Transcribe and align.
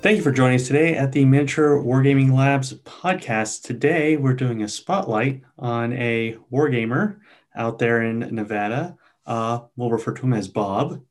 Thank 0.00 0.16
you 0.16 0.22
for 0.22 0.30
joining 0.30 0.54
us 0.54 0.68
today 0.68 0.94
at 0.94 1.10
the 1.10 1.24
Miniature 1.24 1.82
Wargaming 1.82 2.32
Labs 2.32 2.72
podcast. 2.72 3.64
Today, 3.64 4.16
we're 4.16 4.32
doing 4.32 4.62
a 4.62 4.68
spotlight 4.68 5.42
on 5.58 5.92
a 5.92 6.36
wargamer 6.52 7.18
out 7.56 7.80
there 7.80 8.02
in 8.02 8.20
Nevada. 8.32 8.96
Uh, 9.26 9.62
we'll 9.74 9.90
refer 9.90 10.14
to 10.14 10.22
him 10.22 10.34
as 10.34 10.46
Bob. 10.46 11.02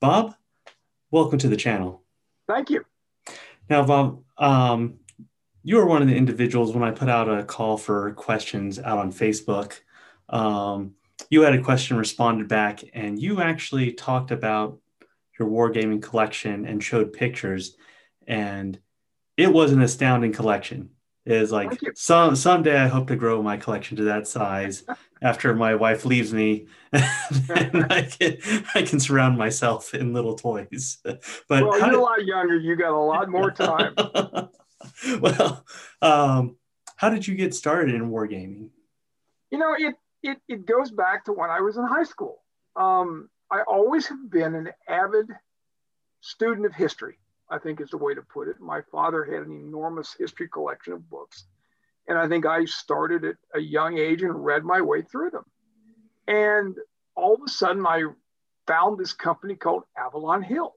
Bob, 0.00 0.34
welcome 1.12 1.38
to 1.38 1.48
the 1.48 1.56
channel. 1.56 2.02
Thank 2.48 2.70
you. 2.70 2.84
Now, 3.70 3.86
Bob, 3.86 4.24
um, 4.36 4.94
you 5.62 5.76
were 5.76 5.86
one 5.86 6.02
of 6.02 6.08
the 6.08 6.16
individuals 6.16 6.74
when 6.74 6.82
I 6.82 6.90
put 6.90 7.08
out 7.08 7.28
a 7.28 7.44
call 7.44 7.78
for 7.78 8.14
questions 8.14 8.80
out 8.80 8.98
on 8.98 9.12
Facebook. 9.12 9.78
Um, 10.28 10.96
you 11.30 11.42
had 11.42 11.54
a 11.54 11.62
question 11.62 11.96
responded 11.96 12.48
back, 12.48 12.82
and 12.94 13.16
you 13.16 13.40
actually 13.40 13.92
talked 13.92 14.32
about 14.32 14.80
your 15.38 15.48
wargaming 15.48 16.02
collection 16.02 16.66
and 16.66 16.82
showed 16.82 17.12
pictures 17.12 17.76
and 18.26 18.78
it 19.36 19.52
was 19.52 19.72
an 19.72 19.82
astounding 19.82 20.32
collection. 20.32 20.90
It 21.26 21.32
is 21.32 21.52
like 21.52 21.80
some 21.94 22.36
someday 22.36 22.78
I 22.78 22.86
hope 22.86 23.08
to 23.08 23.16
grow 23.16 23.42
my 23.42 23.56
collection 23.56 23.96
to 23.96 24.04
that 24.04 24.28
size 24.28 24.84
after 25.22 25.54
my 25.54 25.74
wife 25.74 26.04
leaves 26.04 26.34
me, 26.34 26.66
and 26.92 27.86
I 27.90 28.02
can 28.02 28.36
I 28.74 28.82
can 28.82 29.00
surround 29.00 29.38
myself 29.38 29.94
in 29.94 30.12
little 30.12 30.36
toys. 30.36 30.98
But 31.48 31.64
well, 31.64 31.78
you're 31.78 31.90
did, 31.90 31.98
a 31.98 32.00
lot 32.00 32.24
younger. 32.24 32.56
You 32.56 32.76
got 32.76 32.92
a 32.92 32.98
lot 32.98 33.30
more 33.30 33.50
time. 33.50 33.94
well, 35.20 35.64
um, 36.02 36.56
how 36.96 37.08
did 37.08 37.26
you 37.26 37.34
get 37.34 37.54
started 37.54 37.94
in 37.94 38.10
wargaming? 38.10 38.68
You 39.50 39.58
know, 39.58 39.74
it 39.78 39.94
it 40.22 40.38
it 40.46 40.66
goes 40.66 40.90
back 40.90 41.24
to 41.24 41.32
when 41.32 41.48
I 41.48 41.60
was 41.60 41.78
in 41.78 41.84
high 41.84 42.04
school. 42.04 42.42
Um, 42.76 43.30
I 43.50 43.62
always 43.62 44.06
have 44.08 44.30
been 44.30 44.54
an 44.54 44.70
avid 44.88 45.26
student 46.20 46.66
of 46.66 46.74
history. 46.74 47.18
I 47.50 47.58
think 47.58 47.80
is 47.80 47.90
the 47.90 47.98
way 47.98 48.14
to 48.14 48.22
put 48.22 48.48
it. 48.48 48.60
My 48.60 48.80
father 48.90 49.24
had 49.24 49.46
an 49.46 49.52
enormous 49.52 50.14
history 50.18 50.48
collection 50.48 50.92
of 50.94 51.08
books. 51.10 51.44
And 52.08 52.18
I 52.18 52.28
think 52.28 52.46
I 52.46 52.64
started 52.64 53.24
at 53.24 53.36
a 53.54 53.60
young 53.60 53.98
age 53.98 54.22
and 54.22 54.44
read 54.44 54.64
my 54.64 54.80
way 54.80 55.02
through 55.02 55.30
them. 55.30 55.44
And 56.26 56.76
all 57.14 57.34
of 57.34 57.40
a 57.46 57.50
sudden, 57.50 57.86
I 57.86 58.04
found 58.66 58.98
this 58.98 59.12
company 59.12 59.54
called 59.54 59.84
Avalon 59.96 60.42
Hill. 60.42 60.74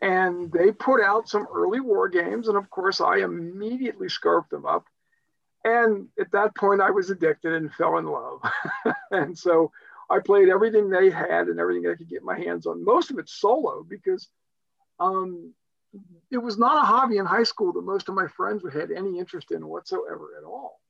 And 0.00 0.52
they 0.52 0.72
put 0.72 1.02
out 1.02 1.28
some 1.28 1.46
early 1.52 1.80
war 1.80 2.08
games. 2.08 2.48
And 2.48 2.56
of 2.56 2.70
course, 2.70 3.00
I 3.00 3.18
immediately 3.18 4.08
scarfed 4.08 4.50
them 4.50 4.66
up. 4.66 4.84
And 5.64 6.08
at 6.18 6.30
that 6.32 6.54
point, 6.54 6.80
I 6.80 6.90
was 6.90 7.10
addicted 7.10 7.52
and 7.52 7.74
fell 7.74 7.98
in 7.98 8.06
love. 8.06 8.40
and 9.10 9.36
so 9.36 9.72
I 10.08 10.20
played 10.20 10.48
everything 10.48 10.88
they 10.90 11.10
had 11.10 11.48
and 11.48 11.58
everything 11.58 11.88
I 11.88 11.96
could 11.96 12.08
get 12.08 12.22
my 12.22 12.38
hands 12.38 12.66
on. 12.66 12.84
Most 12.84 13.10
of 13.10 13.18
it 13.18 13.28
solo 13.28 13.84
because 13.88 14.28
um, 14.98 15.52
it 16.30 16.38
was 16.38 16.58
not 16.58 16.82
a 16.82 16.86
hobby 16.86 17.18
in 17.18 17.26
high 17.26 17.42
school 17.42 17.72
that 17.72 17.82
most 17.82 18.08
of 18.08 18.14
my 18.14 18.26
friends 18.28 18.62
had 18.72 18.90
any 18.90 19.18
interest 19.18 19.50
in 19.50 19.66
whatsoever 19.66 20.34
at 20.38 20.44
all. 20.44 20.80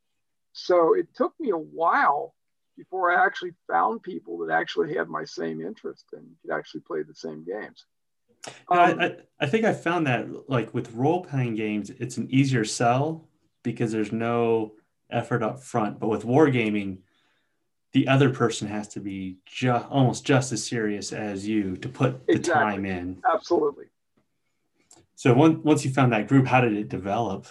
So 0.52 0.94
it 0.94 1.08
took 1.14 1.34
me 1.38 1.50
a 1.50 1.58
while 1.58 2.34
before 2.76 3.10
I 3.10 3.24
actually 3.24 3.52
found 3.70 4.02
people 4.02 4.38
that 4.38 4.52
actually 4.52 4.94
had 4.94 5.08
my 5.08 5.24
same 5.24 5.60
interest 5.60 6.04
and 6.12 6.26
could 6.42 6.54
actually 6.54 6.80
play 6.80 7.02
the 7.02 7.14
same 7.14 7.44
games. 7.44 7.84
Um, 8.68 9.00
I, 9.00 9.16
I 9.40 9.46
think 9.46 9.64
I 9.64 9.72
found 9.72 10.06
that 10.06 10.28
like 10.48 10.72
with 10.74 10.92
role 10.92 11.24
playing 11.24 11.56
games, 11.56 11.90
it's 11.90 12.16
an 12.16 12.28
easier 12.30 12.64
sell 12.64 13.28
because 13.62 13.92
there's 13.92 14.12
no 14.12 14.74
effort 15.10 15.42
up 15.42 15.60
front. 15.60 15.98
But 15.98 16.08
with 16.08 16.24
wargaming, 16.24 16.98
the 17.92 18.08
other 18.08 18.30
person 18.30 18.68
has 18.68 18.88
to 18.88 19.00
be 19.00 19.38
ju- 19.46 19.72
almost 19.72 20.24
just 20.24 20.52
as 20.52 20.66
serious 20.66 21.12
as 21.12 21.48
you 21.48 21.76
to 21.78 21.88
put 21.88 22.26
the 22.26 22.34
exactly. 22.34 22.62
time 22.62 22.84
in. 22.84 23.22
Absolutely. 23.32 23.86
So 25.16 25.32
once 25.32 25.64
once 25.64 25.84
you 25.84 25.90
found 25.90 26.12
that 26.12 26.28
group, 26.28 26.46
how 26.46 26.60
did 26.60 26.74
it 26.74 26.88
develop? 26.88 27.46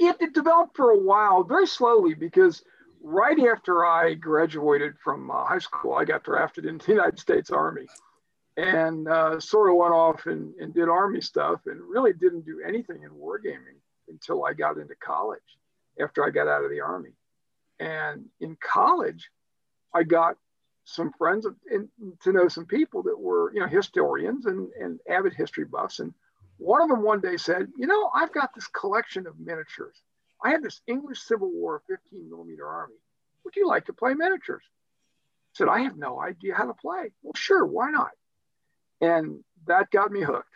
It, 0.00 0.16
it 0.18 0.32
developed 0.32 0.76
for 0.76 0.90
a 0.90 0.98
while, 0.98 1.44
very 1.44 1.66
slowly, 1.66 2.14
because 2.14 2.64
right 3.02 3.38
after 3.38 3.84
I 3.84 4.14
graduated 4.14 4.94
from 5.04 5.30
uh, 5.30 5.44
high 5.44 5.58
school, 5.58 5.94
I 5.94 6.04
got 6.04 6.24
drafted 6.24 6.64
into 6.64 6.86
the 6.86 6.92
United 6.92 7.18
States 7.18 7.50
Army 7.50 7.86
and 8.56 9.06
uh, 9.06 9.38
sort 9.40 9.70
of 9.70 9.76
went 9.76 9.92
off 9.92 10.26
and, 10.26 10.54
and 10.56 10.74
did 10.74 10.88
Army 10.88 11.20
stuff 11.20 11.60
and 11.66 11.80
really 11.80 12.12
didn't 12.12 12.46
do 12.46 12.62
anything 12.66 13.02
in 13.02 13.10
wargaming 13.10 13.78
until 14.08 14.44
I 14.44 14.54
got 14.54 14.78
into 14.78 14.94
college 14.96 15.40
after 16.00 16.24
I 16.24 16.30
got 16.30 16.48
out 16.48 16.64
of 16.64 16.70
the 16.70 16.80
Army. 16.80 17.12
And 17.78 18.26
in 18.40 18.56
college, 18.60 19.28
I 19.94 20.02
got 20.02 20.36
some 20.84 21.12
friends 21.12 21.46
and 21.70 21.88
to 22.22 22.32
know 22.32 22.48
some 22.48 22.66
people 22.66 23.02
that 23.04 23.18
were, 23.18 23.52
you 23.54 23.60
know, 23.60 23.68
historians 23.68 24.46
and, 24.46 24.70
and 24.80 24.98
avid 25.08 25.34
history 25.34 25.64
buffs. 25.64 25.98
And 26.00 26.12
one 26.58 26.82
of 26.82 26.88
them 26.88 27.02
one 27.02 27.20
day 27.20 27.36
said, 27.36 27.68
You 27.76 27.86
know, 27.86 28.10
I've 28.14 28.32
got 28.32 28.54
this 28.54 28.66
collection 28.68 29.26
of 29.26 29.38
miniatures. 29.38 30.02
I 30.44 30.50
had 30.50 30.62
this 30.62 30.80
English 30.86 31.20
Civil 31.20 31.50
War 31.52 31.82
15 31.88 32.28
millimeter 32.28 32.66
army. 32.66 32.94
Would 33.44 33.56
you 33.56 33.66
like 33.66 33.86
to 33.86 33.92
play 33.92 34.14
miniatures? 34.14 34.62
I 34.62 35.58
said, 35.58 35.68
I 35.68 35.80
have 35.80 35.96
no 35.96 36.20
idea 36.20 36.54
how 36.54 36.66
to 36.66 36.74
play. 36.74 37.12
Well, 37.22 37.34
sure, 37.34 37.64
why 37.64 37.90
not? 37.90 38.10
And 39.00 39.44
that 39.66 39.90
got 39.90 40.10
me 40.10 40.22
hooked. 40.22 40.48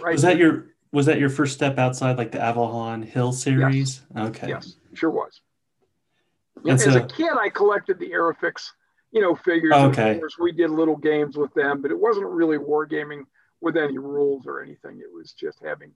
Right. 0.00 0.12
Was 0.12 0.22
that 0.22 0.36
your 0.36 0.68
was 0.92 1.06
that 1.06 1.18
your 1.18 1.30
first 1.30 1.54
step 1.54 1.78
outside 1.78 2.18
like 2.18 2.32
the 2.32 2.40
Avalon 2.40 3.02
Hill 3.02 3.32
series? 3.32 4.02
Yes. 4.14 4.28
Okay. 4.28 4.48
Yes, 4.48 4.76
sure 4.94 5.10
was. 5.10 5.40
As 6.68 6.84
so, 6.84 6.96
a 6.96 7.06
kid, 7.06 7.30
I 7.40 7.48
collected 7.48 7.98
the 7.98 8.10
Airfix, 8.10 8.70
you 9.12 9.20
know, 9.22 9.34
figures. 9.34 9.72
Oh, 9.74 9.88
okay. 9.88 10.12
Of 10.12 10.20
course, 10.20 10.36
we 10.38 10.52
did 10.52 10.70
little 10.70 10.96
games 10.96 11.36
with 11.36 11.52
them, 11.54 11.80
but 11.80 11.90
it 11.90 11.98
wasn't 11.98 12.26
really 12.26 12.58
wargaming 12.58 13.22
with 13.60 13.76
any 13.76 13.98
rules 13.98 14.46
or 14.46 14.62
anything. 14.62 15.00
It 15.00 15.12
was 15.12 15.32
just 15.32 15.58
having 15.64 15.92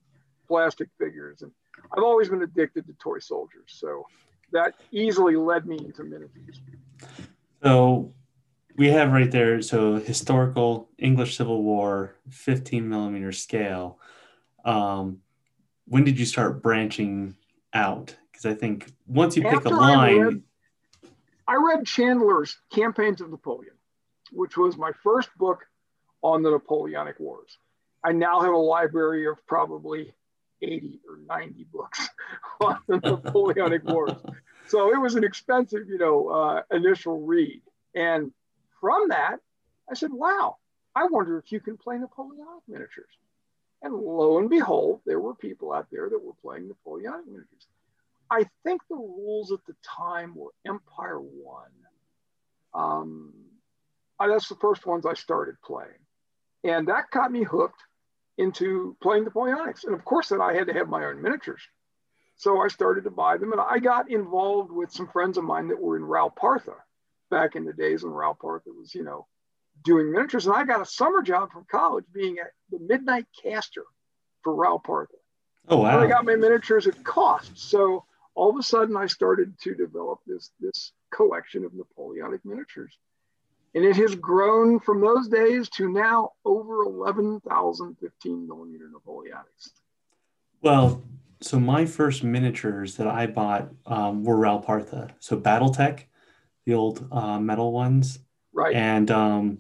plastic 0.47 0.89
figures. 0.99 1.43
And 1.43 1.51
I've 1.97 2.03
always 2.03 2.29
been 2.29 2.43
addicted 2.43 2.87
to 2.87 2.93
toy 2.95 3.19
soldiers. 3.19 3.69
So 3.69 4.07
that 4.53 4.75
easily 4.93 5.37
led 5.37 5.67
me 5.67 5.79
into 5.79 6.05
miniatures. 6.05 6.61
So 7.63 8.13
we 8.77 8.89
have 8.89 9.13
right 9.13 9.31
there, 9.31 9.63
so 9.63 9.97
historical 9.97 10.89
English 10.99 11.37
Civil 11.37 11.63
War, 11.63 12.17
15 12.31 12.89
millimeter 12.89 13.33
scale. 13.33 13.99
Um, 14.65 15.21
when 15.87 16.05
did 16.05 16.19
you 16.19 16.27
start 16.27 16.63
branching 16.63 17.37
out? 17.73 18.17
Because 18.31 18.47
I 18.47 18.55
think 18.55 18.93
once 19.07 19.37
you 19.37 19.43
pick 19.43 19.65
a 19.65 19.69
line. 19.69 19.99
I 19.99 20.13
read, 20.13 20.43
I 21.49 21.55
read 21.57 21.87
Chandler's 21.87 22.57
Campaigns 22.71 23.21
of 23.21 23.31
Napoleon, 23.31 23.75
which 24.33 24.57
was 24.57 24.77
my 24.77 24.93
first 25.03 25.29
book 25.37 25.67
on 26.25 26.43
the 26.43 26.51
Napoleonic 26.51 27.21
Wars. 27.21 27.59
I 28.03 28.12
now 28.12 28.41
have 28.41 28.53
a 28.53 28.57
library 28.57 29.27
of 29.27 29.47
probably 29.47 30.15
80 30.62 31.01
or 31.09 31.19
90 31.29 31.67
books 31.73 32.09
on 32.61 32.79
the 32.89 32.97
Napoleonic 33.05 33.85
Wars. 33.85 34.12
So 34.67 34.93
it 34.93 34.99
was 34.99 35.15
an 35.15 35.23
expensive, 35.23 35.87
you 35.87 35.99
know, 35.99 36.29
uh, 36.29 36.62
initial 36.75 37.21
read. 37.21 37.61
And 37.95 38.33
from 38.81 39.11
that, 39.11 39.37
I 39.89 39.95
said, 39.95 40.12
wow, 40.12 40.57
I 40.97 41.07
wonder 41.07 41.39
if 41.39 41.53
you 41.53 41.61
can 41.61 41.77
play 41.77 41.99
Napoleonic 41.99 42.62
miniatures. 42.67 43.12
And 43.83 43.95
lo 43.95 44.39
and 44.39 44.49
behold, 44.49 45.03
there 45.05 45.21
were 45.21 45.35
people 45.35 45.73
out 45.73 45.89
there 45.93 46.09
that 46.09 46.25
were 46.25 46.33
playing 46.41 46.69
Napoleonic 46.69 47.27
miniatures. 47.27 47.67
I 48.31 48.47
think 48.65 48.81
the 48.89 48.97
rules 48.97 49.53
at 49.53 49.65
the 49.67 49.75
time 49.83 50.35
were 50.35 50.53
Empire 50.67 51.21
One. 51.21 51.69
Um, 52.73 53.35
that's 54.19 54.49
the 54.49 54.56
first 54.56 54.87
ones 54.87 55.05
I 55.05 55.12
started 55.12 55.56
playing. 55.62 55.91
And 56.65 56.89
that 56.89 57.11
got 57.11 57.31
me 57.31 57.45
hooked 57.45 57.81
into 58.39 58.97
playing 59.03 59.25
the 59.25 59.31
Napoleonics. 59.31 59.85
And 59.85 59.95
of 59.95 60.05
course, 60.05 60.31
then 60.31 60.41
I 60.41 60.55
had 60.55 60.67
to 60.67 60.73
have 60.73 60.89
my 60.89 61.05
own 61.05 61.23
miniatures. 61.23 61.63
So 62.37 62.61
I 62.61 62.69
started 62.69 63.05
to 63.05 63.11
buy 63.11 63.37
them. 63.37 63.53
And 63.53 63.61
I 63.61 63.79
got 63.79 64.11
involved 64.11 64.73
with 64.73 64.91
some 64.91 65.07
friends 65.09 65.39
of 65.39 65.45
mine 65.45 65.69
that 65.69 65.81
were 65.81 65.97
in 65.97 66.05
Ral 66.05 66.31
Partha 66.31 66.75
back 67.31 67.55
in 67.55 67.65
the 67.65 67.73
days 67.73 68.03
when 68.03 68.13
Ral 68.13 68.35
Partha 68.35 68.71
was, 68.71 68.94
you 68.94 69.05
know, 69.05 69.27
doing 69.85 70.11
miniatures. 70.11 70.47
And 70.47 70.56
I 70.56 70.65
got 70.65 70.81
a 70.81 70.87
summer 70.87 71.23
job 71.23 71.53
from 71.53 71.67
college 71.71 72.06
being 72.12 72.38
at 72.38 72.50
the 72.71 72.79
midnight 72.81 73.27
caster 73.43 73.85
for 74.43 74.55
Ral 74.55 74.79
Partha. 74.79 75.17
Oh, 75.69 75.79
wow. 75.79 75.97
And 75.97 76.05
I 76.05 76.06
got 76.09 76.25
my 76.25 76.37
miniatures 76.37 76.87
at 76.87 77.05
cost. 77.05 77.56
So 77.56 78.05
all 78.35 78.50
of 78.50 78.56
a 78.56 78.62
sudden 78.62 78.97
I 78.97 79.06
started 79.06 79.55
to 79.61 79.75
develop 79.75 80.21
this, 80.27 80.50
this 80.61 80.93
collection 81.12 81.65
of 81.65 81.73
Napoleonic 81.75 82.44
miniatures. 82.44 82.99
And 83.75 83.85
it 83.85 83.97
has 83.97 84.15
grown 84.15 84.79
from 84.79 85.00
those 85.00 85.29
days 85.29 85.69
to 85.71 85.88
now 85.88 86.32
over 86.44 86.82
11,000 86.82 87.97
15 87.99 88.47
millimeter 88.47 88.88
Napoleonics. 88.88 89.71
Well, 90.62 91.03
so 91.41 91.59
my 91.59 91.85
first 91.85 92.23
miniatures 92.23 92.97
that 92.97 93.09
I 93.09 93.26
bought 93.26 93.71
um, 93.87 94.25
were 94.25 94.37
Ral 94.37 94.61
Partha. 94.61 95.11
So 95.19 95.37
Battletech, 95.37 96.05
the 96.65 96.75
old 96.75 97.06
uh, 97.11 97.38
metal 97.41 97.73
ones. 97.73 98.21
Right. 98.53 98.75
And 98.75 99.11
um, 99.11 99.59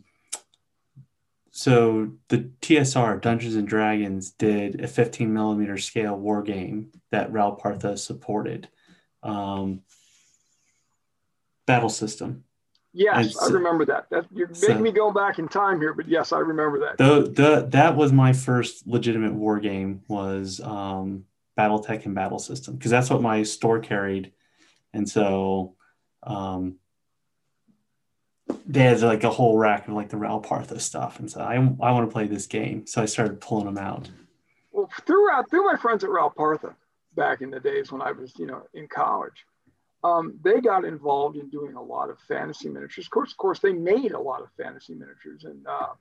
so 1.50 2.12
the 2.28 2.50
TSR, 2.62 3.20
Dungeons 3.20 3.56
and 3.56 3.66
Dragons, 3.66 4.30
did 4.30 4.80
a 4.80 4.86
15 4.86 5.32
millimeter 5.32 5.76
scale 5.76 6.16
war 6.16 6.42
game 6.42 6.92
that 7.10 7.32
Ral 7.32 7.52
Partha 7.56 7.96
supported. 7.96 8.68
Um, 9.22 9.82
battle 11.66 11.88
system 11.88 12.44
Yes, 12.96 13.36
I 13.42 13.48
remember 13.48 13.84
that. 13.86 14.08
That 14.10 14.26
you're 14.32 14.46
making 14.46 14.60
so, 14.60 14.78
me 14.78 14.92
go 14.92 15.10
back 15.10 15.40
in 15.40 15.48
time 15.48 15.80
here, 15.80 15.92
but 15.92 16.08
yes, 16.08 16.32
I 16.32 16.38
remember 16.38 16.78
that. 16.78 16.96
The, 16.96 17.22
the 17.22 17.66
that 17.70 17.96
was 17.96 18.12
my 18.12 18.32
first 18.32 18.86
legitimate 18.86 19.34
war 19.34 19.58
game 19.58 20.02
was 20.06 20.60
um, 20.60 21.24
BattleTech 21.58 22.06
and 22.06 22.14
Battle 22.14 22.38
System 22.38 22.76
because 22.76 22.92
that's 22.92 23.10
what 23.10 23.20
my 23.20 23.42
store 23.42 23.80
carried, 23.80 24.32
and 24.92 25.08
so 25.08 25.74
um, 26.22 26.76
they 28.64 28.82
had 28.82 29.00
like 29.02 29.24
a 29.24 29.30
whole 29.30 29.58
rack 29.58 29.88
of 29.88 29.94
like 29.94 30.10
the 30.10 30.16
Ral 30.16 30.38
Partha 30.38 30.78
stuff, 30.78 31.18
and 31.18 31.28
so 31.28 31.40
I 31.40 31.54
I 31.54 31.90
want 31.90 32.08
to 32.08 32.12
play 32.12 32.28
this 32.28 32.46
game, 32.46 32.86
so 32.86 33.02
I 33.02 33.06
started 33.06 33.40
pulling 33.40 33.66
them 33.66 33.78
out. 33.78 34.08
Well, 34.70 34.88
throughout 35.04 35.50
through 35.50 35.64
my 35.64 35.76
friends 35.76 36.04
at 36.04 36.10
Ral 36.10 36.30
Partha 36.30 36.76
back 37.16 37.40
in 37.40 37.50
the 37.50 37.58
days 37.58 37.90
when 37.90 38.02
I 38.02 38.12
was 38.12 38.32
you 38.38 38.46
know 38.46 38.62
in 38.72 38.86
college, 38.86 39.44
um, 40.04 40.38
they 40.44 40.60
got 40.60 40.84
involved 40.84 41.36
in 41.36 41.48
doing 41.48 41.74
a 41.74 41.82
lot 41.82 42.10
of 42.10 42.18
fantasy 42.28 42.68
miniatures. 42.68 43.06
Of 43.06 43.10
course, 43.10 43.32
of 43.32 43.38
course, 43.38 43.58
they 43.58 43.72
made 43.72 44.12
a 44.12 44.20
lot 44.20 44.42
of 44.42 44.48
fantasy 44.56 44.94
miniatures, 44.94 45.44
and 45.44 45.66
uh, 45.66 45.94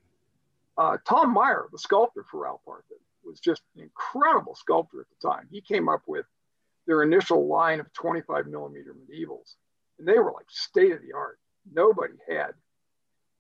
uh, 0.78 0.98
Tom 1.08 1.34
Meier, 1.34 1.68
the 1.72 1.80
sculptor 1.80 2.26
for 2.30 2.42
Ral 2.42 2.62
Partha, 2.66 2.96
was 3.24 3.40
just 3.40 3.62
an 3.76 3.84
incredible 3.84 4.56
sculptor 4.56 5.00
at 5.00 5.08
the 5.10 5.28
time. 5.28 5.48
He 5.50 5.62
came 5.62 5.88
up 5.88 6.02
with 6.06 6.26
their 6.86 7.02
initial 7.02 7.48
line 7.48 7.80
of 7.80 7.92
25 7.94 8.48
millimeter 8.48 8.94
medievals, 8.94 9.56
and 9.98 10.08
they 10.08 10.20
were 10.20 10.34
like 10.34 10.50
state 10.50 10.92
of 10.92 11.02
the 11.02 11.14
art. 11.14 11.40
Nobody 11.72 12.16
had 12.28 12.52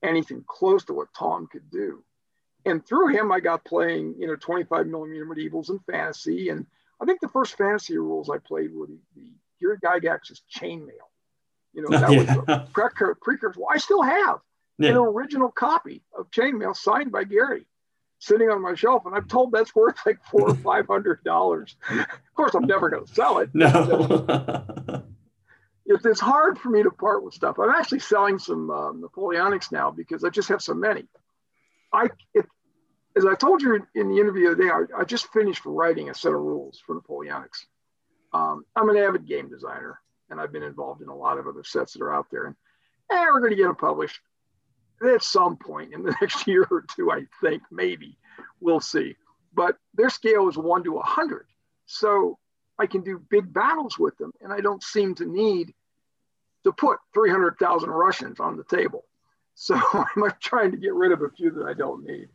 anything 0.01 0.45
close 0.47 0.85
to 0.85 0.93
what 0.93 1.13
Tom 1.13 1.47
could 1.51 1.69
do. 1.69 2.03
And 2.65 2.85
through 2.85 3.09
him, 3.09 3.33
I 3.33 3.41
got 3.41 3.65
playing, 3.65 4.15
you 4.17 4.27
know, 4.27 4.37
25 4.37 4.87
millimeter 4.87 5.25
medievals 5.25 5.67
and 5.67 5.83
fantasy. 5.83 6.47
And 6.47 6.65
I 7.01 7.05
think 7.05 7.19
the 7.19 7.27
first 7.27 7.57
fantasy 7.57 7.97
rules 7.97 8.29
I 8.29 8.37
played 8.37 8.73
were 8.73 8.87
the, 8.87 8.99
the 9.17 9.29
Gary 9.81 10.19
is 10.29 10.41
chainmail. 10.55 10.89
You 11.73 11.81
know, 11.81 11.87
that 11.99 12.11
yeah. 12.11 12.35
was 12.37 12.45
a 12.47 12.67
precursor. 12.71 13.59
Well, 13.59 13.69
I 13.71 13.77
still 13.77 14.01
have 14.01 14.39
yeah. 14.77 14.91
an 14.91 14.97
original 14.97 15.49
copy 15.51 16.03
of 16.17 16.29
chainmail 16.31 16.75
signed 16.75 17.11
by 17.11 17.23
Gary 17.23 17.65
sitting 18.19 18.49
on 18.49 18.61
my 18.61 18.73
shelf, 18.73 19.05
and 19.05 19.13
I'm 19.13 19.27
told 19.27 19.51
that's 19.51 19.75
worth 19.75 19.97
like 20.05 20.23
four 20.31 20.49
or 20.49 20.55
five 20.69 20.87
hundred 20.87 21.23
dollars. 21.23 21.75
of 21.89 22.07
course, 22.35 22.53
I'm 22.53 22.65
never 22.65 22.89
going 22.89 23.05
to 23.05 23.13
sell 23.13 23.39
it. 23.39 23.49
No. 23.53 25.03
it's 25.85 26.19
hard 26.19 26.57
for 26.57 26.69
me 26.69 26.83
to 26.83 26.91
part 26.91 27.23
with 27.23 27.33
stuff. 27.33 27.59
I'm 27.59 27.69
actually 27.69 27.99
selling 27.99 28.39
some 28.39 28.69
um, 28.69 29.01
Napoleonics 29.01 29.71
now 29.71 29.91
because 29.91 30.23
I 30.23 30.29
just 30.29 30.49
have 30.49 30.61
so 30.61 30.73
many. 30.73 31.05
I, 31.91 32.09
it, 32.33 32.45
as 33.15 33.25
I 33.25 33.35
told 33.35 33.61
you 33.61 33.85
in 33.93 34.09
the 34.09 34.19
interview 34.19 34.55
today, 34.55 34.69
I, 34.69 35.01
I 35.01 35.03
just 35.03 35.27
finished 35.27 35.65
writing 35.65 36.09
a 36.09 36.13
set 36.13 36.33
of 36.33 36.39
rules 36.39 36.81
for 36.85 36.95
Napoleonics. 36.95 37.65
Um, 38.33 38.65
I'm 38.75 38.89
an 38.89 38.97
avid 38.97 39.27
game 39.27 39.49
designer, 39.49 39.99
and 40.29 40.39
I've 40.39 40.51
been 40.51 40.63
involved 40.63 41.01
in 41.01 41.09
a 41.09 41.15
lot 41.15 41.37
of 41.37 41.47
other 41.47 41.63
sets 41.63 41.93
that 41.93 42.01
are 42.01 42.13
out 42.13 42.27
there. 42.31 42.45
And 42.45 42.55
eh, 43.11 43.25
we're 43.31 43.39
going 43.39 43.51
to 43.51 43.57
get 43.57 43.67
them 43.67 43.75
published 43.75 44.19
at 45.03 45.23
some 45.23 45.57
point 45.57 45.93
in 45.93 46.03
the 46.03 46.15
next 46.21 46.47
year 46.47 46.67
or 46.69 46.83
two, 46.95 47.11
I 47.11 47.25
think, 47.41 47.63
maybe. 47.71 48.17
We'll 48.59 48.79
see. 48.79 49.15
But 49.53 49.77
their 49.93 50.09
scale 50.09 50.49
is 50.49 50.57
one 50.57 50.83
to 50.85 50.93
a 50.93 50.95
100. 50.95 51.45
So 51.85 52.39
I 52.79 52.87
can 52.87 53.01
do 53.01 53.21
big 53.29 53.53
battles 53.53 53.99
with 53.99 54.17
them, 54.17 54.31
and 54.41 54.51
I 54.51 54.61
don't 54.61 54.81
seem 54.81 55.15
to 55.15 55.25
need 55.25 55.73
to 56.63 56.71
put 56.71 56.99
300,000 57.13 57.89
Russians 57.89 58.39
on 58.39 58.57
the 58.57 58.63
table. 58.63 59.05
So 59.55 59.79
I'm 59.93 60.33
trying 60.41 60.71
to 60.71 60.77
get 60.77 60.95
rid 60.95 61.11
of 61.11 61.21
a 61.21 61.29
few 61.29 61.51
that 61.51 61.67
I 61.67 61.75
don't 61.75 62.03
need. 62.03 62.27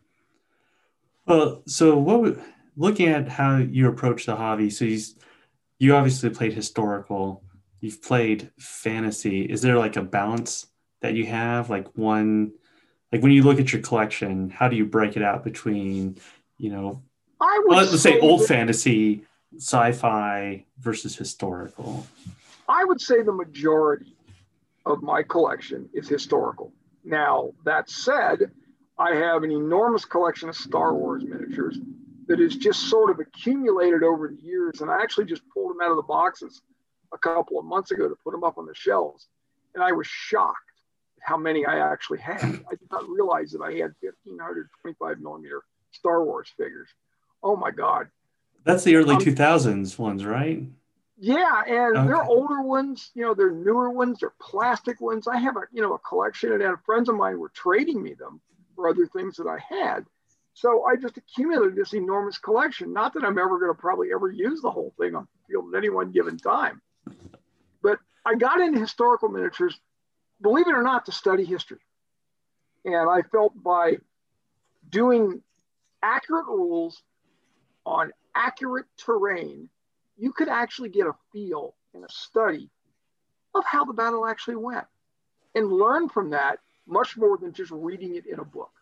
Well, 1.26 1.62
so 1.66 1.98
what? 1.98 2.38
Looking 2.76 3.08
at 3.08 3.28
how 3.28 3.56
you 3.56 3.88
approach 3.88 4.24
the 4.24 4.36
hobby, 4.36 4.70
so 4.70 4.84
you 4.84 5.00
you 5.78 5.94
obviously 5.94 6.30
played 6.30 6.52
historical. 6.52 7.42
You've 7.80 8.02
played 8.02 8.50
fantasy. 8.58 9.42
Is 9.42 9.62
there 9.62 9.78
like 9.78 9.96
a 9.96 10.02
balance 10.02 10.66
that 11.00 11.14
you 11.14 11.26
have? 11.26 11.70
Like 11.70 11.96
one, 11.96 12.52
like 13.12 13.22
when 13.22 13.32
you 13.32 13.42
look 13.42 13.60
at 13.60 13.72
your 13.72 13.82
collection, 13.82 14.50
how 14.50 14.68
do 14.68 14.76
you 14.76 14.84
break 14.84 15.16
it 15.16 15.22
out 15.22 15.44
between, 15.44 16.18
you 16.56 16.70
know, 16.70 17.02
I 17.40 17.62
would 17.64 17.76
let's 17.76 17.90
say, 17.92 18.14
say 18.14 18.20
old 18.20 18.40
that, 18.40 18.48
fantasy, 18.48 19.24
sci-fi 19.56 20.64
versus 20.80 21.16
historical? 21.16 22.06
I 22.68 22.84
would 22.84 23.00
say 23.00 23.22
the 23.22 23.32
majority 23.32 24.16
of 24.84 25.02
my 25.02 25.22
collection 25.22 25.88
is 25.92 26.08
historical. 26.08 26.72
Now, 27.04 27.52
that 27.64 27.88
said, 27.88 28.50
I 28.98 29.14
have 29.14 29.44
an 29.44 29.52
enormous 29.52 30.04
collection 30.04 30.48
of 30.48 30.56
Star 30.56 30.94
Wars 30.94 31.22
miniatures 31.24 31.78
that 32.28 32.40
is 32.40 32.56
just 32.56 32.88
sort 32.88 33.10
of 33.10 33.18
accumulated 33.18 34.02
over 34.02 34.28
the 34.28 34.42
years. 34.42 34.80
And 34.80 34.90
I 34.90 35.02
actually 35.02 35.24
just 35.24 35.42
pulled 35.52 35.70
them 35.70 35.80
out 35.82 35.90
of 35.90 35.96
the 35.96 36.02
boxes 36.02 36.60
a 37.12 37.18
couple 37.18 37.58
of 37.58 37.64
months 37.64 37.90
ago 37.90 38.08
to 38.08 38.14
put 38.22 38.32
them 38.32 38.44
up 38.44 38.58
on 38.58 38.66
the 38.66 38.74
shelves. 38.74 39.26
And 39.74 39.82
I 39.82 39.92
was 39.92 40.06
shocked 40.06 40.56
how 41.20 41.36
many 41.36 41.66
I 41.66 41.78
actually 41.92 42.18
had. 42.18 42.42
I 42.42 42.70
did 42.70 42.90
not 42.92 43.08
realize 43.08 43.50
that 43.52 43.62
I 43.62 43.72
had 43.72 43.94
1,525 44.00 45.20
millimeter 45.20 45.62
Star 45.90 46.22
Wars 46.24 46.52
figures. 46.56 46.88
Oh 47.42 47.56
my 47.56 47.70
God. 47.70 48.08
That's 48.64 48.84
the 48.84 48.96
early 48.96 49.14
um, 49.14 49.22
2000s 49.22 49.98
ones, 49.98 50.24
right? 50.24 50.62
Yeah, 51.20 51.62
and 51.66 51.96
okay. 51.96 52.06
they're 52.06 52.22
older 52.22 52.62
ones. 52.62 53.10
You 53.14 53.22
know, 53.22 53.34
they're 53.34 53.50
newer 53.50 53.90
ones. 53.90 54.20
They're 54.20 54.34
plastic 54.40 55.00
ones. 55.00 55.26
I 55.26 55.38
have 55.38 55.56
a 55.56 55.62
you 55.72 55.82
know 55.82 55.94
a 55.94 55.98
collection, 55.98 56.52
and 56.52 56.76
friends 56.84 57.08
of 57.08 57.16
mine 57.16 57.40
were 57.40 57.48
trading 57.48 58.00
me 58.00 58.14
them 58.14 58.40
for 58.76 58.88
other 58.88 59.06
things 59.06 59.36
that 59.36 59.48
I 59.48 59.58
had. 59.58 60.06
So 60.60 60.84
I 60.84 60.96
just 60.96 61.16
accumulated 61.16 61.76
this 61.76 61.94
enormous 61.94 62.36
collection. 62.36 62.92
Not 62.92 63.14
that 63.14 63.22
I'm 63.22 63.38
ever 63.38 63.60
going 63.60 63.70
to 63.72 63.80
probably 63.80 64.08
ever 64.12 64.28
use 64.28 64.60
the 64.60 64.72
whole 64.72 64.92
thing 64.98 65.14
on 65.14 65.28
the 65.32 65.52
field 65.52 65.72
at 65.72 65.78
any 65.78 65.88
one 65.88 66.10
given 66.10 66.36
time, 66.36 66.82
but 67.80 68.00
I 68.26 68.34
got 68.34 68.60
into 68.60 68.80
historical 68.80 69.28
miniatures, 69.28 69.78
believe 70.42 70.66
it 70.66 70.74
or 70.74 70.82
not, 70.82 71.06
to 71.06 71.12
study 71.12 71.44
history, 71.44 71.78
and 72.84 73.08
I 73.08 73.22
felt 73.22 73.52
by 73.62 73.98
doing 74.90 75.42
accurate 76.02 76.46
rules 76.46 77.00
on 77.86 78.10
accurate 78.34 78.86
terrain 78.96 79.70
you 80.16 80.32
could 80.32 80.48
actually 80.48 80.88
get 80.88 81.06
a 81.06 81.12
feel 81.32 81.76
and 81.94 82.04
a 82.04 82.10
study 82.10 82.68
of 83.54 83.64
how 83.64 83.84
the 83.84 83.92
battle 83.92 84.26
actually 84.26 84.56
went 84.56 84.86
and 85.54 85.72
learn 85.72 86.08
from 86.08 86.30
that 86.30 86.58
much 86.84 87.16
more 87.16 87.38
than 87.38 87.52
just 87.52 87.70
reading 87.70 88.16
it 88.16 88.26
in 88.26 88.40
a 88.40 88.44
book. 88.44 88.72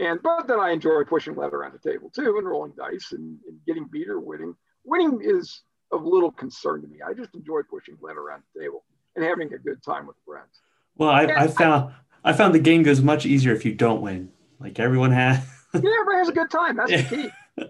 And 0.00 0.22
but 0.22 0.46
then 0.46 0.58
I 0.58 0.70
enjoy 0.70 1.04
pushing 1.04 1.36
lead 1.36 1.52
around 1.52 1.74
the 1.74 1.90
table 1.90 2.10
too 2.10 2.36
and 2.38 2.48
rolling 2.48 2.72
dice 2.76 3.12
and, 3.12 3.38
and 3.46 3.58
getting 3.66 3.86
beat 3.86 4.08
or 4.08 4.18
winning. 4.18 4.54
Winning 4.84 5.20
is 5.22 5.62
of 5.92 6.04
little 6.04 6.32
concern 6.32 6.80
to 6.82 6.88
me. 6.88 6.98
I 7.06 7.12
just 7.12 7.34
enjoy 7.34 7.60
pushing 7.68 7.96
lead 8.00 8.16
around 8.16 8.42
the 8.54 8.60
table 8.60 8.84
and 9.14 9.24
having 9.24 9.52
a 9.52 9.58
good 9.58 9.82
time 9.82 10.06
with 10.06 10.16
friends. 10.24 10.60
Well, 10.96 11.10
I, 11.10 11.24
I 11.24 11.46
found 11.48 11.92
I, 12.24 12.30
I 12.30 12.32
found 12.32 12.54
the 12.54 12.60
game 12.60 12.82
goes 12.82 13.02
much 13.02 13.26
easier 13.26 13.52
if 13.52 13.64
you 13.64 13.74
don't 13.74 14.00
win. 14.00 14.30
Like 14.58 14.78
everyone 14.78 15.12
has. 15.12 15.44
yeah, 15.74 15.80
everyone 15.80 16.18
has 16.18 16.28
a 16.28 16.32
good 16.32 16.50
time. 16.50 16.76
That's 16.76 16.90
the 16.90 17.02
key. 17.02 17.30
of 17.58 17.68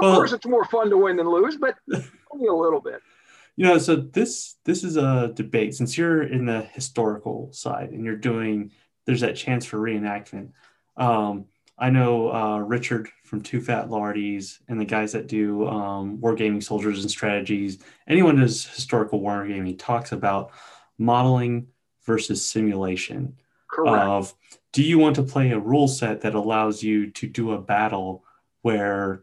well, 0.00 0.16
course, 0.16 0.32
it's 0.32 0.46
more 0.46 0.66
fun 0.66 0.90
to 0.90 0.98
win 0.98 1.16
than 1.16 1.28
lose, 1.28 1.56
but 1.56 1.76
only 2.30 2.46
a 2.46 2.52
little 2.52 2.80
bit. 2.80 3.00
You 3.56 3.66
know, 3.66 3.78
so 3.78 3.96
this 3.96 4.56
this 4.64 4.84
is 4.84 4.98
a 4.98 5.32
debate 5.34 5.74
since 5.74 5.96
you're 5.96 6.24
in 6.24 6.44
the 6.44 6.62
historical 6.72 7.52
side 7.52 7.90
and 7.90 8.04
you're 8.04 8.16
doing. 8.16 8.72
There's 9.06 9.20
that 9.20 9.36
chance 9.36 9.64
for 9.64 9.78
reenactment. 9.78 10.50
Um, 10.96 11.46
I 11.76 11.90
know 11.90 12.32
uh, 12.32 12.58
Richard 12.58 13.08
from 13.24 13.40
Two 13.40 13.60
Fat 13.60 13.88
Lardies 13.88 14.60
and 14.68 14.80
the 14.80 14.84
guys 14.84 15.12
that 15.12 15.26
do 15.26 15.66
um, 15.66 16.18
wargaming 16.18 16.62
soldiers 16.62 17.00
and 17.00 17.10
strategies. 17.10 17.78
Anyone 18.06 18.36
who 18.36 18.42
does 18.42 18.64
historical 18.64 19.20
wargaming 19.20 19.76
talks 19.78 20.12
about 20.12 20.52
modeling 20.98 21.66
versus 22.04 22.46
simulation. 22.46 23.36
Correct. 23.68 24.04
Of 24.04 24.34
do 24.72 24.82
you 24.82 24.98
want 24.98 25.16
to 25.16 25.22
play 25.22 25.50
a 25.50 25.58
rule 25.58 25.88
set 25.88 26.20
that 26.20 26.34
allows 26.34 26.82
you 26.82 27.10
to 27.12 27.26
do 27.26 27.52
a 27.52 27.60
battle 27.60 28.24
where 28.62 29.22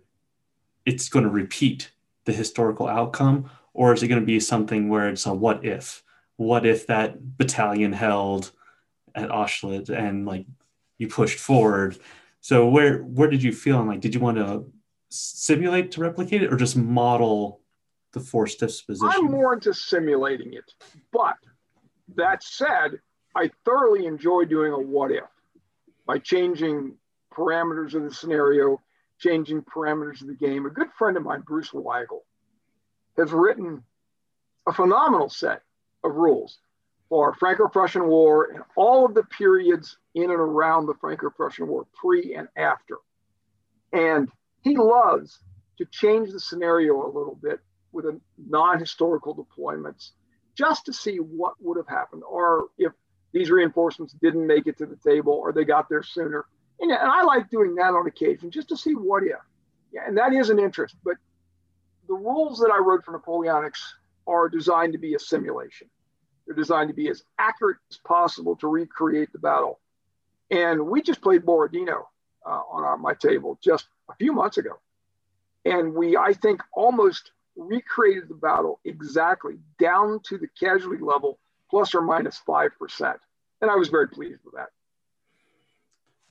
it's 0.85 1.09
going 1.09 1.23
to 1.23 1.31
repeat 1.31 1.91
the 2.25 2.33
historical 2.33 2.87
outcome, 2.87 3.49
or 3.73 3.93
is 3.93 4.03
it 4.03 4.07
going 4.07 4.21
to 4.21 4.25
be 4.25 4.39
something 4.39 4.89
where 4.89 5.09
it's 5.09 5.25
a 5.25 5.33
what 5.33 5.63
if? 5.63 6.03
What 6.35 6.65
if 6.65 6.87
that 6.87 7.37
battalion 7.37 7.93
held 7.93 8.51
at 9.15 9.29
Austerlitz 9.29 9.89
and 9.89 10.25
like 10.25 10.45
you 10.97 11.07
pushed 11.07 11.39
forward? 11.39 11.97
So 12.41 12.67
where 12.67 12.99
where 12.99 13.29
did 13.29 13.43
you 13.43 13.53
feel? 13.53 13.79
And 13.79 13.87
like, 13.87 14.01
did 14.01 14.13
you 14.13 14.19
want 14.19 14.37
to 14.37 14.65
simulate 15.09 15.91
to 15.91 16.01
replicate 16.01 16.41
it, 16.41 16.51
or 16.51 16.57
just 16.57 16.75
model 16.75 17.61
the 18.13 18.19
force 18.19 18.55
disposition? 18.55 19.09
I'm 19.09 19.31
more 19.31 19.53
into 19.53 19.73
simulating 19.73 20.53
it, 20.53 20.73
but 21.13 21.37
that 22.15 22.43
said, 22.43 22.99
I 23.35 23.51
thoroughly 23.63 24.05
enjoy 24.05 24.45
doing 24.45 24.73
a 24.73 24.79
what 24.79 25.11
if 25.11 25.23
by 26.05 26.17
changing 26.17 26.95
parameters 27.31 27.93
of 27.93 28.03
the 28.03 28.13
scenario 28.13 28.81
changing 29.19 29.61
parameters 29.61 30.21
of 30.21 30.27
the 30.27 30.33
game. 30.33 30.65
A 30.65 30.69
good 30.69 30.91
friend 30.97 31.15
of 31.15 31.23
mine, 31.23 31.41
Bruce 31.41 31.69
Weigle, 31.69 32.21
has 33.17 33.31
written 33.31 33.83
a 34.67 34.73
phenomenal 34.73 35.29
set 35.29 35.61
of 36.03 36.15
rules 36.15 36.57
for 37.11 37.33
Franco-Prussian 37.33 38.07
War 38.07 38.51
and 38.53 38.63
all 38.77 39.05
of 39.05 39.13
the 39.13 39.23
periods 39.23 39.97
in 40.15 40.31
and 40.31 40.31
around 40.31 40.85
the 40.85 40.93
Franco-Prussian 40.93 41.67
War, 41.67 41.85
pre 41.93 42.35
and 42.35 42.47
after. 42.55 42.99
And 43.91 44.29
he 44.61 44.77
loves 44.77 45.37
to 45.77 45.85
change 45.91 46.31
the 46.31 46.39
scenario 46.39 47.05
a 47.05 47.11
little 47.11 47.37
bit 47.43 47.59
with 47.91 48.05
a 48.05 48.17
non-historical 48.37 49.35
deployments 49.35 50.11
just 50.55 50.85
to 50.85 50.93
see 50.93 51.17
what 51.17 51.55
would 51.59 51.75
have 51.75 51.87
happened 51.89 52.23
or 52.23 52.67
if 52.77 52.93
these 53.33 53.51
reinforcements 53.51 54.15
didn't 54.21 54.47
make 54.47 54.65
it 54.65 54.77
to 54.77 54.85
the 54.85 54.95
table 54.95 55.33
or 55.33 55.51
they 55.51 55.65
got 55.65 55.89
there 55.89 56.03
sooner. 56.03 56.45
And, 56.79 56.91
and 56.91 57.11
I 57.11 57.23
like 57.23 57.49
doing 57.49 57.75
that 57.75 57.93
on 57.93 58.07
occasion 58.07 58.51
just 58.51 58.69
to 58.69 58.77
see 58.77 58.93
what 58.93 59.23
if. 59.23 59.35
Yeah, 59.91 60.03
and 60.07 60.17
that 60.17 60.31
is 60.31 60.49
an 60.49 60.59
interest. 60.59 60.95
But 61.03 61.17
the 62.07 62.13
rules 62.13 62.59
that 62.59 62.71
I 62.73 62.77
wrote 62.77 63.03
for 63.03 63.19
Napoleonics 63.19 63.81
are 64.25 64.47
designed 64.47 64.93
to 64.93 64.99
be 64.99 65.13
a 65.13 65.19
simulation. 65.19 65.89
They're 66.51 66.63
designed 66.63 66.89
to 66.89 66.93
be 66.93 67.07
as 67.07 67.23
accurate 67.39 67.77
as 67.89 67.97
possible 68.05 68.57
to 68.57 68.67
recreate 68.67 69.31
the 69.31 69.39
battle. 69.39 69.79
And 70.49 70.85
we 70.85 71.01
just 71.01 71.21
played 71.21 71.45
Borodino 71.45 72.09
uh, 72.45 72.61
on 72.69 72.83
our, 72.83 72.97
my 72.97 73.13
table 73.13 73.57
just 73.63 73.85
a 74.09 74.15
few 74.15 74.33
months 74.33 74.57
ago. 74.57 74.73
And 75.63 75.93
we, 75.93 76.17
I 76.17 76.33
think, 76.33 76.61
almost 76.73 77.31
recreated 77.55 78.27
the 78.27 78.35
battle 78.35 78.81
exactly 78.83 79.59
down 79.79 80.19
to 80.25 80.37
the 80.37 80.49
casualty 80.59 81.01
level, 81.01 81.39
plus 81.69 81.95
or 81.95 82.01
minus 82.01 82.41
5%. 82.45 83.15
And 83.61 83.71
I 83.71 83.75
was 83.75 83.87
very 83.87 84.09
pleased 84.09 84.41
with 84.43 84.55
that. 84.55 84.71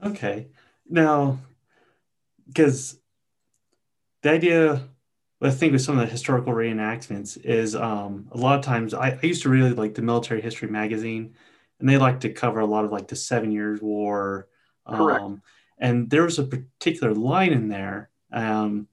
Okay. 0.06 0.48
Now, 0.86 1.38
because 2.46 2.98
the 4.20 4.32
idea 4.32 4.82
I 5.42 5.50
think 5.50 5.72
with 5.72 5.82
some 5.82 5.98
of 5.98 6.04
the 6.04 6.12
historical 6.12 6.52
reenactments 6.52 7.42
is 7.44 7.74
um, 7.74 8.28
a 8.32 8.36
lot 8.36 8.58
of 8.58 8.64
times 8.64 8.92
I, 8.92 9.10
I, 9.10 9.26
used 9.26 9.42
to 9.42 9.48
really 9.48 9.72
like 9.72 9.94
the 9.94 10.02
military 10.02 10.42
history 10.42 10.68
magazine 10.68 11.34
and 11.78 11.88
they 11.88 11.96
like 11.96 12.20
to 12.20 12.32
cover 12.32 12.60
a 12.60 12.66
lot 12.66 12.84
of 12.84 12.92
like 12.92 13.08
the 13.08 13.16
seven 13.16 13.50
years 13.50 13.80
war 13.80 14.48
Correct. 14.86 15.22
Um, 15.22 15.42
and 15.78 16.10
there 16.10 16.24
was 16.24 16.38
a 16.38 16.44
particular 16.44 17.14
line 17.14 17.52
in 17.52 17.68
there 17.68 18.10
um, 18.32 18.88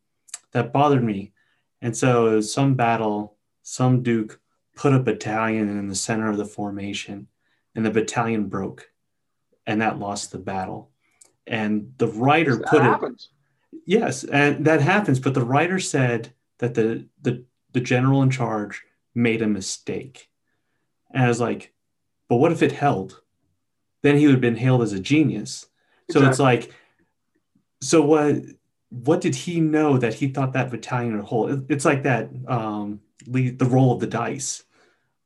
that 0.51 0.71
bothered 0.71 1.03
me 1.03 1.33
and 1.81 1.95
so 1.95 2.27
it 2.27 2.35
was 2.35 2.53
some 2.53 2.75
battle 2.75 3.35
some 3.63 4.01
duke 4.01 4.39
put 4.75 4.93
a 4.93 4.99
battalion 4.99 5.67
in 5.69 5.87
the 5.87 5.95
center 5.95 6.29
of 6.29 6.37
the 6.37 6.45
formation 6.45 7.27
and 7.75 7.85
the 7.85 7.91
battalion 7.91 8.45
broke 8.45 8.89
and 9.65 9.81
that 9.81 9.99
lost 9.99 10.31
the 10.31 10.37
battle 10.37 10.91
and 11.45 11.93
the 11.97 12.07
writer 12.07 12.57
put 12.59 12.81
happens. 12.81 13.29
it 13.71 13.79
yes 13.85 14.23
and 14.23 14.65
that 14.65 14.81
happens 14.81 15.19
but 15.19 15.33
the 15.33 15.43
writer 15.43 15.79
said 15.79 16.31
that 16.59 16.73
the 16.73 17.07
the 17.21 17.43
the 17.73 17.79
general 17.79 18.21
in 18.23 18.29
charge 18.29 18.83
made 19.13 19.41
a 19.41 19.47
mistake. 19.47 20.29
And 21.11 21.23
I 21.23 21.27
was 21.27 21.39
like, 21.39 21.73
but 22.29 22.37
what 22.37 22.51
if 22.51 22.61
it 22.61 22.71
held? 22.71 23.21
Then 24.03 24.17
he 24.17 24.25
would 24.25 24.33
have 24.33 24.41
been 24.41 24.55
hailed 24.55 24.81
as 24.81 24.93
a 24.93 24.99
genius. 24.99 25.67
So 26.11 26.19
exactly. 26.19 26.29
it's 26.29 26.39
like, 26.39 26.73
so 27.81 28.01
what 28.01 28.35
what 28.89 29.21
did 29.21 29.35
he 29.35 29.59
know 29.59 29.97
that 29.97 30.13
he 30.13 30.29
thought 30.29 30.53
that 30.53 30.71
battalion 30.71 31.15
would 31.15 31.25
hold? 31.25 31.69
It's 31.69 31.85
like 31.85 32.03
that 32.03 32.29
um 32.47 33.01
the 33.25 33.55
roll 33.61 33.93
of 33.93 33.99
the 33.99 34.07
dice 34.07 34.63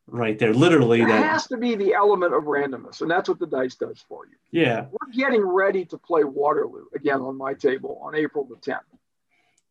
right 0.07 0.38
there. 0.38 0.53
Literally 0.53 1.00
there 1.00 1.09
that 1.09 1.23
has 1.23 1.47
to 1.47 1.57
be 1.57 1.75
the 1.75 1.93
element 1.93 2.33
of 2.33 2.43
randomness, 2.43 3.01
and 3.01 3.09
that's 3.09 3.29
what 3.29 3.39
the 3.39 3.47
dice 3.47 3.75
does 3.75 4.03
for 4.07 4.25
you. 4.25 4.35
Yeah. 4.51 4.88
We're 4.91 5.13
getting 5.13 5.43
ready 5.43 5.85
to 5.85 5.97
play 5.97 6.23
Waterloo 6.23 6.85
again 6.93 7.21
on 7.21 7.38
my 7.38 7.53
table 7.53 8.00
on 8.03 8.15
April 8.15 8.45
the 8.45 8.55
10th. 8.55 8.79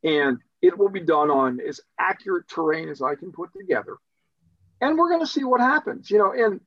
And 0.03 0.39
it 0.63 0.77
will 0.77 0.89
be 0.89 1.01
done 1.01 1.31
on 1.31 1.61
as 1.61 1.81
accurate 1.99 2.49
terrain 2.49 2.89
as 2.89 3.03
I 3.03 3.15
can 3.15 3.33
put 3.33 3.51
together. 3.53 3.97
And 4.81 4.97
we're 4.97 5.09
going 5.09 5.21
to 5.21 5.27
see 5.27 5.45
what 5.45 5.61
happens. 5.61 6.11
You 6.11 6.19
know, 6.19 6.33
and 6.33 6.61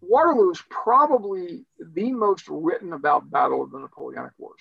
Waterloo 0.00 0.50
is 0.50 0.62
probably 0.68 1.64
the 1.78 2.12
most 2.12 2.48
written 2.48 2.92
about 2.92 3.30
battle 3.30 3.62
of 3.62 3.70
the 3.70 3.78
Napoleonic 3.78 4.32
Wars. 4.38 4.60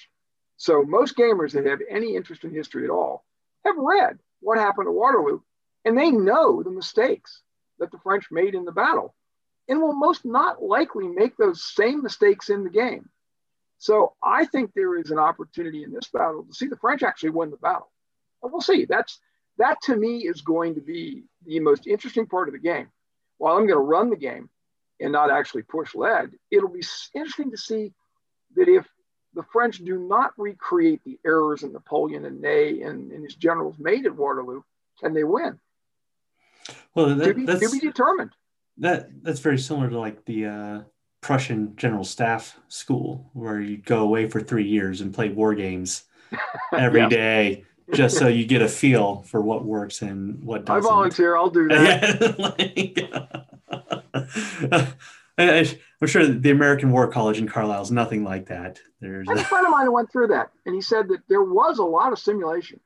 So 0.58 0.84
most 0.84 1.18
gamers 1.18 1.52
that 1.54 1.66
have 1.66 1.80
any 1.90 2.16
interest 2.16 2.44
in 2.44 2.54
history 2.54 2.86
at 2.86 2.90
all 2.90 3.26
have 3.66 3.76
read 3.78 4.20
what 4.40 4.58
happened 4.58 4.88
at 4.88 4.94
Waterloo, 4.94 5.40
and 5.86 5.98
they 5.98 6.12
know 6.12 6.64
the 6.64 6.72
mistakes 6.72 7.42
that 7.80 7.92
the 7.92 7.98
French 8.00 8.26
made 8.32 8.56
in 8.56 8.66
the 8.66 8.72
battle, 8.72 9.16
and 9.68 9.82
will 9.82 9.94
most 9.96 10.26
not 10.26 10.62
likely 10.62 11.08
make 11.08 11.36
those 11.38 11.64
same 11.64 12.04
mistakes 12.04 12.50
in 12.50 12.64
the 12.64 12.70
game. 12.70 13.10
So 13.78 14.14
I 14.24 14.46
think 14.46 14.72
there 14.74 14.98
is 14.98 15.12
an 15.12 15.20
opportunity 15.20 15.84
in 15.84 15.92
this 15.92 16.10
battle 16.10 16.44
to 16.44 16.54
see 16.54 16.68
the 16.68 16.78
French 16.78 17.04
actually 17.04 17.32
win 17.32 17.50
the 17.50 17.58
battle 17.58 17.92
we'll 18.52 18.62
see. 18.62 18.86
That's 18.86 19.20
that 19.58 19.82
to 19.84 19.96
me 19.96 20.20
is 20.20 20.42
going 20.42 20.76
to 20.76 20.82
be 20.82 21.24
the 21.46 21.60
most 21.60 21.88
interesting 21.88 22.26
part 22.26 22.48
of 22.48 22.54
the 22.54 22.60
game. 22.60 22.88
While 23.38 23.54
I'm 23.54 23.68
going 23.68 23.80
to 23.80 23.80
run 23.80 24.10
the 24.10 24.16
game 24.16 24.50
and 25.00 25.12
not 25.12 25.32
actually 25.32 25.64
push 25.64 25.96
lead, 25.96 26.32
it'll 26.52 26.70
be 26.70 26.84
interesting 27.14 27.52
to 27.52 27.58
see 27.58 27.94
that 28.56 28.68
if 28.68 28.88
the 29.34 29.44
French 29.52 29.80
do 29.80 29.98
not 29.98 30.32
recreate 30.38 31.02
the 31.04 31.20
errors 31.26 31.62
that 31.62 31.74
Napoleon 31.74 32.26
and 32.26 32.42
Ney 32.42 32.82
and, 32.82 33.12
and 33.12 33.24
his 33.24 33.36
generals 33.36 33.76
made 33.80 34.06
at 34.06 34.16
Waterloo, 34.16 34.62
can 35.00 35.14
they 35.14 35.24
win? 35.24 35.60
Well, 36.96 37.16
that, 37.16 37.26
to, 37.26 37.34
be, 37.34 37.46
that's 37.46 37.60
to 37.60 37.80
be 37.80 37.80
determined. 37.80 38.32
That 38.78 39.10
that's 39.24 39.40
very 39.40 39.60
similar 39.60 39.90
to 39.90 40.00
like 40.00 40.26
the 40.26 40.46
uh, 40.46 40.82
Prussian 41.22 41.76
General 41.76 42.04
Staff 42.04 42.60
School, 42.68 43.30
where 43.34 43.60
you 43.60 43.78
go 43.78 44.02
away 44.02 44.28
for 44.28 44.40
three 44.40 44.68
years 44.68 45.02
and 45.02 45.14
play 45.14 45.30
war 45.30 45.54
games 45.54 46.04
every 46.74 47.02
yeah. 47.02 47.10
day 47.10 47.66
just 47.94 48.18
so 48.18 48.28
you 48.28 48.46
get 48.46 48.62
a 48.62 48.68
feel 48.68 49.24
for 49.24 49.42
what 49.42 49.66
works 49.66 50.02
and 50.02 50.44
what 50.44 50.66
doesn't. 50.66 50.86
I 50.86 50.90
volunteer. 50.90 51.36
I'll 51.36 51.50
do 51.50 51.68
that. 51.68 53.48
I'm 55.38 56.08
sure 56.08 56.28
the 56.28 56.52
American 56.52 56.92
War 56.92 57.08
College 57.08 57.40
in 57.40 57.48
Carlisle 57.48 57.84
is 57.84 57.92
nothing 57.92 58.24
like 58.24 58.48
that. 58.48 58.80
There's 59.00 59.28
a 59.28 59.44
friend 59.44 59.66
of 59.66 59.72
mine 59.72 59.86
who 59.86 59.94
went 59.94 60.12
through 60.12 60.28
that, 60.28 60.52
and 60.66 60.76
he 60.76 60.82
said 60.82 61.08
that 61.10 61.22
there 61.28 61.44
was 61.44 61.80
a 61.80 61.84
lot 61.84 62.14
of 62.14 62.20
simulation, 62.20 62.80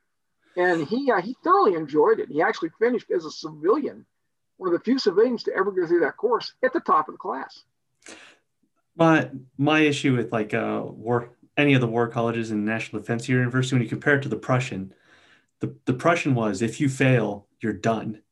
and 0.56 0.86
he 0.86 1.10
uh, 1.10 1.20
he 1.20 1.36
thoroughly 1.44 1.74
enjoyed 1.74 2.20
it. 2.20 2.28
He 2.30 2.40
actually 2.40 2.70
finished 2.78 3.10
as 3.10 3.24
a 3.24 3.30
civilian, 3.30 4.06
one 4.56 4.72
of 4.72 4.78
the 4.78 4.84
few 4.84 4.98
civilians 4.98 5.42
to 5.44 5.54
ever 5.54 5.70
go 5.70 5.86
through 5.86 6.00
that 6.00 6.16
course 6.16 6.54
at 6.64 6.72
the 6.72 6.80
top 6.80 7.08
of 7.08 7.14
the 7.14 7.18
class. 7.18 7.64
My 8.96 9.30
my 9.58 9.80
issue 9.80 10.16
with 10.16 10.32
like 10.32 10.54
uh, 10.54 10.82
war 10.84 11.30
any 11.58 11.74
of 11.74 11.80
the 11.80 11.86
war 11.88 12.08
colleges 12.08 12.50
in 12.50 12.64
National 12.64 13.02
Defense 13.02 13.28
University, 13.28 13.74
when 13.74 13.82
you 13.82 13.88
compare 13.88 14.16
it 14.16 14.22
to 14.22 14.28
the 14.28 14.36
Prussian, 14.36 14.94
the, 15.60 15.74
the 15.84 15.92
Prussian 15.92 16.34
was 16.34 16.62
if 16.62 16.80
you 16.80 16.88
fail, 16.88 17.46
you're 17.60 17.72
done. 17.72 18.22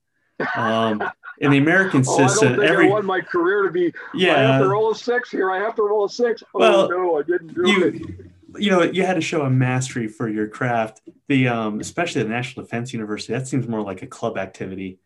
Um, 0.55 1.03
in 1.39 1.51
the 1.51 1.59
American 1.59 2.01
oh, 2.09 2.27
system, 2.29 2.53
I 2.53 2.57
don't 2.57 2.65
every 2.65 2.87
I 2.87 2.91
want 2.91 3.05
my 3.05 3.21
career 3.21 3.65
to 3.65 3.71
be. 3.71 3.93
Yeah, 4.15 4.37
I 4.37 4.53
have 4.53 4.63
to 4.63 4.69
roll 4.69 4.93
a 4.93 4.95
six 4.95 5.31
here. 5.31 5.51
I 5.51 5.59
have 5.59 5.75
to 5.75 5.83
roll 5.83 6.05
a 6.05 6.09
six. 6.09 6.43
Oh 6.55 6.59
well, 6.59 6.89
no, 6.89 7.19
I 7.19 7.23
didn't 7.23 7.55
do 7.55 7.69
you, 7.69 7.85
it. 7.85 8.63
You 8.63 8.71
know, 8.71 8.83
you 8.83 9.05
had 9.05 9.15
to 9.15 9.21
show 9.21 9.43
a 9.43 9.51
mastery 9.51 10.09
for 10.09 10.29
your 10.29 10.47
craft. 10.47 11.03
The 11.29 11.49
um, 11.49 11.81
especially 11.81 12.23
the 12.23 12.29
National 12.29 12.65
Defense 12.65 12.93
University, 12.93 13.33
that 13.33 13.49
seems 13.49 13.67
more 13.67 13.83
like 13.83 14.03
a 14.03 14.07
club 14.07 14.39
activity. 14.39 14.99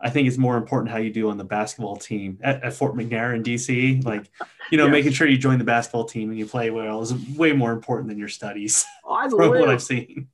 I 0.00 0.10
think 0.10 0.28
it's 0.28 0.38
more 0.38 0.56
important 0.56 0.90
how 0.90 0.98
you 0.98 1.12
do 1.12 1.30
on 1.30 1.38
the 1.38 1.44
basketball 1.44 1.96
team 1.96 2.38
at, 2.42 2.62
at 2.62 2.74
Fort 2.74 2.94
McNair 2.94 3.34
in 3.34 3.42
DC. 3.42 4.04
Like, 4.04 4.30
you 4.70 4.78
know, 4.78 4.84
yes. 4.86 4.92
making 4.92 5.12
sure 5.12 5.26
you 5.26 5.38
join 5.38 5.58
the 5.58 5.64
basketball 5.64 6.04
team 6.04 6.30
and 6.30 6.38
you 6.38 6.46
play 6.46 6.70
well 6.70 7.00
is 7.02 7.14
way 7.36 7.52
more 7.52 7.72
important 7.72 8.08
than 8.08 8.18
your 8.18 8.28
studies. 8.28 8.84
I 9.08 9.28
from 9.28 9.50
what 9.50 9.68
I've 9.68 9.82
seen 9.82 10.28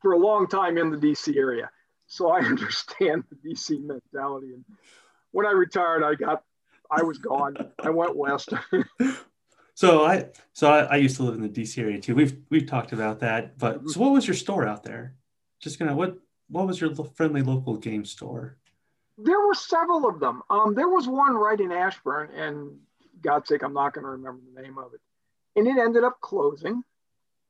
for 0.00 0.12
a 0.12 0.18
long 0.18 0.46
time 0.46 0.78
in 0.78 0.90
the 0.90 0.96
DC 0.96 1.36
area, 1.36 1.70
so 2.06 2.30
I 2.30 2.38
understand 2.44 3.24
the 3.30 3.50
DC 3.50 3.82
mentality. 3.84 4.54
And 4.54 4.64
when 5.32 5.46
I 5.46 5.52
retired, 5.52 6.02
I 6.02 6.14
got, 6.14 6.42
I 6.90 7.02
was 7.02 7.18
gone. 7.18 7.56
I 7.78 7.90
went 7.90 8.16
west. 8.16 8.52
so 9.74 10.04
I, 10.04 10.26
so 10.52 10.70
I, 10.70 10.80
I, 10.80 10.96
used 10.96 11.16
to 11.16 11.22
live 11.22 11.34
in 11.34 11.42
the 11.42 11.48
DC 11.48 11.78
area 11.78 12.00
too. 12.00 12.14
We've 12.14 12.36
we've 12.48 12.66
talked 12.66 12.92
about 12.92 13.20
that. 13.20 13.58
But 13.58 13.78
mm-hmm. 13.78 13.88
so, 13.88 14.00
what 14.00 14.12
was 14.12 14.26
your 14.26 14.34
store 14.34 14.66
out 14.66 14.82
there? 14.82 15.14
Just 15.60 15.78
gonna 15.78 15.94
what 15.94 16.18
what 16.48 16.66
was 16.66 16.80
your 16.80 16.94
friendly 17.14 17.42
local 17.42 17.76
game 17.76 18.04
store? 18.04 18.56
There 19.22 19.40
were 19.40 19.54
several 19.54 20.08
of 20.08 20.20
them. 20.20 20.42
Um, 20.50 20.74
there 20.74 20.88
was 20.88 21.08
one 21.08 21.34
right 21.34 21.58
in 21.58 21.72
Ashburn, 21.72 22.30
and 22.34 22.78
God's 23.22 23.48
sake, 23.48 23.62
I'm 23.62 23.74
not 23.74 23.92
going 23.92 24.04
to 24.04 24.10
remember 24.10 24.40
the 24.54 24.62
name 24.62 24.78
of 24.78 24.94
it. 24.94 25.00
And 25.56 25.66
it 25.66 25.78
ended 25.78 26.04
up 26.04 26.20
closing. 26.20 26.82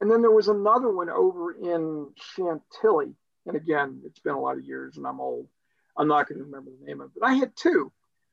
And 0.00 0.10
then 0.10 0.22
there 0.22 0.30
was 0.30 0.48
another 0.48 0.90
one 0.90 1.10
over 1.10 1.52
in 1.52 2.08
Chantilly. 2.16 3.14
And 3.46 3.56
again, 3.56 4.02
it's 4.04 4.18
been 4.20 4.34
a 4.34 4.40
lot 4.40 4.56
of 4.56 4.64
years 4.64 4.96
and 4.96 5.06
I'm 5.06 5.20
old. 5.20 5.46
I'm 5.96 6.08
not 6.08 6.28
going 6.28 6.38
to 6.38 6.44
remember 6.44 6.70
the 6.70 6.86
name 6.86 7.00
of 7.00 7.10
it. 7.14 7.22
I 7.22 7.34
had 7.34 7.54
two. 7.54 7.92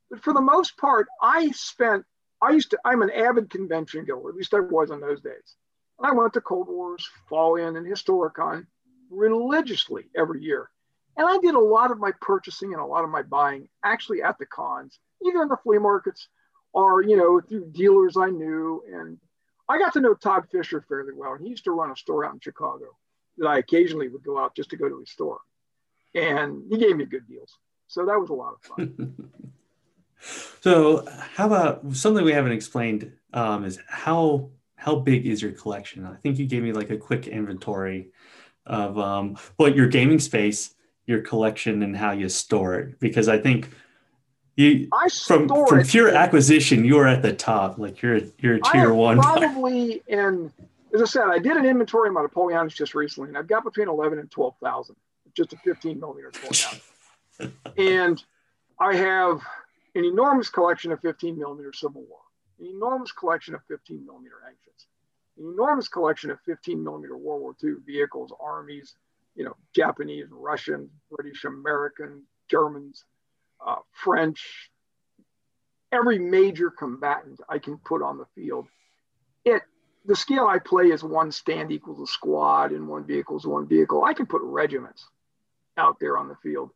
But 0.10 0.24
for 0.24 0.34
the 0.34 0.41
most 0.41 0.77
part, 0.77 1.08
I 1.22 1.51
spent, 1.51 2.06
I 2.41 2.51
used 2.51 2.72
to, 2.72 2.79
I'm 2.86 3.01
an 3.01 3.12
avid 3.12 3.50
convention 3.50 4.06
goer, 4.06 4.29
at 4.29 4.36
least 4.36 4.53
I 4.53 4.62
was 4.62 4.89
in 4.89 5.01
those 5.01 5.22
days. 5.22 5.56
And 6.00 6.08
I 6.08 6.13
went 6.13 6.34
to 6.34 6.41
Cold 6.41 6.70
Wars, 6.70 7.08
Fall 7.27 7.56
In, 7.58 7.75
and 7.75 7.86
Historicon 7.86 8.67
religiously 9.10 10.06
every 10.15 10.44
year. 10.44 10.70
And 11.17 11.27
I 11.27 11.39
did 11.39 11.55
a 11.55 11.59
lot 11.59 11.91
of 11.91 11.97
my 11.97 12.12
purchasing 12.21 12.74
and 12.74 12.81
a 12.81 12.86
lot 12.86 13.03
of 13.03 13.09
my 13.09 13.24
buying 13.24 13.67
actually 13.83 14.21
at 14.21 14.38
the 14.38 14.45
cons, 14.45 15.00
either 15.25 15.41
in 15.41 15.50
the 15.50 15.57
flea 15.63 15.79
markets 15.79 16.27
or, 16.74 17.01
you 17.01 17.17
know, 17.17 17.41
through 17.41 17.71
dealers 17.71 18.17
I 18.17 18.29
knew. 18.29 18.83
And 18.93 19.17
I 19.67 19.79
got 19.79 19.93
to 19.93 20.00
know 20.00 20.13
Todd 20.13 20.45
Fisher 20.51 20.86
fairly 20.88 21.13
well. 21.15 21.33
And 21.33 21.43
he 21.43 21.50
used 21.50 21.63
to 21.63 21.71
run 21.71 21.91
a 21.91 21.95
store 21.95 22.24
out 22.24 22.33
in 22.33 22.39
Chicago 22.39 22.86
that 23.39 23.47
I 23.47 23.57
occasionally 23.57 24.09
would 24.09 24.24
go 24.24 24.38
out 24.38 24.55
just 24.55 24.69
to 24.69 24.77
go 24.77 24.88
to 24.88 25.00
his 25.00 25.09
store. 25.09 25.39
And 26.13 26.63
he 26.69 26.77
gave 26.77 26.95
me 26.95 27.05
good 27.05 27.27
deals. 27.27 27.57
So 27.88 28.05
that 28.05 28.19
was 28.19 28.29
a 28.29 28.33
lot 28.33 28.53
of 28.53 28.62
fun. 28.62 29.31
so 30.62 31.07
how 31.33 31.47
about 31.47 31.95
something 31.95 32.24
we 32.24 32.33
haven't 32.33 32.51
explained 32.51 33.12
um, 33.33 33.65
is 33.65 33.79
how 33.88 34.51
how 34.75 34.95
big 34.95 35.25
is 35.25 35.41
your 35.41 35.53
collection? 35.53 36.05
I 36.05 36.15
think 36.15 36.38
you 36.38 36.45
gave 36.45 36.62
me 36.62 36.71
like 36.71 36.91
a 36.91 36.97
quick 36.97 37.27
inventory 37.27 38.12
of 38.65 39.00
um, 39.00 39.38
what 39.55 39.75
your 39.75 39.88
gaming 39.88 40.19
space 40.19 40.75
your 41.08 41.22
collection 41.22 41.82
and 41.82 41.98
how 41.98 42.12
you 42.12 42.30
store 42.30 42.76
it 42.76 43.00
because 43.00 43.28
i 43.28 43.38
think 43.38 43.70
You 44.58 44.90
I 44.92 45.08
from 45.10 45.48
from 45.48 45.84
pure 45.86 46.10
acquisition, 46.10 46.84
you're 46.84 47.08
at 47.08 47.22
the 47.22 47.32
top. 47.32 47.78
Like 47.78 48.02
you're 48.02 48.22
you're 48.40 48.56
a 48.56 48.62
tier 48.62 48.92
one. 48.92 49.20
Probably 49.20 50.02
in, 50.08 50.52
as 50.94 51.02
I 51.04 51.06
said, 51.06 51.28
I 51.30 51.38
did 51.38 51.58
an 51.58 51.66
inventory 51.66 52.10
of 52.10 52.16
my 52.16 52.24
Napoleonics 52.24 52.74
just 52.74 52.96
recently, 52.96 53.30
and 53.30 53.38
I've 53.38 53.48
got 53.48 53.64
between 53.64 53.88
11 53.88 54.18
and 54.18 54.32
12,000, 54.32 54.96
just 55.36 55.54
a 55.54 55.58
15 55.58 56.00
millimeter 56.00 56.32
and 57.78 58.24
I 58.80 58.96
have 58.96 59.42
an 59.94 60.06
enormous 60.06 60.50
collection 60.50 60.92
of 60.92 61.02
15 61.02 61.38
millimeter 61.38 61.72
Civil 61.72 62.02
War, 62.10 62.20
an 62.60 62.66
enormous 62.66 63.12
collection 63.12 63.54
of 63.54 63.62
15 63.68 64.04
millimeter 64.08 64.38
ancients, 64.44 64.88
an 65.38 65.54
enormous 65.54 65.88
collection 65.88 66.32
of 66.32 66.40
15 66.42 66.84
millimeter 66.84 67.16
World 67.16 67.42
War 67.42 67.56
II 67.64 67.76
vehicles, 67.86 68.34
armies, 68.40 68.96
you 69.38 69.46
know, 69.46 69.56
Japanese, 69.74 70.25
Russian, 70.32 70.89
British, 71.12 71.46
American, 71.46 72.24
Germans, 72.50 73.06
uh, 73.65 73.75
French, 73.91 74.72
every 75.91 76.17
major 76.17 76.72
combatant 76.72 77.39
I 77.48 77.60
can 77.60 77.77
put 77.77 78.01
on 78.01 78.17
the 78.17 78.25
field. 78.36 78.67
It 79.46 79.62
the 80.06 80.15
scale 80.15 80.48
I 80.48 80.60
play 80.60 80.86
is 80.86 81.03
one 81.03 81.32
stand 81.32 81.72
equals 81.72 82.01
a 82.01 82.12
squad 82.12 82.72
and 82.72 82.88
one 82.88 83.06
vehicle 83.06 83.38
is 83.38 83.46
one 83.46 83.67
vehicle. 83.67 84.06
I 84.06 84.13
can 84.13 84.25
put 84.25 84.41
regiments 84.41 85.06
out 85.77 86.00
there 86.00 86.17
on 86.17 86.29
the 86.29 86.36
field 86.41 86.72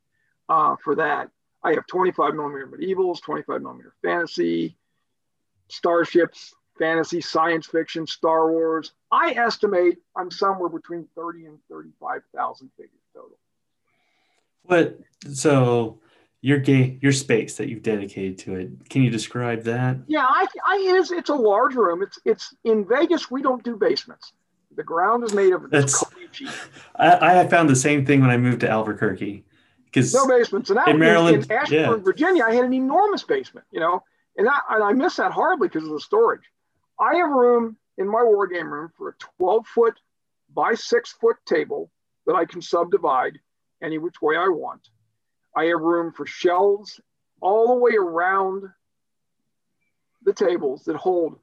uh, 0.50 0.76
for 0.84 0.96
that. 0.96 1.30
I 1.64 1.74
have 1.74 1.88
25 1.88 2.36
millimeter 2.36 2.68
medievals, 2.68 3.22
25 3.22 3.62
millimeter 3.62 3.94
fantasy, 4.04 4.78
starships, 5.70 6.54
fantasy, 6.82 7.22
science 7.22 7.68
fiction, 7.68 8.08
Star 8.08 8.52
Wars. 8.52 8.94
I 9.12 9.34
estimate 9.34 10.00
I'm 10.18 10.32
somewhere 10.32 10.70
between 10.70 11.08
30 11.16 11.46
and 11.46 11.60
35,000 11.70 12.72
figures 12.76 12.92
total. 13.14 13.38
What 14.64 15.00
so 15.32 16.00
your 16.42 16.58
game 16.58 16.98
your 17.02 17.12
space 17.12 17.58
that 17.58 17.70
you've 17.70 17.84
dedicated 17.84 18.40
to 18.40 18.56
it? 18.56 18.90
Can 18.90 19.04
you 19.04 19.12
describe 19.12 19.64
that? 19.64 19.98
Yeah, 20.08 20.26
I, 20.28 20.48
I 20.68 20.78
it 20.90 20.96
is. 20.96 21.12
It's 21.12 21.30
a 21.30 21.36
large 21.36 21.76
room. 21.76 22.02
It's 22.02 22.20
it's 22.26 22.56
in 22.64 22.88
Vegas. 22.88 23.30
We 23.30 23.44
don't 23.44 23.64
do 23.64 23.76
basements. 23.76 24.34
The 24.76 24.84
ground 24.84 25.24
is 25.24 25.34
made 25.34 25.54
of 25.54 25.70
That's- 25.70 26.04
I, 26.96 27.42
I 27.42 27.48
found 27.48 27.70
the 27.70 27.76
same 27.76 28.06
thing 28.06 28.22
when 28.22 28.30
I 28.30 28.38
moved 28.38 28.62
to 28.62 28.70
Albuquerque 28.70 29.44
because 29.86 30.14
no 30.14 30.28
basements. 30.28 30.72
In 30.72 30.78
in, 30.88 30.98
Maryland, 30.98 31.44
in 31.44 31.52
Ashburn, 31.52 31.78
yeah. 31.78 31.96
Virginia, 31.98 32.44
I 32.46 32.56
had 32.56 32.64
an 32.64 32.74
enormous 32.74 33.24
basement, 33.24 33.68
you 33.72 33.82
know, 33.82 34.02
and 34.38 34.48
I, 34.48 34.60
and 34.70 34.84
I 34.84 34.94
miss 34.94 35.18
that 35.18 35.32
horribly 35.34 35.68
because 35.68 35.84
of 35.84 35.92
the 35.92 36.00
storage. 36.00 36.51
I 37.02 37.16
have 37.16 37.30
room 37.32 37.78
in 37.98 38.08
my 38.08 38.24
war 38.24 38.48
game 38.48 38.72
room 38.72 38.92
for 38.96 39.10
a 39.10 39.14
12 39.38 39.68
foot 39.68 40.00
by 40.54 40.76
six 40.76 41.12
foot 41.14 41.38
table 41.46 41.92
that 42.28 42.36
I 42.36 42.46
can 42.46 42.62
subdivide 42.62 43.40
any 43.82 43.98
which 43.98 44.22
way 44.22 44.38
I 44.38 44.48
want. 44.48 44.88
I 45.56 45.66
have 45.66 45.82
room 45.82 46.14
for 46.14 46.26
shelves 46.28 47.02
all 47.42 47.68
the 47.68 47.76
way 47.76 47.94
around 47.98 48.64
the 50.24 50.34
tables 50.34 50.84
that 50.86 50.96
hold 50.96 51.40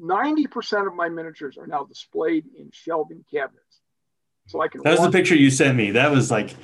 90% 0.00 0.86
of 0.86 0.94
my 0.94 1.08
miniatures 1.10 1.58
are 1.58 1.66
now 1.66 1.84
displayed 1.84 2.46
in 2.58 2.70
shelving 2.72 3.24
cabinets. 3.30 3.80
So 4.46 4.62
I 4.62 4.68
can 4.68 4.82
that 4.82 4.92
was 4.92 5.00
the 5.00 5.10
picture 5.10 5.34
you 5.34 5.50
sent 5.50 5.76
me. 5.76 5.90
That 5.92 6.10
was 6.10 6.30
like, 6.30 6.54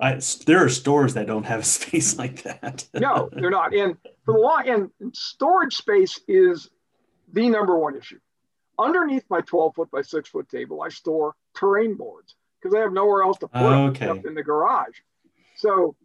I 0.00 0.20
there 0.46 0.64
are 0.64 0.68
stores 0.68 1.14
that 1.14 1.26
don't 1.26 1.44
have 1.44 1.60
a 1.60 1.64
space 1.78 2.18
like 2.18 2.42
that. 2.42 2.88
no, 2.94 3.28
they're 3.32 3.50
not. 3.50 3.74
And 3.74 3.96
for 4.24 4.34
the 4.34 4.40
long 4.40 4.90
and 5.00 5.14
storage 5.14 5.74
space 5.74 6.20
is 6.26 6.70
the 7.32 7.48
number 7.48 7.78
one 7.78 7.96
issue. 7.96 8.18
Underneath 8.78 9.24
my 9.28 9.40
12 9.40 9.74
foot 9.74 9.90
by 9.90 10.02
six 10.02 10.28
foot 10.28 10.48
table, 10.48 10.82
I 10.82 10.88
store 10.88 11.34
terrain 11.54 11.96
boards 11.96 12.34
because 12.60 12.74
I 12.74 12.80
have 12.80 12.92
nowhere 12.92 13.22
else 13.22 13.38
to 13.38 13.48
put 13.48 13.70
them 13.70 13.90
Okay. 13.90 14.06
except 14.06 14.26
in 14.26 14.34
the 14.34 14.42
garage. 14.42 14.96
So 15.54 15.96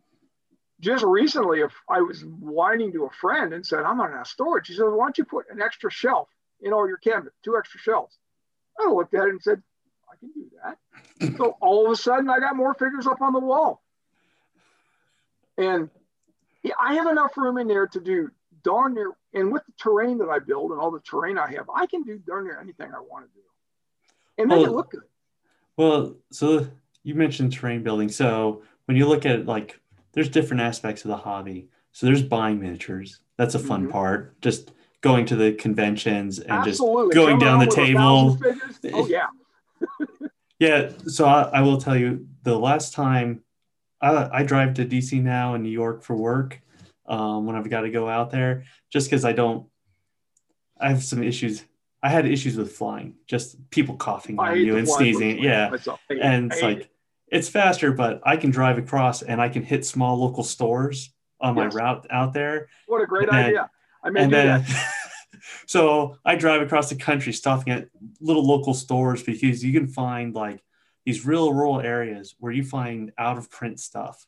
just 0.80 1.04
recently, 1.06 1.62
if 1.62 1.72
I 1.90 2.02
was 2.02 2.26
whining 2.26 2.92
to 2.94 3.06
a 3.06 3.10
friend 3.10 3.54
and 3.54 3.66
said, 3.66 3.84
I'm 3.84 4.02
on 4.02 4.14
a 4.14 4.26
storage, 4.26 4.68
he 4.68 4.74
said, 4.74 4.84
Why 4.84 5.06
don't 5.06 5.18
you 5.18 5.26
put 5.26 5.46
an 5.50 5.62
extra 5.62 5.92
shelf 5.92 6.30
in 6.62 6.74
all 6.74 6.88
your 6.88 6.98
cabinets, 6.98 7.38
two 7.44 7.58
extra 7.58 7.80
shelves? 7.80 8.18
I 8.80 8.90
looked 8.90 9.14
at 9.14 9.26
it 9.28 9.30
and 9.30 9.42
said, 9.42 9.62
I 10.12 10.16
can 10.18 10.32
do 10.34 10.50
that. 10.64 10.78
so 11.38 11.56
all 11.62 11.86
of 11.86 11.92
a 11.92 11.96
sudden, 11.96 12.30
I 12.30 12.40
got 12.40 12.56
more 12.56 12.74
figures 12.74 13.08
up 13.08 13.22
on 13.22 13.34
the 13.34 13.40
wall. 13.40 13.82
And 15.58 15.90
yeah, 16.64 16.74
I 16.82 16.96
have 16.96 17.08
enough 17.08 17.38
room 17.38 17.58
in 17.60 17.68
there 17.68 17.88
to 17.88 18.00
do 18.00 18.32
darn 18.64 18.94
near, 18.96 19.12
and 19.34 19.52
with 19.52 19.64
the 19.66 19.74
terrain 19.82 20.18
that 20.20 20.30
I 20.30 20.40
build 20.40 20.72
and 20.72 20.80
all 20.80 20.92
the 20.92 21.00
terrain 21.02 21.38
I 21.38 21.52
have, 21.54 21.70
I 21.74 21.86
can 21.86 22.04
do 22.04 22.18
darn 22.18 22.46
near 22.46 22.60
anything 22.60 22.92
I 22.96 23.00
want 23.00 23.26
to 23.26 23.32
do 23.34 23.42
and 24.38 24.48
make 24.50 24.66
it 24.66 24.72
look 24.72 24.92
good. 24.92 25.02
Well, 25.78 26.16
so 26.32 26.68
you 27.04 27.16
mentioned 27.16 27.52
terrain 27.54 27.84
building. 27.84 28.10
So 28.10 28.64
when 28.86 28.98
you 28.98 29.08
look 29.08 29.26
at 29.26 29.40
it, 29.40 29.46
like, 29.46 29.80
there's 30.14 30.30
different 30.30 30.62
aspects 30.62 31.04
of 31.04 31.10
the 31.10 31.18
hobby. 31.18 31.70
So 31.92 32.06
there's 32.06 32.24
buying 32.24 32.60
miniatures. 32.60 33.20
That's 33.38 33.56
a 33.56 33.60
fun 33.60 33.88
Mhm. 33.88 33.92
part. 33.92 34.40
Just 34.42 34.72
going 35.02 35.26
to 35.26 35.36
the 35.36 35.54
conventions 35.54 36.40
and 36.40 36.52
Absolutely. 36.52 37.14
just 37.14 37.16
going 37.16 37.40
down 37.40 37.60
the 37.60 37.68
table. 37.68 38.38
Oh, 38.94 39.08
yeah. 39.08 39.28
Yeah. 40.60 40.92
So 41.08 41.26
I, 41.26 41.42
I 41.56 41.62
will 41.62 41.78
tell 41.78 41.98
you 41.98 42.28
the 42.44 42.58
last 42.58 42.94
time 42.94 43.44
I, 44.00 44.30
I 44.32 44.44
drive 44.44 44.76
to 44.76 44.86
DC 44.86 45.22
now 45.22 45.56
in 45.56 45.64
New 45.64 45.70
York 45.70 46.04
for 46.04 46.16
work 46.16 46.62
um, 47.06 47.46
when 47.46 47.56
I've 47.56 47.70
got 47.70 47.82
to 47.82 47.90
go 47.90 48.08
out 48.08 48.32
there, 48.32 48.64
just 48.90 49.10
because 49.10 49.26
I 49.26 49.34
don't, 49.34 49.68
I 50.80 50.90
have 50.90 51.04
some 51.04 51.24
issues. 51.24 51.64
I 52.02 52.10
had 52.10 52.26
issues 52.26 52.58
with 52.58 52.74
flying, 52.74 53.16
just 53.28 53.70
people 53.70 53.96
coughing 53.96 54.40
I 54.40 54.52
on 54.52 54.60
you 54.60 54.78
and 54.78 54.88
sneezing. 54.88 55.40
Yeah. 55.40 55.70
myself. 55.70 56.00
I 56.10 56.14
hate 56.14 56.20
it. 56.20 56.26
and 56.26 56.52
it's 56.52 56.62
like 56.62 56.80
it. 56.80 56.92
it's 57.28 57.50
faster 57.50 57.92
but 57.94 58.22
i 58.26 58.36
can 58.36 58.52
drive 58.52 58.78
across 58.78 59.22
and 59.22 59.42
i 59.42 59.48
can 59.48 59.64
hit 59.64 59.86
small 59.86 60.18
local 60.18 60.44
stores 60.44 61.14
on 61.40 61.56
my 61.56 61.68
route 61.68 62.06
out 62.10 62.34
there 62.34 62.68
what 62.88 63.02
a 63.02 63.06
great 63.06 63.30
and 63.30 63.38
idea. 63.38 63.70
I 64.04 64.10
may 64.10 64.24
and 64.24 64.34
then 64.34 64.66
so 65.66 66.18
i 66.26 66.36
drive 66.36 66.62
across 66.62 66.90
the 66.90 66.96
country 66.96 67.32
stopping 67.34 67.74
at 67.74 67.88
little 68.20 68.46
local 68.46 68.74
stores 68.74 69.24
because 69.24 69.64
you 69.64 69.72
can 69.72 69.88
find 69.88 70.36
like 70.36 70.62
these 71.06 71.26
real 71.26 71.54
rural 71.54 71.80
areas 71.82 72.36
where 72.40 72.52
you 72.52 72.64
find 72.64 73.12
out 73.18 73.38
of 73.38 73.50
print 73.50 73.80
stuff 73.80 74.28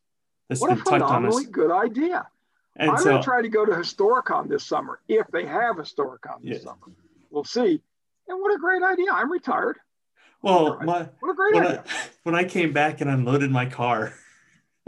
that's 0.49 0.61
What 0.61 0.71
a 0.71 0.75
been 0.75 0.83
tucked 0.83 1.01
on 1.01 1.25
us 1.25 1.35
phenomenally 1.35 1.45
good 1.45 1.71
idea. 1.71 2.27
And 2.75 2.91
I'm 2.91 2.97
so 2.97 3.03
going 3.11 3.21
to 3.21 3.25
try 3.25 3.41
to 3.41 3.49
go 3.49 3.65
to 3.65 3.71
Historicon 3.71 4.49
this 4.49 4.65
summer 4.65 4.99
if 5.07 5.27
they 5.31 5.45
have 5.45 5.77
Historicon 5.77 6.41
this 6.43 6.57
Yeah. 6.57 6.63
summer. 6.63 6.88
We'll 7.29 7.43
see. 7.43 7.81
And 8.27 8.41
what 8.41 8.53
a 8.53 8.57
great 8.57 8.83
idea. 8.83 9.11
I'm 9.11 9.31
retired. 9.31 9.77
well 10.41 10.77
my 10.81 11.09
What 11.19 11.31
a 11.31 11.35
great 11.35 11.55
when 11.55 11.65
idea. 11.65 11.83
I, 11.88 11.91
when 12.23 12.35
I 12.35 12.43
came 12.43 12.73
back 12.73 13.01
and 13.01 13.09
unloaded 13.09 13.51
my 13.51 13.65
car, 13.65 14.13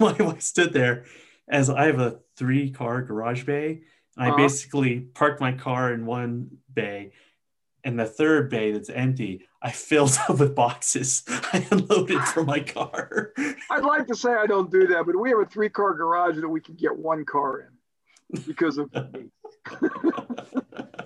my 0.00 0.12
wife 0.18 0.42
stood 0.42 0.72
there 0.72 1.04
as 1.48 1.68
I 1.70 1.86
have 1.86 1.98
a 2.00 2.20
three 2.36 2.70
car 2.70 3.02
garage 3.02 3.44
bay. 3.44 3.82
And 4.16 4.24
I 4.24 4.28
Uh-huh. 4.28 4.36
basically 4.36 5.00
parked 5.00 5.40
my 5.40 5.52
car 5.52 5.92
in 5.92 6.06
one 6.06 6.58
bay 6.72 7.12
and 7.82 7.98
the 7.98 8.06
third 8.06 8.48
bay 8.48 8.72
that's 8.72 8.88
empty, 8.88 9.46
I 9.64 9.70
filled 9.70 10.16
up 10.28 10.38
with 10.38 10.54
boxes 10.54 11.24
I 11.28 11.66
unloaded 11.70 12.20
from 12.22 12.46
my 12.46 12.60
car. 12.60 13.32
I'd 13.70 13.84
like 13.84 14.06
to 14.08 14.14
say 14.14 14.32
I 14.32 14.46
don't 14.46 14.70
do 14.70 14.86
that, 14.88 15.06
but 15.06 15.18
we 15.18 15.30
have 15.30 15.40
a 15.40 15.46
three 15.46 15.70
car 15.70 15.94
garage 15.94 16.36
that 16.36 16.48
we 16.48 16.60
can 16.60 16.74
get 16.74 16.94
one 16.94 17.24
car 17.24 17.60
in 17.60 18.42
because 18.46 18.78
of 18.78 18.92
me. 18.92 19.30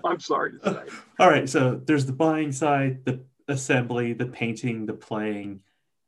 I'm 0.04 0.20
sorry 0.20 0.58
to 0.58 0.64
say. 0.64 0.96
All 1.18 1.30
right. 1.30 1.48
So 1.48 1.80
there's 1.84 2.06
the 2.06 2.12
buying 2.12 2.50
side, 2.52 3.04
the 3.04 3.20
assembly, 3.46 4.12
the 4.12 4.26
painting, 4.26 4.86
the 4.86 4.94
playing, 4.94 5.60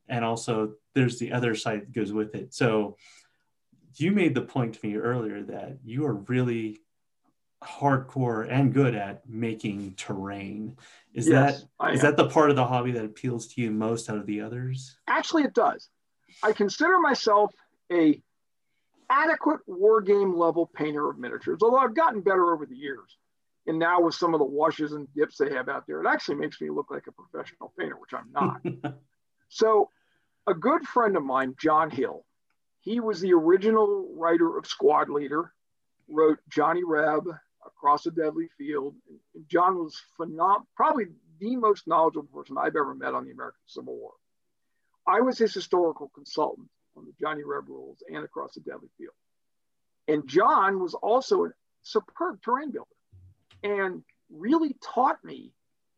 and 0.08 0.24
also 0.24 0.74
there's 0.94 1.18
the 1.18 1.32
other 1.32 1.54
side 1.54 1.82
that 1.82 1.92
goes 1.92 2.12
with 2.12 2.34
it. 2.34 2.52
So 2.52 2.96
you 3.96 4.12
made 4.12 4.34
the 4.34 4.42
point 4.42 4.74
to 4.74 4.86
me 4.86 4.96
earlier 4.96 5.42
that 5.44 5.78
you 5.84 6.04
are 6.06 6.14
really 6.14 6.80
hardcore 7.62 8.46
and 8.50 8.72
good 8.72 8.94
at 8.94 9.28
making 9.28 9.94
terrain. 9.94 10.76
Is 11.12 11.28
yes, 11.28 11.60
that 11.60 11.68
I 11.78 11.92
is 11.92 12.04
am. 12.04 12.10
that 12.10 12.16
the 12.16 12.28
part 12.28 12.50
of 12.50 12.56
the 12.56 12.66
hobby 12.66 12.92
that 12.92 13.04
appeals 13.04 13.48
to 13.48 13.60
you 13.60 13.70
most 13.70 14.08
out 14.08 14.16
of 14.16 14.26
the 14.26 14.40
others? 14.40 14.96
Actually, 15.06 15.44
it 15.44 15.54
does. 15.54 15.88
I 16.42 16.52
consider 16.52 16.98
myself 16.98 17.52
a 17.92 18.22
adequate 19.10 19.60
war 19.66 20.00
game 20.00 20.36
level 20.36 20.66
painter 20.66 21.10
of 21.10 21.18
miniatures, 21.18 21.58
although 21.62 21.78
I've 21.78 21.94
gotten 21.94 22.20
better 22.20 22.52
over 22.52 22.64
the 22.64 22.76
years. 22.76 23.16
And 23.66 23.78
now 23.78 24.00
with 24.00 24.14
some 24.14 24.34
of 24.34 24.38
the 24.38 24.46
washes 24.46 24.92
and 24.92 25.12
dips 25.14 25.36
they 25.36 25.50
have 25.50 25.68
out 25.68 25.86
there, 25.86 26.02
it 26.02 26.06
actually 26.08 26.36
makes 26.36 26.60
me 26.60 26.70
look 26.70 26.90
like 26.90 27.06
a 27.06 27.12
professional 27.12 27.72
painter, 27.78 27.96
which 27.98 28.14
I'm 28.14 28.32
not. 28.32 28.94
so, 29.48 29.90
a 30.46 30.54
good 30.54 30.86
friend 30.88 31.16
of 31.16 31.22
mine, 31.22 31.54
John 31.60 31.90
Hill, 31.90 32.24
he 32.80 33.00
was 33.00 33.20
the 33.20 33.34
original 33.34 34.08
writer 34.16 34.56
of 34.56 34.66
Squad 34.66 35.10
Leader, 35.10 35.52
wrote 36.08 36.38
Johnny 36.48 36.82
Reb, 36.84 37.24
Across 37.66 38.06
a 38.06 38.10
Deadly 38.10 38.48
Field. 38.56 38.94
John 39.48 39.76
was 39.76 40.00
phenom- 40.18 40.66
probably 40.76 41.06
the 41.38 41.56
most 41.56 41.86
knowledgeable 41.86 42.28
person 42.28 42.56
I've 42.58 42.76
ever 42.76 42.94
met 42.94 43.14
on 43.14 43.24
the 43.24 43.32
American 43.32 43.60
Civil 43.66 43.96
War. 43.96 44.12
I 45.06 45.20
was 45.20 45.38
his 45.38 45.52
historical 45.52 46.10
consultant 46.14 46.68
on 46.96 47.04
the 47.04 47.12
Johnny 47.20 47.42
Reb 47.44 47.68
rules 47.68 48.02
and 48.08 48.24
Across 48.24 48.54
the 48.54 48.60
Deadly 48.60 48.88
Field. 48.98 49.14
And 50.08 50.28
John 50.28 50.80
was 50.80 50.94
also 50.94 51.44
a 51.44 51.50
superb 51.82 52.42
terrain 52.42 52.70
builder 52.70 52.88
and 53.62 54.02
really 54.30 54.76
taught 54.82 55.22
me 55.24 55.52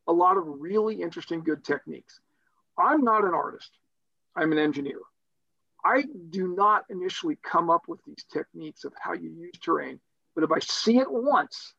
a 0.07 0.13
lot 0.13 0.37
of 0.37 0.45
really 0.47 1.01
interesting, 1.01 1.43
good 1.43 1.65
techniques. 1.65 2.21
I'm 2.79 3.05
not 3.05 3.25
an 3.25 3.35
artist, 3.35 3.71
I'm 4.35 4.53
an 4.53 4.59
engineer. 4.59 4.99
I 5.85 6.05
do 6.31 6.55
not 6.55 6.85
initially 6.91 7.39
come 7.43 7.69
up 7.71 7.89
with 7.89 8.01
these 8.05 8.25
techniques 8.33 8.85
of 8.85 8.93
how 8.99 9.15
you 9.15 9.31
use 9.31 9.59
terrain, 9.63 10.01
but 10.35 10.45
if 10.45 10.53
I 10.53 10.59
see 10.61 10.99
it 10.99 11.11
once, 11.11 11.75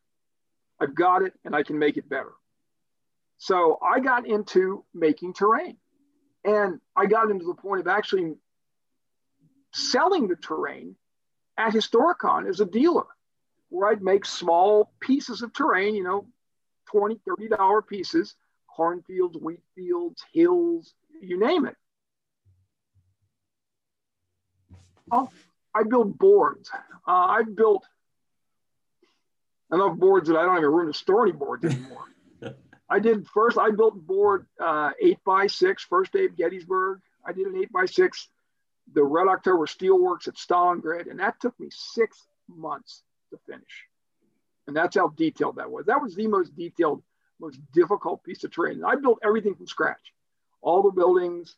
I've 0.80 0.96
got 0.96 1.22
it 1.22 1.34
and 1.46 1.56
I 1.56 1.63
can 1.63 1.80
make 1.80 1.98
it 1.98 2.10
better. 2.10 2.34
So 3.38 3.80
I 3.82 4.00
got 4.00 4.28
into 4.28 4.86
making 4.94 5.34
terrain 5.34 5.78
and 6.44 6.80
I 6.96 7.06
got 7.06 7.32
into 7.32 7.46
the 7.46 7.56
point 7.56 7.82
of 7.82 7.88
actually 7.88 8.36
selling 9.74 10.28
the 10.28 10.36
terrain 10.36 10.96
at 11.58 11.74
Historicon 11.74 12.48
as 12.48 12.60
a 12.60 12.66
dealer, 12.66 13.06
where 13.70 13.89
I'd 13.89 14.02
make 14.02 14.26
small 14.26 14.94
pieces 15.00 15.42
of 15.42 15.54
terrain, 15.54 15.96
you 15.96 16.04
know, 16.04 16.28
20, 16.92 17.20
$30 17.28 17.88
pieces, 17.88 18.36
cornfields, 18.68 19.38
wheat 19.38 19.62
fields, 19.76 20.24
hills, 20.34 20.94
you 21.22 21.39
name 21.39 21.66
it. 21.66 21.76
Oh, 25.12 25.30
I 25.74 25.84
build 25.84 26.18
boards. 26.18 26.70
Uh, 27.08 27.12
I've 27.12 27.56
built 27.56 27.86
enough 29.74 29.98
boards 29.98 30.28
that 30.30 30.38
I 30.38 30.46
don't 30.46 30.56
have 30.56 30.64
room 30.64 30.92
to 30.92 30.98
store 30.98 31.24
any 31.24 31.32
boards 31.32 31.66
anymore. 31.66 32.06
I 32.90 33.00
did 33.00 33.28
first, 33.28 33.58
I 33.58 33.72
built 33.72 33.96
board 33.96 34.46
uh, 34.60 34.92
eight 35.02 35.20
by 35.26 35.48
six, 35.48 35.84
first 35.84 36.12
day 36.12 36.26
of 36.26 36.38
Gettysburg. 36.38 37.00
I 37.26 37.32
did 37.32 37.48
an 37.48 37.56
eight 37.58 37.72
by 37.72 37.86
six, 37.86 38.28
the 38.94 39.04
Red 39.04 39.28
October 39.28 39.66
Steelworks 39.66 40.28
at 40.28 40.36
Stalingrad, 40.36 41.10
and 41.10 41.20
that 41.20 41.40
took 41.40 41.58
me 41.60 41.70
six 41.72 42.28
months 42.48 43.02
to 43.32 43.40
finish. 43.48 43.88
And 44.68 44.76
that's 44.76 44.96
how 44.96 45.10
detailed 45.10 45.58
that 45.58 45.72
was. 45.72 45.86
That 45.88 46.02
was 46.02 46.16
the 46.16 46.28
most 46.28 46.56
detailed, 46.56 47.04
most 47.40 47.60
difficult 47.74 48.24
piece 48.24 48.44
of 48.44 48.52
terrain. 48.52 48.84
I 48.86 48.96
built 48.96 49.20
everything 49.24 49.56
from 49.56 49.68
scratch, 49.68 50.14
all 50.62 50.84
the 50.84 50.92
buildings, 50.92 51.56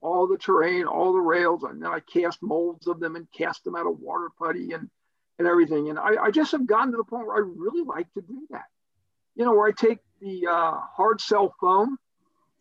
all 0.00 0.26
the 0.26 0.38
terrain, 0.38 0.84
all 0.84 1.12
the 1.12 1.18
rails, 1.18 1.64
and 1.64 1.82
then 1.82 1.90
I 1.90 2.00
cast 2.00 2.42
molds 2.42 2.86
of 2.86 3.00
them 3.00 3.16
and 3.16 3.30
cast 3.32 3.64
them 3.64 3.76
out 3.76 3.86
of 3.86 3.98
water 3.98 4.30
putty 4.38 4.72
and 4.72 4.88
and 5.38 5.46
everything. 5.46 5.90
And 5.90 5.98
I, 5.98 6.24
I 6.24 6.30
just 6.30 6.52
have 6.52 6.66
gotten 6.66 6.92
to 6.92 6.96
the 6.96 7.04
point 7.04 7.26
where 7.26 7.36
I 7.36 7.40
really 7.40 7.82
like 7.82 8.12
to 8.14 8.22
do 8.22 8.46
that. 8.50 8.64
You 9.34 9.44
know, 9.44 9.52
where 9.54 9.68
I 9.68 9.72
take 9.72 9.98
the 10.20 10.46
uh, 10.50 10.80
hard 10.96 11.20
cell 11.20 11.54
foam 11.60 11.98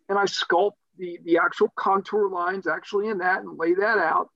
and 0.10 0.18
I 0.18 0.26
sculpt 0.26 0.74
the, 0.98 1.20
the 1.24 1.38
actual 1.38 1.72
contour 1.76 2.30
lines 2.30 2.68
actually 2.68 3.08
in 3.08 3.20
that 3.20 3.42
and 3.42 3.58
lay 3.58 3.74
that 3.76 3.98
out. 3.98 4.30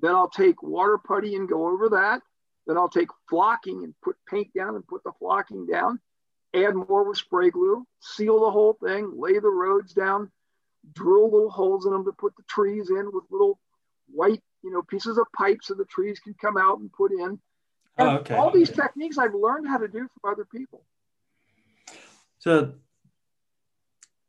Then 0.00 0.14
I'll 0.14 0.30
take 0.30 0.62
water 0.62 0.98
putty 0.98 1.34
and 1.34 1.48
go 1.48 1.68
over 1.68 1.90
that. 1.90 2.22
Then 2.66 2.76
I'll 2.76 2.88
take 2.88 3.08
flocking 3.28 3.84
and 3.84 3.94
put 4.02 4.16
paint 4.28 4.48
down 4.54 4.74
and 4.74 4.86
put 4.86 5.04
the 5.04 5.12
flocking 5.18 5.66
down. 5.66 6.00
Add 6.54 6.74
more 6.74 7.06
with 7.06 7.18
spray 7.18 7.50
glue, 7.50 7.84
seal 8.00 8.40
the 8.40 8.50
whole 8.50 8.78
thing, 8.82 9.12
lay 9.16 9.38
the 9.38 9.50
roads 9.50 9.92
down, 9.92 10.30
drill 10.92 11.30
little 11.30 11.50
holes 11.50 11.84
in 11.84 11.92
them 11.92 12.04
to 12.04 12.12
put 12.12 12.34
the 12.36 12.44
trees 12.48 12.90
in 12.90 13.10
with 13.12 13.24
little 13.30 13.58
white, 14.08 14.40
you 14.62 14.70
know, 14.70 14.82
pieces 14.82 15.18
of 15.18 15.26
pipe 15.36 15.58
so 15.62 15.74
the 15.74 15.84
trees 15.86 16.20
can 16.20 16.34
come 16.40 16.56
out 16.56 16.78
and 16.78 16.92
put 16.92 17.10
in. 17.12 17.40
And 17.96 18.08
oh, 18.08 18.16
okay. 18.18 18.34
all 18.34 18.50
these 18.50 18.70
techniques 18.70 19.18
I've 19.18 19.34
learned 19.34 19.68
how 19.68 19.78
to 19.78 19.88
do 19.88 20.08
from 20.20 20.32
other 20.32 20.44
people. 20.44 20.82
So 22.38 22.72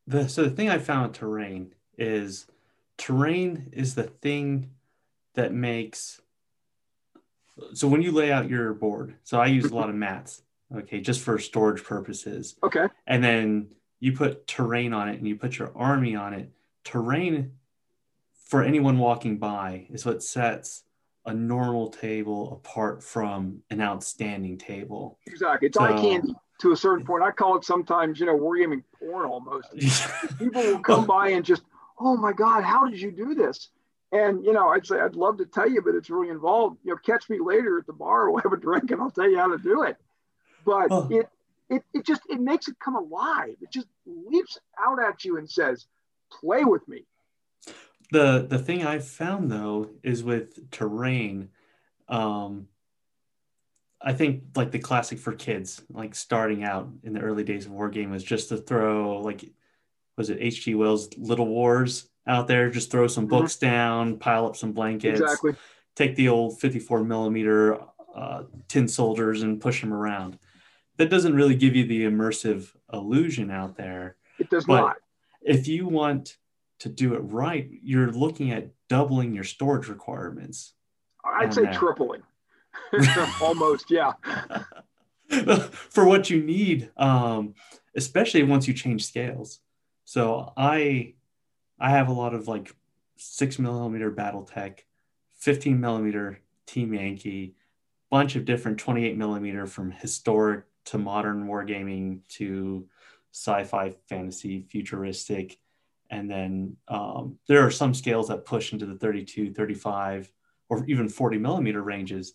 the 0.07 0.29
so 0.29 0.43
the 0.43 0.51
thing 0.51 0.69
I 0.69 0.77
found 0.77 1.09
with 1.09 1.17
terrain 1.17 1.73
is 1.97 2.47
terrain 2.97 3.69
is 3.73 3.95
the 3.95 4.03
thing 4.03 4.71
that 5.33 5.53
makes 5.53 6.21
so 7.73 7.87
when 7.87 8.01
you 8.01 8.11
lay 8.11 8.31
out 8.31 8.49
your 8.49 8.73
board, 8.73 9.15
so 9.23 9.39
I 9.39 9.47
use 9.47 9.65
a 9.65 9.75
lot 9.75 9.89
of 9.89 9.95
mats, 9.95 10.43
okay, 10.75 10.99
just 10.99 11.21
for 11.21 11.39
storage 11.39 11.83
purposes. 11.83 12.55
Okay. 12.63 12.87
And 13.07 13.23
then 13.23 13.69
you 13.99 14.11
put 14.11 14.45
terrain 14.45 14.93
on 14.93 15.09
it 15.09 15.17
and 15.17 15.27
you 15.27 15.35
put 15.35 15.57
your 15.57 15.71
army 15.75 16.15
on 16.15 16.33
it. 16.33 16.51
Terrain 16.83 17.53
for 18.45 18.61
anyone 18.61 18.97
walking 18.97 19.37
by 19.37 19.87
is 19.89 20.05
what 20.05 20.21
sets 20.21 20.83
a 21.25 21.33
normal 21.33 21.89
table 21.89 22.53
apart 22.53 23.03
from 23.03 23.61
an 23.69 23.81
outstanding 23.81 24.57
table. 24.57 25.19
Exactly. 25.25 25.67
It's 25.67 25.77
so, 25.77 25.83
eye 25.83 25.93
candy 25.93 26.33
to 26.59 26.71
a 26.71 26.77
certain 26.77 27.05
point. 27.05 27.23
I 27.23 27.31
call 27.31 27.57
it 27.57 27.65
sometimes, 27.65 28.19
you 28.19 28.25
know, 28.25 28.37
wargaming 28.37 28.83
porn 28.99 29.25
almost. 29.25 29.67
People 30.39 30.61
will 30.61 30.79
come 30.79 31.03
oh. 31.03 31.07
by 31.07 31.29
and 31.29 31.43
just, 31.43 31.63
oh 31.99 32.15
my 32.15 32.31
God, 32.31 32.63
how 32.63 32.87
did 32.87 33.01
you 33.01 33.11
do 33.11 33.33
this? 33.33 33.69
And 34.11 34.45
you 34.45 34.53
know, 34.53 34.69
I'd 34.69 34.85
say 34.85 34.99
I'd 34.99 35.15
love 35.15 35.37
to 35.39 35.45
tell 35.45 35.69
you, 35.69 35.81
but 35.81 35.95
it's 35.95 36.09
really 36.09 36.29
involved. 36.29 36.77
You 36.83 36.91
know, 36.91 36.97
catch 36.97 37.29
me 37.29 37.39
later 37.39 37.79
at 37.79 37.87
the 37.87 37.93
bar, 37.93 38.29
we'll 38.29 38.41
have 38.43 38.53
a 38.53 38.57
drink, 38.57 38.91
and 38.91 39.01
I'll 39.01 39.11
tell 39.11 39.29
you 39.29 39.37
how 39.37 39.47
to 39.47 39.57
do 39.57 39.83
it. 39.83 39.97
But 40.63 40.87
oh. 40.91 41.07
it 41.11 41.27
it 41.69 41.83
it 41.93 42.05
just 42.05 42.21
it 42.29 42.39
makes 42.39 42.67
it 42.67 42.77
come 42.79 42.95
alive. 42.95 43.55
It 43.61 43.71
just 43.71 43.87
leaps 44.05 44.57
out 44.79 45.03
at 45.03 45.25
you 45.25 45.37
and 45.37 45.49
says, 45.49 45.87
"Play 46.31 46.63
with 46.63 46.87
me." 46.87 47.05
The 48.11 48.45
the 48.47 48.59
thing 48.59 48.85
I 48.85 48.99
found 48.99 49.51
though 49.51 49.89
is 50.03 50.23
with 50.23 50.69
terrain, 50.71 51.49
um, 52.07 52.67
I 54.01 54.13
think 54.13 54.43
like 54.55 54.71
the 54.71 54.79
classic 54.79 55.17
for 55.17 55.33
kids, 55.33 55.81
like 55.89 56.13
starting 56.13 56.63
out 56.63 56.89
in 57.03 57.13
the 57.13 57.21
early 57.21 57.43
days 57.43 57.65
of 57.65 57.71
war 57.71 57.89
game 57.89 58.11
was 58.11 58.23
just 58.23 58.49
to 58.49 58.57
throw 58.57 59.21
like 59.21 59.51
was 60.17 60.29
it 60.29 60.37
H.G. 60.39 60.75
Wells' 60.75 61.09
Little 61.17 61.47
Wars 61.47 62.07
out 62.27 62.47
there, 62.47 62.69
just 62.69 62.91
throw 62.91 63.07
some 63.07 63.25
mm-hmm. 63.25 63.37
books 63.37 63.57
down, 63.57 64.17
pile 64.17 64.45
up 64.45 64.55
some 64.55 64.71
blankets, 64.71 65.19
exactly. 65.19 65.55
take 65.95 66.15
the 66.15 66.29
old 66.29 66.59
54 66.59 67.03
millimeter 67.03 67.79
uh, 68.15 68.43
tin 68.67 68.87
soldiers 68.87 69.41
and 69.41 69.59
push 69.59 69.81
them 69.81 69.93
around. 69.93 70.39
That 70.97 71.09
doesn't 71.09 71.35
really 71.35 71.55
give 71.55 71.75
you 71.75 71.85
the 71.85 72.05
immersive 72.05 72.73
illusion 72.93 73.51
out 73.51 73.75
there. 73.75 74.15
It 74.39 74.49
does 74.49 74.65
but 74.65 74.81
not. 74.81 74.95
If 75.41 75.67
you 75.67 75.87
want 75.87 76.37
to 76.79 76.89
do 76.89 77.13
it 77.13 77.19
right, 77.19 77.69
you're 77.83 78.11
looking 78.11 78.51
at 78.51 78.69
doubling 78.89 79.33
your 79.33 79.43
storage 79.43 79.87
requirements. 79.87 80.73
I'd 81.23 81.53
say 81.53 81.63
that. 81.63 81.73
tripling. 81.73 82.21
Almost, 83.41 83.89
yeah. 83.89 84.13
For 85.89 86.05
what 86.05 86.29
you 86.29 86.43
need, 86.43 86.91
um, 86.97 87.55
especially 87.95 88.43
once 88.43 88.67
you 88.67 88.73
change 88.73 89.05
scales. 89.05 89.59
So 90.03 90.53
I, 90.55 91.13
I 91.79 91.89
have 91.89 92.09
a 92.09 92.13
lot 92.13 92.33
of 92.33 92.47
like 92.47 92.73
six 93.17 93.57
millimeter 93.57 94.11
BattleTech, 94.11 94.79
15 95.39 95.79
millimeter 95.79 96.39
Team 96.67 96.93
Yankee, 96.93 97.55
bunch 98.11 98.35
of 98.35 98.45
different 98.45 98.77
28 98.77 99.17
millimeter 99.17 99.65
from 99.65 99.91
historic 99.91 100.65
to 100.85 100.97
modern 100.97 101.47
wargaming 101.47 102.19
to 102.29 102.87
sci-fi, 103.31 103.93
fantasy, 104.07 104.61
futuristic, 104.61 105.57
and 106.15 106.31
then 106.31 106.77
um, 106.87 107.37
there 107.47 107.65
are 107.65 107.71
some 107.71 107.93
scales 107.93 108.29
that 108.29 108.45
push 108.45 108.71
into 108.71 108.85
the 108.85 108.95
32, 108.95 109.53
35, 109.53 110.31
or 110.69 110.85
even 110.87 111.09
40 111.09 111.37
millimeter 111.37 111.81
ranges. 111.81 112.33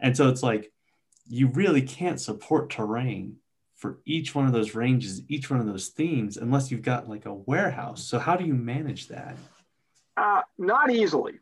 And 0.00 0.16
so 0.16 0.28
it's 0.28 0.42
like 0.42 0.72
you 1.28 1.46
really 1.46 1.82
can't 1.82 2.20
support 2.20 2.68
terrain 2.68 3.36
for 3.76 4.00
each 4.04 4.34
one 4.34 4.46
of 4.46 4.52
those 4.52 4.74
ranges, 4.74 5.22
each 5.28 5.50
one 5.50 5.60
of 5.60 5.66
those 5.66 5.88
themes, 5.88 6.36
unless 6.36 6.70
you've 6.70 6.82
got 6.82 7.08
like 7.08 7.26
a 7.26 7.32
warehouse. 7.32 8.02
So 8.02 8.18
how 8.18 8.36
do 8.36 8.44
you 8.44 8.54
manage 8.54 9.06
that? 9.08 9.36
Uh, 10.16 10.42
not 10.58 10.90
easily. 10.90 11.38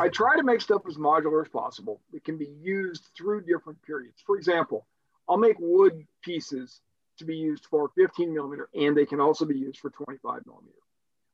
I 0.00 0.08
try 0.08 0.36
to 0.36 0.42
make 0.44 0.60
stuff 0.60 0.82
as 0.88 0.96
modular 0.96 1.44
as 1.44 1.48
possible. 1.48 2.00
It 2.12 2.24
can 2.24 2.38
be 2.38 2.48
used 2.62 3.10
through 3.16 3.42
different 3.42 3.82
periods. 3.82 4.22
For 4.24 4.36
example, 4.36 4.86
I'll 5.28 5.36
make 5.36 5.56
wood 5.58 6.06
pieces 6.22 6.80
to 7.18 7.24
be 7.24 7.36
used 7.36 7.66
for 7.66 7.90
15 7.96 8.32
millimeter, 8.32 8.68
and 8.74 8.96
they 8.96 9.04
can 9.04 9.20
also 9.20 9.44
be 9.44 9.58
used 9.58 9.80
for 9.80 9.90
25 9.90 10.46
millimeter. 10.46 10.83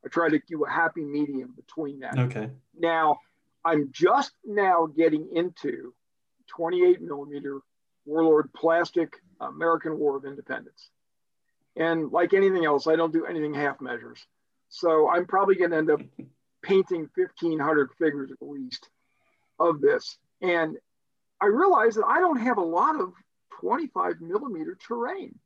I 0.04 0.08
try 0.08 0.28
to 0.28 0.40
do 0.48 0.64
a 0.64 0.70
happy 0.70 1.04
medium 1.04 1.54
between 1.56 2.00
that. 2.00 2.18
Okay. 2.18 2.50
Now, 2.78 3.20
I'm 3.64 3.90
just 3.92 4.32
now 4.44 4.86
getting 4.86 5.28
into 5.34 5.94
28 6.48 7.00
millimeter 7.02 7.60
Warlord 8.06 8.52
plastic 8.54 9.16
American 9.40 9.98
War 9.98 10.16
of 10.16 10.24
Independence. 10.24 10.90
And 11.76 12.10
like 12.10 12.34
anything 12.34 12.64
else, 12.64 12.86
I 12.86 12.96
don't 12.96 13.12
do 13.12 13.26
anything 13.26 13.54
half 13.54 13.80
measures. 13.80 14.24
So 14.68 15.08
I'm 15.08 15.26
probably 15.26 15.56
going 15.56 15.70
to 15.70 15.76
end 15.76 15.90
up 15.90 16.00
painting 16.62 17.08
1,500 17.14 17.90
figures 17.98 18.30
at 18.30 18.46
least 18.46 18.88
of 19.58 19.80
this. 19.80 20.18
And 20.40 20.76
I 21.40 21.46
realize 21.46 21.94
that 21.94 22.06
I 22.06 22.20
don't 22.20 22.40
have 22.40 22.58
a 22.58 22.62
lot 22.62 23.00
of 23.00 23.12
25 23.60 24.20
millimeter 24.20 24.76
terrain. 24.86 25.38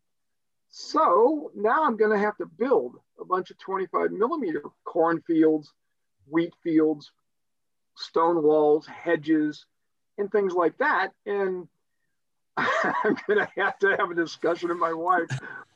So 0.77 1.53
now 1.55 1.85
I'm 1.85 1.97
going 1.97 2.11
to 2.11 2.19
have 2.19 2.37
to 2.39 2.47
build 2.47 2.97
a 3.21 3.25
bunch 3.25 3.53
of 3.53 3.59
25 3.59 4.11
millimeter 4.11 4.61
cornfields, 4.83 5.73
wheat 6.29 6.53
fields, 6.65 7.13
stone 7.95 8.43
walls, 8.43 8.85
hedges, 8.85 9.67
and 10.19 10.33
things 10.33 10.53
like 10.53 10.77
that. 10.79 11.13
And 11.27 11.69
I'm 12.57 13.17
going 13.29 13.39
to 13.39 13.49
have 13.57 13.79
to 13.79 13.97
have 13.97 14.11
a 14.11 14.17
discussion 14.17 14.69
with 14.69 14.79
my 14.79 14.93
wife 14.93 15.29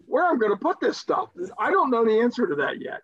where 0.07 0.27
I'm 0.27 0.41
going 0.41 0.51
to 0.51 0.59
put 0.59 0.81
this 0.81 0.99
stuff. 0.99 1.29
I 1.57 1.71
don't 1.71 1.93
know 1.93 2.05
the 2.05 2.19
answer 2.19 2.49
to 2.49 2.57
that 2.57 2.81
yet. 2.81 3.03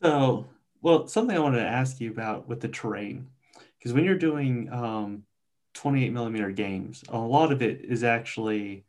So, 0.00 0.46
well, 0.80 1.06
something 1.06 1.36
I 1.36 1.40
wanted 1.40 1.58
to 1.58 1.68
ask 1.68 2.00
you 2.00 2.10
about 2.10 2.48
with 2.48 2.62
the 2.62 2.68
terrain, 2.68 3.28
because 3.78 3.92
when 3.92 4.04
you're 4.04 4.14
doing 4.14 4.72
um, 4.72 5.24
28 5.74 6.14
millimeter 6.14 6.50
games, 6.50 7.04
a 7.10 7.18
lot 7.18 7.52
of 7.52 7.60
it 7.60 7.84
is 7.84 8.04
actually 8.04 8.86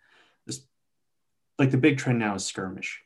like 1.59 1.71
the 1.71 1.77
big 1.77 1.97
trend 1.97 2.19
now 2.19 2.35
is 2.35 2.45
skirmish. 2.45 3.01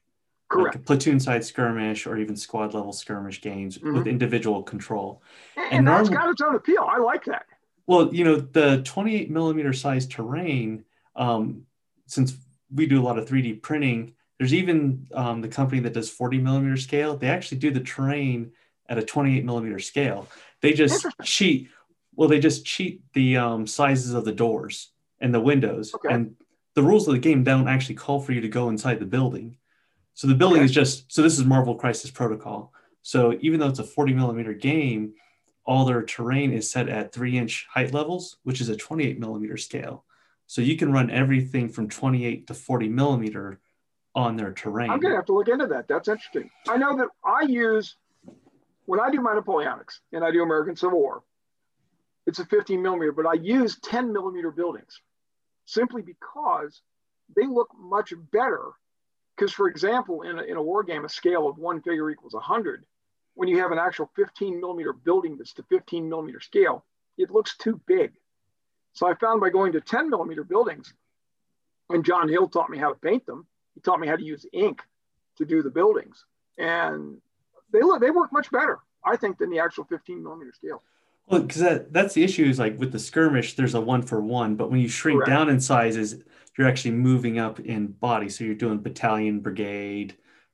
Correct. 0.49 0.75
like 0.77 0.85
platoon 0.85 1.19
side 1.19 1.43
skirmish 1.43 2.07
or 2.07 2.15
even 2.17 2.37
squad 2.37 2.73
level 2.73 2.93
skirmish 2.93 3.41
games 3.41 3.77
Mhm. 3.79 3.95
with 3.95 4.07
individual 4.07 4.63
control. 4.63 5.21
And, 5.57 5.79
And 5.79 5.87
that's 5.87 6.09
normal- 6.09 6.25
got 6.27 6.31
its 6.31 6.41
own 6.41 6.55
appeal. 6.55 6.87
I 6.89 6.99
like 6.99 7.25
that. 7.25 7.45
Well, 7.85 8.15
you 8.15 8.23
know, 8.23 8.37
the 8.37 8.81
28 8.83 9.29
millimeter 9.29 9.73
size 9.73 10.07
terrain, 10.07 10.85
um, 11.17 11.63
since 12.05 12.37
we 12.73 12.85
do 12.87 12.97
a 13.01 13.03
lot 13.03 13.17
of 13.19 13.27
3D 13.27 13.55
printing, 13.61 14.13
there's 14.39 14.53
even 14.53 15.07
um, 15.13 15.41
the 15.41 15.49
company 15.49 15.81
that 15.81 15.91
does 15.93 16.09
40 16.09 16.37
millimeter 16.37 16.77
scale. 16.77 17.17
They 17.17 17.27
actually 17.27 17.57
do 17.57 17.71
the 17.71 17.81
terrain 17.81 18.53
at 18.87 18.97
a 18.97 19.03
28 19.03 19.43
millimeter 19.43 19.79
scale. 19.79 20.29
They 20.61 20.71
just 20.71 21.05
cheat. 21.23 21.67
Well, 22.15 22.29
they 22.29 22.39
just 22.39 22.65
cheat 22.65 23.01
the 23.13 23.35
um, 23.35 23.67
sizes 23.67 24.13
of 24.13 24.23
the 24.23 24.31
doors 24.31 24.91
and 25.19 25.33
the 25.33 25.41
windows. 25.41 25.93
Okay. 25.93 26.13
And 26.13 26.35
the 26.77 26.83
rules 26.83 27.07
of 27.07 27.15
the 27.15 27.19
game 27.19 27.43
don't 27.43 27.67
actually 27.67 27.95
call 27.95 28.19
for 28.19 28.33
you 28.33 28.41
to 28.41 28.47
go 28.47 28.69
inside 28.69 28.99
the 28.99 29.05
building. 29.05 29.57
So 30.13 30.27
the 30.27 30.35
building 30.35 30.59
Okay. 30.59 30.65
is 30.65 30.71
just, 30.71 31.11
so 31.11 31.23
this 31.23 31.39
is 31.39 31.43
Marvel 31.43 31.73
Crisis 31.73 32.11
Protocol. 32.11 32.71
So 33.01 33.35
even 33.41 33.59
though 33.59 33.67
it's 33.67 33.79
a 33.79 33.83
40 33.83 34.13
millimeter 34.13 34.53
game, 34.53 35.15
all 35.65 35.85
their 35.85 36.03
terrain 36.03 36.53
is 36.53 36.69
set 36.69 36.87
at 36.87 37.11
three 37.11 37.35
inch 37.35 37.65
height 37.67 37.95
levels, 37.95 38.37
which 38.43 38.61
is 38.61 38.69
a 38.69 38.75
28 38.75 39.19
millimeter 39.19 39.57
scale. 39.57 40.05
So 40.45 40.61
you 40.61 40.77
can 40.77 40.91
run 40.91 41.09
everything 41.09 41.67
from 41.67 41.89
28 41.89 42.45
to 42.45 42.53
40 42.53 42.89
millimeter 42.89 43.59
on 44.13 44.35
their 44.35 44.51
terrain. 44.51 44.91
I'm 44.91 44.99
going 44.99 45.13
to 45.13 45.17
have 45.17 45.25
to 45.25 45.33
look 45.33 45.47
into 45.47 45.65
that. 45.65 45.87
That's 45.87 46.07
interesting. 46.07 46.51
I 46.69 46.77
know 46.77 46.95
that 46.95 47.07
I 47.25 47.41
use, 47.47 47.95
when 48.85 48.99
I 48.99 49.09
do 49.09 49.19
my 49.19 49.33
Napoleonics 49.33 50.01
and 50.13 50.23
I 50.23 50.29
do 50.29 50.43
American 50.43 50.75
Civil 50.75 50.99
War, 50.99 51.23
it's 52.27 52.37
a 52.37 52.45
15 52.45 52.79
millimeter, 52.79 53.13
but 53.13 53.25
I 53.25 53.33
use 53.33 53.79
10 53.81 54.13
millimeter 54.13 54.51
buildings 54.51 55.01
simply 55.67 56.01
because 56.01 56.81
they 57.35 57.45
look 57.45 57.69
much 57.77 58.13
better. 58.31 58.71
Because, 59.35 59.53
for 59.53 59.67
example, 59.67 60.23
in 60.23 60.39
a, 60.39 60.41
in 60.41 60.57
a 60.57 60.61
war 60.61 60.83
game, 60.83 61.05
a 61.05 61.09
scale 61.09 61.47
of 61.47 61.59
one 61.59 61.81
figure 61.81 62.09
equals 62.09 62.33
100. 62.33 62.83
When 63.35 63.47
you 63.47 63.59
have 63.59 63.71
an 63.71 63.77
actual 63.77 64.09
15 64.15 64.59
millimeter 64.59 64.93
building 64.93 65.37
that's 65.37 65.53
the 65.53 65.63
15 65.63 66.09
millimeter 66.09 66.39
scale, 66.39 66.85
it 67.19 67.29
looks 67.29 67.55
too 67.57 67.79
big. 67.85 68.13
So 68.93 69.07
I 69.07 69.13
found 69.13 69.41
by 69.41 69.49
going 69.49 69.73
to 69.73 69.81
10 69.81 70.09
millimeter 70.09 70.43
buildings, 70.43 70.91
and 71.89 72.03
John 72.03 72.27
Hill 72.27 72.47
taught 72.47 72.71
me 72.71 72.79
how 72.79 72.89
to 72.89 72.99
paint 72.99 73.27
them. 73.27 73.45
He 73.75 73.81
taught 73.81 73.99
me 73.99 74.07
how 74.07 74.15
to 74.15 74.23
use 74.23 74.45
ink 74.53 74.81
to 75.37 75.45
do 75.45 75.61
the 75.61 75.69
buildings, 75.69 76.25
and 76.57 77.17
they 77.71 77.81
look 77.81 78.01
they 78.01 78.09
work 78.09 78.33
much 78.33 78.49
better, 78.49 78.79
I 79.05 79.17
think, 79.17 79.37
than 79.37 79.51
the 79.51 79.59
actual 79.59 79.83
15 79.83 80.23
millimeter 80.23 80.51
scale. 80.51 80.81
Well, 81.27 81.41
because 81.41 81.61
that, 81.61 81.91
that's 81.91 82.13
the 82.13 82.23
issue 82.23 82.45
is 82.45 82.57
like 82.57 82.79
with 82.79 82.91
the 82.91 82.99
skirmish, 82.99 83.55
there's 83.55 83.75
a 83.75 83.81
one 83.81 84.01
for 84.01 84.21
one, 84.21 84.55
but 84.55 84.71
when 84.71 84.79
you 84.79 84.87
shrink 84.87 85.19
Correct. 85.19 85.29
down 85.29 85.49
in 85.49 85.59
sizes, 85.59 86.23
you're 86.57 86.67
actually 86.67 86.91
moving 86.91 87.37
up 87.37 87.59
in 87.59 87.87
body. 87.87 88.29
So 88.29 88.43
you're 88.45 88.55
doing 88.55 88.79
battalion, 88.79 89.41
brigade, 89.41 90.13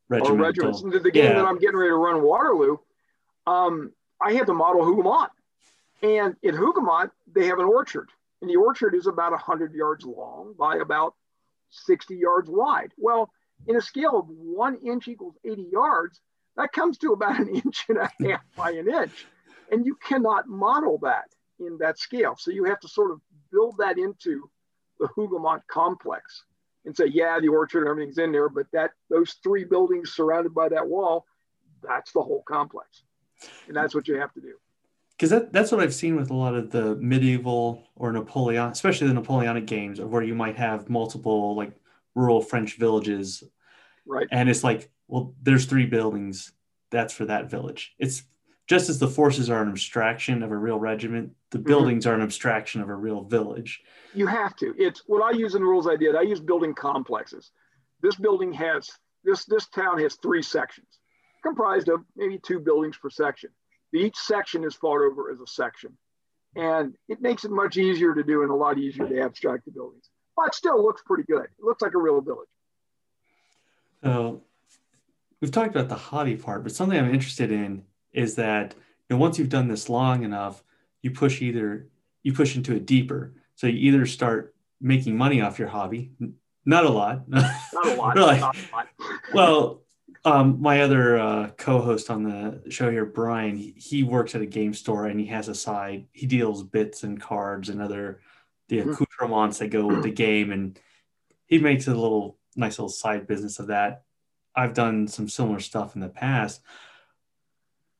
Or 0.10 0.18
regimental. 0.18 0.46
regiments. 0.46 0.82
The, 0.82 1.00
the 1.00 1.12
game 1.12 1.26
Yeah. 1.26 1.34
that 1.34 1.46
I'm 1.46 1.60
getting 1.60 1.78
ready 1.78 1.92
to 1.92 1.96
run 1.96 2.24
Waterloo, 2.24 2.78
um, 3.46 3.92
I 4.20 4.34
had 4.34 4.48
to 4.48 4.54
model 4.54 4.82
Hougoumont, 4.82 5.30
and 6.02 6.36
in 6.42 6.56
Hougoumont 6.56 7.12
they 7.34 7.46
have 7.48 7.60
an 7.60 7.66
orchard, 7.66 8.10
and 8.42 8.50
the 8.50 8.56
orchard 8.56 8.96
is 8.96 9.06
about 9.06 9.32
100 9.32 9.74
yards 9.74 10.06
long 10.06 10.56
by 10.58 10.78
about 10.78 11.14
60 11.70 12.16
yards 12.16 12.50
wide. 12.50 12.92
Well, 12.98 13.30
in 13.68 13.76
a 13.76 13.82
scale 13.82 14.18
of 14.18 14.28
one 14.28 14.76
inch 14.78 15.08
equals 15.08 15.36
80 15.46 15.68
yards, 15.72 16.20
that 16.58 16.72
comes 16.72 16.98
to 17.00 17.14
about 17.14 17.40
an 17.40 17.50
inch 17.64 17.86
and 17.90 18.00
a 18.00 18.10
half 18.22 18.42
by 18.58 18.72
an 18.72 18.90
inch. 18.92 19.26
And 19.74 19.86
you 19.86 19.96
cannot 20.08 20.48
model 20.48 21.00
that 21.02 21.26
in 21.60 21.78
that 21.80 21.98
scale. 21.98 22.36
So 22.38 22.52
you 22.52 22.64
have 22.66 22.80
to 22.82 22.88
sort 22.88 23.12
of 23.12 23.20
build 23.52 23.76
that 23.80 23.98
into 23.98 24.50
the 25.00 25.08
Hougoumont 25.18 25.62
complex 25.68 26.44
and 26.86 26.96
say, 26.96 27.06
yeah, 27.08 27.40
the 27.40 27.48
orchard 27.48 27.80
and 27.82 27.90
everything's 27.90 28.18
in 28.20 28.32
there, 28.32 28.50
but 28.50 28.68
that 28.72 28.92
those 29.10 29.38
three 29.44 29.64
buildings 29.64 30.14
surrounded 30.14 30.54
by 30.54 30.70
that 30.70 30.88
wall, 30.88 31.26
that's 31.82 32.12
the 32.12 32.22
whole 32.22 32.44
complex. 32.48 33.04
And 33.68 33.76
that's 33.76 33.96
what 33.96 34.08
you 34.08 34.16
have 34.20 34.32
to 34.34 34.42
do. 34.42 34.54
because 35.18 35.32
that, 35.32 35.52
that's 35.52 35.72
what 35.72 35.82
I've 35.82 35.94
seen 35.94 36.16
with 36.16 36.30
a 36.30 36.36
lot 36.36 36.54
of 36.56 36.70
the 36.72 36.96
medieval 36.98 37.84
or 37.96 38.12
Napoleon, 38.12 38.70
especially 38.72 39.08
the 39.08 39.14
Napoleonic 39.16 39.66
games, 39.66 40.00
of 40.00 40.12
where 40.12 40.24
you 40.24 40.36
might 40.36 40.58
have 40.58 40.90
multiple 40.90 41.56
like 41.56 41.74
rural 42.16 42.42
French 42.42 42.78
villages, 42.78 43.44
Right. 44.06 44.28
and 44.32 44.50
it's 44.50 44.64
like, 44.64 44.92
well, 45.08 45.34
there's 45.42 45.66
three 45.66 45.86
buildings. 45.88 46.52
That's 46.92 47.14
for 47.14 47.26
that 47.26 47.50
village. 47.50 47.96
It's 47.98 48.24
just 48.67 48.89
as 48.89 48.99
the 48.99 49.08
forces 49.08 49.49
are 49.49 49.62
an 49.62 49.69
abstraction 49.69 50.41
of 50.43 50.52
a 50.52 50.58
real 50.58 50.80
regiment, 50.80 51.32
the 51.52 51.58
Mm-hmm. 51.58 51.67
buildings 51.67 52.06
are 52.08 52.15
an 52.15 52.21
abstraction 52.21 52.82
of 52.82 52.89
a 52.89 52.95
real 52.95 53.23
village. 53.23 53.82
You 54.13 54.26
have 54.28 54.56
to. 54.58 54.73
It's 54.78 55.04
what 55.08 55.21
I 55.23 55.38
use 55.38 55.56
in 55.56 55.62
the 55.62 55.67
rules 55.67 55.88
I 55.88 55.95
did. 55.95 56.15
I 56.15 56.21
use 56.21 56.39
building 56.39 56.73
complexes. 56.73 57.52
This 58.02 58.15
building 58.15 58.52
has 58.54 58.89
this 59.23 59.45
this 59.45 59.67
town 59.67 59.99
has 59.99 60.15
three 60.15 60.41
sections, 60.41 60.88
comprised 61.43 61.88
of 61.89 62.02
maybe 62.15 62.38
two 62.39 62.60
buildings 62.60 62.97
per 62.97 63.10
section. 63.10 63.49
Each 63.93 64.17
section 64.17 64.63
is 64.63 64.73
fought 64.76 65.02
over 65.02 65.32
as 65.32 65.39
a 65.39 65.47
section, 65.47 65.95
and 66.56 66.95
it 67.08 67.21
makes 67.21 67.45
it 67.45 67.52
much 67.52 67.78
easier 67.78 68.13
to 68.15 68.23
do 68.23 68.41
and 68.41 68.52
a 68.52 68.56
lot 68.56 68.78
easier 68.78 69.08
to 69.08 69.21
abstract 69.21 69.65
the 69.65 69.71
buildings. 69.71 70.10
But 70.36 70.47
it 70.47 70.56
still 70.56 70.82
looks 70.84 71.02
pretty 71.06 71.23
good. 71.23 71.43
It 71.45 71.63
looks 71.63 71.82
like 71.82 71.93
a 71.93 71.99
real 71.99 72.19
village. 72.21 72.49
So 74.04 74.41
we've 75.39 75.52
talked 75.52 75.76
about 75.76 75.89
the 75.89 75.95
hobby 75.95 76.36
part, 76.36 76.63
but 76.63 76.73
something 76.73 76.97
I'm 76.97 77.13
interested 77.13 77.52
in 77.52 77.84
is 78.13 78.36
that 78.36 78.76
you 79.10 79.15
know, 79.15 79.19
once 79.19 79.38
you've 79.38 79.49
done 79.49 79.67
this 79.67 79.89
long 79.89 80.23
enough, 80.23 80.63
you 81.02 81.12
push 81.12 81.41
either 81.41 81.88
you 82.23 82.34
push 82.34 82.56
into 82.56 82.73
it 82.76 82.86
deeper. 82.86 83.34
So 83.56 83.67
you 83.67 83.91
either 83.91 84.06
start 84.06 84.56
making 84.80 85.17
money 85.17 85.41
off 85.41 85.60
your 85.60 85.67
hobby, 85.67 86.12
not 86.65 86.86
a 86.86 86.89
lot, 86.89 87.28
Not 87.28 87.43
a 87.86 87.93
lot. 87.95 88.15
Really? 88.15 88.39
Not 88.39 88.56
a 88.56 88.76
lot. 88.76 88.88
well, 89.34 89.82
um, 90.26 90.62
my 90.62 90.82
other 90.82 91.17
uh, 91.19 91.49
co-host 91.58 92.10
on 92.10 92.23
the 92.23 92.63
show 92.71 92.89
here, 92.89 93.06
Brian, 93.06 93.58
he, 93.58 93.73
he 93.76 94.04
works 94.04 94.36
at 94.36 94.41
a 94.41 94.45
game 94.45 94.73
store 94.73 95.06
and 95.08 95.19
he 95.19 95.26
has 95.28 95.49
a 95.49 95.56
side. 95.56 96.06
He 96.13 96.26
deals 96.28 96.63
bits 96.63 97.04
and 97.04 97.19
cards 97.19 97.67
and 97.69 97.82
other 97.82 98.21
the 98.69 98.78
Mhm. 98.80 98.93
accoutrements 98.93 99.60
that 99.60 99.67
go 99.67 99.86
with 99.86 100.04
the 100.04 100.12
game, 100.12 100.52
and 100.54 100.80
he 101.45 101.60
makes 101.60 101.88
a 101.88 101.93
little 101.93 102.38
nice 102.56 102.80
little 102.80 102.88
side 102.89 103.28
business 103.28 103.60
of 103.60 103.67
that. 103.67 104.04
I've 104.56 104.73
done 104.73 105.10
some 105.10 105.28
similar 105.28 105.60
stuff 105.60 105.95
in 105.95 106.02
the 106.02 106.08
past, 106.08 106.62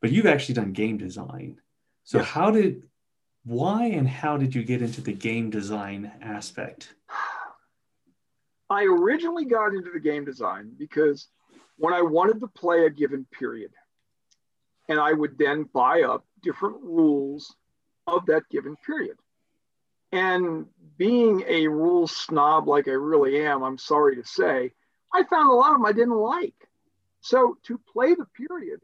but 0.04 0.12
you've 0.12 0.26
actually 0.26 0.56
done 0.56 0.74
game 0.74 0.98
design. 0.98 1.62
So 2.04 2.22
how 2.22 2.52
did, 2.52 2.84
why, 3.46 3.86
and 3.86 4.06
how 4.06 4.36
did 4.36 4.54
you 4.54 4.62
get 4.62 4.82
into 4.82 5.00
the 5.00 5.14
game 5.14 5.50
design 5.50 6.12
aspect? 6.22 6.94
I 8.70 8.84
originally 8.84 9.46
got 9.46 9.74
into 9.74 9.92
the 9.94 10.02
game 10.02 10.26
design 10.26 10.74
because 10.78 11.30
when 11.78 11.94
I 11.94 12.02
wanted 12.02 12.42
to 12.42 12.48
play 12.48 12.86
a 12.86 12.90
given 12.90 13.26
period, 13.32 13.72
and 14.90 15.00
I 15.00 15.14
would 15.14 15.38
then 15.38 15.70
buy 15.74 16.02
up 16.02 16.26
different 16.42 16.82
rules 16.82 17.56
of 18.06 18.26
that 18.26 18.44
given 18.52 18.76
period. 18.86 19.16
And 20.12 20.66
being 20.98 21.46
a 21.48 21.70
rule 21.70 22.10
snob 22.10 22.68
like 22.68 22.90
I 22.90 22.92
really 22.92 23.42
am, 23.46 23.64
I'm 23.64 23.78
sorry 23.78 24.18
to 24.18 24.26
say, 24.26 24.74
I 25.14 25.24
found 25.24 25.50
a 25.50 25.54
lot 25.54 25.72
of 25.72 25.78
them 25.78 25.86
I 25.86 25.94
didn't 25.94 26.18
like. 26.18 26.56
So 27.22 27.58
to 27.64 27.80
play 27.94 28.16
the 28.16 28.28
period, 28.36 28.82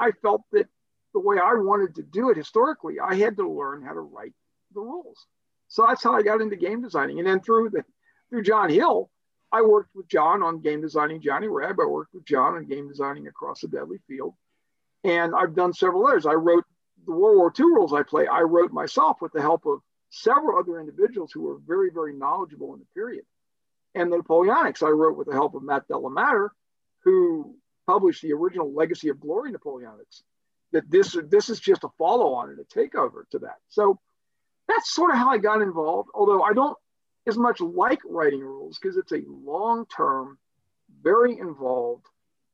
I 0.00 0.12
felt 0.22 0.42
that 0.52 0.68
the 1.14 1.20
way 1.20 1.36
I 1.38 1.54
wanted 1.54 1.94
to 1.96 2.02
do 2.02 2.30
it 2.30 2.36
historically, 2.36 2.98
I 3.00 3.14
had 3.14 3.36
to 3.36 3.48
learn 3.48 3.82
how 3.82 3.92
to 3.92 4.00
write 4.00 4.32
the 4.74 4.80
rules. 4.80 5.26
So 5.68 5.84
that's 5.86 6.02
how 6.02 6.14
I 6.14 6.22
got 6.22 6.40
into 6.40 6.56
game 6.56 6.82
designing. 6.82 7.18
And 7.18 7.26
then 7.26 7.40
through 7.40 7.70
the 7.70 7.84
through 8.30 8.42
John 8.42 8.70
Hill, 8.70 9.10
I 9.50 9.60
worked 9.62 9.90
with 9.94 10.08
John 10.08 10.42
on 10.42 10.60
game 10.60 10.80
designing 10.80 11.20
Johnny 11.20 11.48
Reb. 11.48 11.78
I 11.78 11.84
worked 11.84 12.14
with 12.14 12.24
John 12.24 12.54
on 12.54 12.66
game 12.66 12.88
designing 12.88 13.26
Across 13.26 13.60
the 13.60 13.68
Deadly 13.68 13.98
Field. 14.08 14.34
And 15.04 15.34
I've 15.34 15.54
done 15.54 15.74
several 15.74 16.06
others. 16.06 16.24
I 16.24 16.32
wrote 16.32 16.64
the 17.04 17.12
World 17.12 17.36
War 17.36 17.52
II 17.58 17.66
rules 17.66 17.92
I 17.92 18.02
play, 18.02 18.26
I 18.26 18.40
wrote 18.40 18.72
myself 18.72 19.18
with 19.20 19.32
the 19.32 19.40
help 19.40 19.66
of 19.66 19.80
several 20.10 20.58
other 20.58 20.78
individuals 20.78 21.32
who 21.32 21.42
were 21.42 21.58
very, 21.66 21.90
very 21.92 22.14
knowledgeable 22.14 22.72
in 22.74 22.80
the 22.80 22.86
period. 22.94 23.24
And 23.94 24.10
the 24.10 24.18
Napoleonics, 24.18 24.82
I 24.82 24.90
wrote 24.90 25.16
with 25.16 25.26
the 25.26 25.34
help 25.34 25.54
of 25.54 25.62
Matt 25.62 25.88
Delamater, 25.88 26.50
who 27.04 27.56
published 27.92 28.22
the 28.22 28.32
original 28.32 28.72
Legacy 28.72 29.08
of 29.10 29.20
Glory 29.20 29.52
Napoleonics. 29.52 30.22
That 30.72 30.90
this, 30.90 31.14
this 31.28 31.50
is 31.50 31.60
just 31.60 31.84
a 31.84 31.88
follow 31.98 32.32
on 32.32 32.48
and 32.48 32.58
a 32.58 32.64
takeover 32.64 33.28
to 33.32 33.40
that. 33.40 33.58
So 33.68 34.00
that's 34.68 34.94
sort 34.94 35.10
of 35.10 35.18
how 35.18 35.28
I 35.28 35.36
got 35.38 35.60
involved, 35.60 36.08
although 36.14 36.42
I 36.42 36.54
don't 36.54 36.76
as 37.26 37.36
much 37.36 37.60
like 37.60 38.00
writing 38.06 38.40
rules 38.40 38.78
because 38.80 38.96
it's 38.96 39.12
a 39.12 39.20
long 39.28 39.84
term, 39.94 40.38
very 41.02 41.38
involved, 41.38 42.06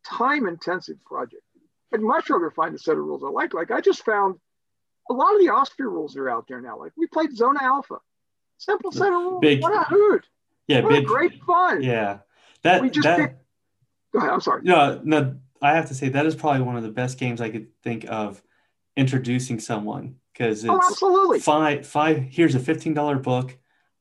time 0.05 0.48
intensive 0.48 0.96
project. 1.05 1.42
I'd 1.94 2.01
much 2.01 2.29
rather 2.29 2.51
find 2.51 2.74
a 2.74 2.79
set 2.79 2.92
of 2.98 3.05
rules 3.05 3.22
I 3.24 3.29
like. 3.31 3.55
Like 3.55 3.70
I 3.70 3.81
just 3.81 4.05
found 4.05 4.35
a 5.09 5.14
lot 5.14 5.35
of 5.35 5.40
the 5.40 5.51
Osprey 5.51 5.87
rules 5.87 6.16
are 6.16 6.29
out 6.29 6.46
there 6.48 6.61
now. 6.61 6.77
Like 6.79 6.92
we 6.96 7.07
played 7.07 7.35
Zona 7.37 7.61
Alfa, 7.62 7.98
simple 8.59 8.90
set 8.90 9.12
of 9.12 9.20
rules. 9.20 9.40
Big- 9.40 9.62
what 9.62 9.72
a 9.72 9.85
hoot! 9.85 10.27
Yeah, 10.66 10.81
What 10.81 10.90
big, 10.90 11.07
great 11.07 11.40
fun. 11.44 11.83
yeah. 11.83 12.18
That 12.62 12.83
We 12.83 12.90
just 12.90 13.05
that 13.05 13.18
picked- 13.18 13.42
Go 14.18 14.24
ahead. 14.24 14.35
I'm 14.35 14.40
sorry. 14.40 14.62
no 14.64 15.00
no. 15.04 15.37
I 15.61 15.74
have 15.74 15.87
to 15.88 15.94
say 15.94 16.09
that 16.11 16.24
is 16.26 16.35
probably 16.37 16.62
one 16.62 16.76
of 16.76 16.83
the 16.83 16.90
best 16.90 17.18
games 17.18 17.40
I 17.40 17.50
could 17.50 17.68
think 17.83 18.04
of 18.09 18.42
introducing 18.96 19.59
someone 19.61 20.16
because 20.33 20.64
Oh, 20.68 20.76
it's 20.76 20.90
absolutely. 20.90 21.40
five 21.40 21.87
five. 21.87 22.18
Here's 22.18 22.54
a 22.54 22.61
fifteen 22.61 22.94
dollar 22.94 23.16
book. 23.16 23.57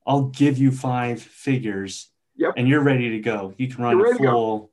I'll 0.06 0.24
give 0.30 0.58
you 0.58 0.72
five 0.72 1.22
figures, 1.22 2.10
Yep. 2.38 2.54
and 2.58 2.68
you're 2.68 2.84
ready 2.84 3.10
to 3.12 3.20
go. 3.20 3.54
You 3.58 3.68
can 3.68 3.84
run 3.84 3.94
a 3.96 4.04
ready 4.04 4.18
to 4.18 4.24
go. 4.24 4.32
full. 4.32 4.72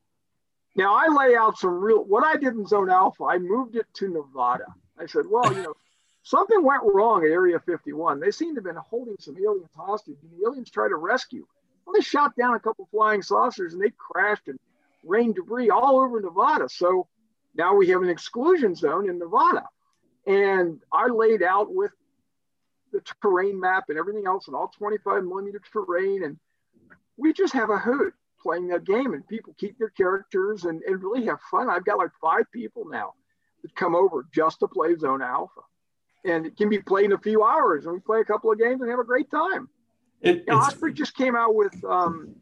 Now 0.76 0.94
I 0.94 1.06
lay 1.08 1.34
out 1.36 1.58
some 1.58 1.78
real 1.80 2.04
what 2.04 2.24
I 2.24 2.36
did 2.36 2.54
in 2.54 2.66
Zone 2.66 2.90
Alpha. 2.90 3.24
I 3.24 3.38
moved 3.38 3.76
it 3.76 3.86
to 3.94 4.08
Nevada. 4.08 4.66
I 4.98 5.06
said, 5.06 5.24
well, 5.28 5.52
you 5.52 5.62
know, 5.62 5.74
something 6.22 6.62
went 6.62 6.82
wrong 6.84 7.24
at 7.24 7.30
Area 7.30 7.58
51. 7.58 8.20
They 8.20 8.30
seem 8.30 8.54
to 8.54 8.58
have 8.60 8.64
been 8.64 8.76
holding 8.76 9.16
some 9.18 9.36
aliens 9.36 9.70
hostage, 9.76 10.16
and 10.22 10.30
the 10.38 10.46
aliens 10.46 10.70
tried 10.70 10.88
to 10.88 10.96
rescue. 10.96 11.44
Well, 11.84 11.94
they 11.94 12.00
shot 12.00 12.36
down 12.36 12.54
a 12.54 12.60
couple 12.60 12.86
flying 12.92 13.20
saucers, 13.22 13.72
and 13.74 13.82
they 13.82 13.90
crashed 13.98 14.46
and 14.48 14.58
rained 15.06 15.36
debris 15.36 15.70
all 15.70 16.00
over 16.00 16.20
Nevada. 16.20 16.68
So 16.68 17.08
now 17.54 17.74
we 17.74 17.88
have 17.88 18.02
an 18.02 18.08
exclusion 18.08 18.74
zone 18.74 19.08
in 19.08 19.18
Nevada, 19.18 19.64
and 20.26 20.80
I 20.92 21.06
laid 21.08 21.42
out 21.42 21.72
with 21.72 21.92
the 22.92 23.02
terrain 23.22 23.58
map 23.60 23.84
and 23.88 23.98
everything 23.98 24.26
else, 24.26 24.46
and 24.46 24.56
all 24.56 24.68
25 24.68 25.24
millimeter 25.24 25.60
terrain, 25.72 26.24
and 26.24 26.38
we 27.16 27.32
just 27.32 27.52
have 27.52 27.70
a 27.70 27.78
hoot 27.78 28.14
playing 28.44 28.68
that 28.68 28.84
game 28.84 29.14
and 29.14 29.26
people 29.26 29.54
keep 29.58 29.78
their 29.78 29.90
characters 29.90 30.64
and, 30.64 30.82
and 30.82 31.02
really 31.02 31.26
have 31.26 31.40
fun. 31.50 31.68
I've 31.68 31.84
got 31.84 31.98
like 31.98 32.10
five 32.20 32.44
people 32.52 32.84
now 32.88 33.14
that 33.62 33.74
come 33.74 33.96
over 33.96 34.26
just 34.32 34.60
to 34.60 34.68
play 34.68 34.94
Zona 34.96 35.24
Alfa. 35.24 35.62
And 36.24 36.46
it 36.46 36.56
can 36.56 36.68
be 36.68 36.78
played 36.78 37.06
in 37.06 37.12
a 37.12 37.18
few 37.18 37.42
hours 37.42 37.86
and 37.86 37.94
we 37.94 38.00
play 38.00 38.20
a 38.20 38.24
couple 38.24 38.52
of 38.52 38.58
games 38.58 38.80
and 38.80 38.90
have 38.90 39.00
a 39.00 39.04
great 39.04 39.30
time. 39.30 39.68
It, 40.20 40.36
you 40.36 40.44
know, 40.48 40.58
Osprey 40.58 40.92
just 40.92 41.16
came 41.16 41.34
out 41.34 41.54
with 41.54 41.74
um, 41.84 42.36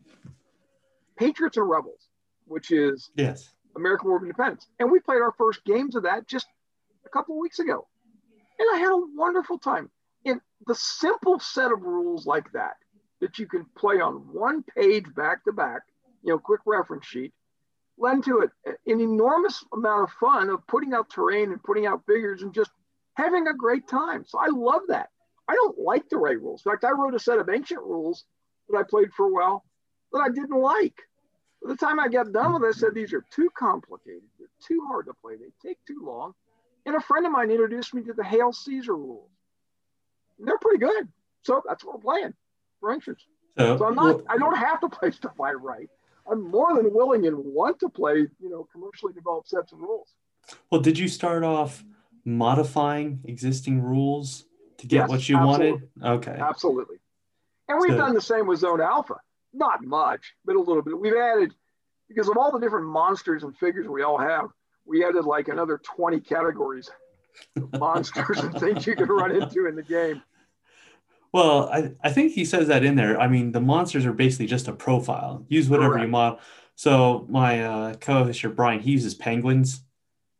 Patriots 1.16 1.56
and 1.56 1.68
Rebels, 1.68 2.08
which 2.46 2.70
is 2.70 3.10
yes 3.16 3.52
American 3.76 4.08
War 4.08 4.18
of 4.18 4.22
Independence. 4.22 4.66
And 4.78 4.90
we 4.90 5.00
played 5.00 5.22
our 5.22 5.32
first 5.32 5.64
games 5.64 5.96
of 5.96 6.04
that 6.04 6.26
just 6.26 6.46
a 7.06 7.08
couple 7.08 7.34
of 7.34 7.40
weeks 7.40 7.58
ago. 7.58 7.86
And 8.58 8.68
I 8.74 8.78
had 8.78 8.90
a 8.90 9.06
wonderful 9.14 9.58
time. 9.58 9.90
In 10.24 10.40
the 10.66 10.74
simple 10.74 11.40
set 11.40 11.72
of 11.72 11.82
rules 11.82 12.26
like 12.26 12.52
that, 12.52 12.74
that 13.20 13.38
you 13.38 13.46
can 13.46 13.66
play 13.76 14.00
on 14.00 14.14
one 14.32 14.62
page 14.62 15.06
back 15.14 15.44
to 15.44 15.52
back, 15.52 15.82
you 16.22 16.32
know, 16.32 16.38
quick 16.38 16.60
reference 16.66 17.06
sheet, 17.06 17.32
lend 17.98 18.24
to 18.24 18.40
it 18.40 18.50
an 18.86 19.00
enormous 19.00 19.64
amount 19.72 20.04
of 20.04 20.10
fun 20.18 20.48
of 20.50 20.66
putting 20.66 20.92
out 20.92 21.10
terrain 21.10 21.50
and 21.52 21.62
putting 21.62 21.86
out 21.86 22.04
figures 22.06 22.42
and 22.42 22.54
just 22.54 22.70
having 23.14 23.46
a 23.48 23.54
great 23.54 23.88
time. 23.88 24.24
So 24.26 24.38
I 24.38 24.46
love 24.48 24.82
that. 24.88 25.08
I 25.48 25.54
don't 25.54 25.78
like 25.78 26.08
the 26.08 26.18
right 26.18 26.40
rules. 26.40 26.62
In 26.64 26.72
fact, 26.72 26.84
I 26.84 26.92
wrote 26.92 27.14
a 27.14 27.18
set 27.18 27.38
of 27.38 27.48
ancient 27.48 27.80
rules 27.80 28.24
that 28.68 28.78
I 28.78 28.82
played 28.84 29.12
for 29.12 29.26
a 29.26 29.32
while 29.32 29.64
that 30.12 30.20
I 30.20 30.28
didn't 30.28 30.60
like. 30.60 30.94
By 31.62 31.70
the 31.70 31.76
time 31.76 32.00
I 32.00 32.08
got 32.08 32.32
done 32.32 32.54
with 32.54 32.64
it, 32.64 32.66
I 32.66 32.72
said 32.72 32.94
these 32.94 33.12
are 33.12 33.24
too 33.30 33.48
complicated. 33.56 34.22
They're 34.38 34.48
too 34.66 34.84
hard 34.88 35.06
to 35.06 35.14
play. 35.14 35.34
They 35.36 35.68
take 35.68 35.78
too 35.86 36.02
long. 36.02 36.34
And 36.84 36.96
a 36.96 37.00
friend 37.00 37.24
of 37.24 37.32
mine 37.32 37.50
introduced 37.50 37.94
me 37.94 38.02
to 38.02 38.12
the 38.12 38.24
Hail 38.24 38.52
Caesar 38.52 38.96
rules. 38.96 39.30
And 40.38 40.48
they're 40.48 40.58
pretty 40.58 40.78
good. 40.78 41.08
So 41.42 41.62
that's 41.66 41.84
what 41.84 41.96
we're 41.96 42.14
playing, 42.14 42.34
for 42.80 42.92
instance. 42.92 43.24
So, 43.56 43.78
so 43.78 43.86
I'm 43.86 43.94
not, 43.94 44.16
well, 44.16 44.24
I 44.28 44.38
don't 44.38 44.56
have 44.56 44.80
to 44.80 44.88
play 44.88 45.10
stuff 45.12 45.40
I 45.40 45.52
write. 45.52 45.88
I'm 46.30 46.50
more 46.50 46.74
than 46.74 46.92
willing 46.92 47.26
and 47.26 47.36
want 47.36 47.78
to 47.80 47.88
play, 47.88 48.26
you 48.40 48.50
know, 48.50 48.66
commercially 48.72 49.12
developed 49.12 49.48
sets 49.48 49.72
of 49.72 49.80
rules. 49.80 50.08
Well, 50.70 50.80
did 50.80 50.98
you 50.98 51.08
start 51.08 51.44
off 51.44 51.84
modifying 52.24 53.20
existing 53.24 53.80
rules 53.80 54.46
to 54.78 54.86
get 54.86 54.96
yes, 54.96 55.08
what 55.08 55.28
you 55.28 55.36
absolutely. 55.36 55.88
wanted? 56.00 56.28
Okay. 56.28 56.40
Absolutely. 56.40 56.96
And 57.68 57.80
we've 57.80 57.92
so, 57.92 57.96
done 57.96 58.14
the 58.14 58.20
same 58.20 58.46
with 58.46 58.60
Zona 58.60 58.84
Alfa. 58.84 59.16
Not 59.52 59.84
much, 59.84 60.34
but 60.44 60.56
a 60.56 60.60
little 60.60 60.82
bit. 60.82 60.98
We've 60.98 61.16
added, 61.16 61.54
because 62.08 62.28
of 62.28 62.36
all 62.36 62.50
the 62.52 62.58
different 62.58 62.86
monsters 62.86 63.42
and 63.42 63.56
figures 63.56 63.88
we 63.88 64.02
all 64.02 64.18
have, 64.18 64.46
we 64.84 65.04
added 65.04 65.24
like 65.24 65.48
another 65.48 65.78
20 65.78 66.20
categories 66.20 66.90
monsters 67.78 68.38
and 68.38 68.58
things 68.58 68.86
you 68.86 68.96
can 68.96 69.08
run 69.08 69.30
into 69.30 69.66
in 69.66 69.76
the 69.76 69.82
game. 69.82 70.22
Well, 71.32 71.70
I, 71.70 71.92
I 72.04 72.10
think 72.10 72.32
he 72.32 72.44
says 72.44 72.68
that 72.68 72.84
in 72.84 72.94
there. 72.94 73.18
I 73.18 73.26
mean, 73.26 73.52
the 73.52 73.60
monsters 73.60 74.04
are 74.04 74.12
basically 74.12 74.46
just 74.46 74.68
a 74.68 74.72
profile. 74.72 75.44
Use 75.48 75.68
whatever 75.68 75.94
Correct. 75.94 76.06
you 76.06 76.12
want. 76.12 76.40
So 76.74 77.26
my 77.28 77.64
uh, 77.64 77.94
co-host 77.94 78.40
here, 78.40 78.50
Brian, 78.50 78.80
he 78.80 78.92
uses 78.92 79.14
penguins 79.14 79.82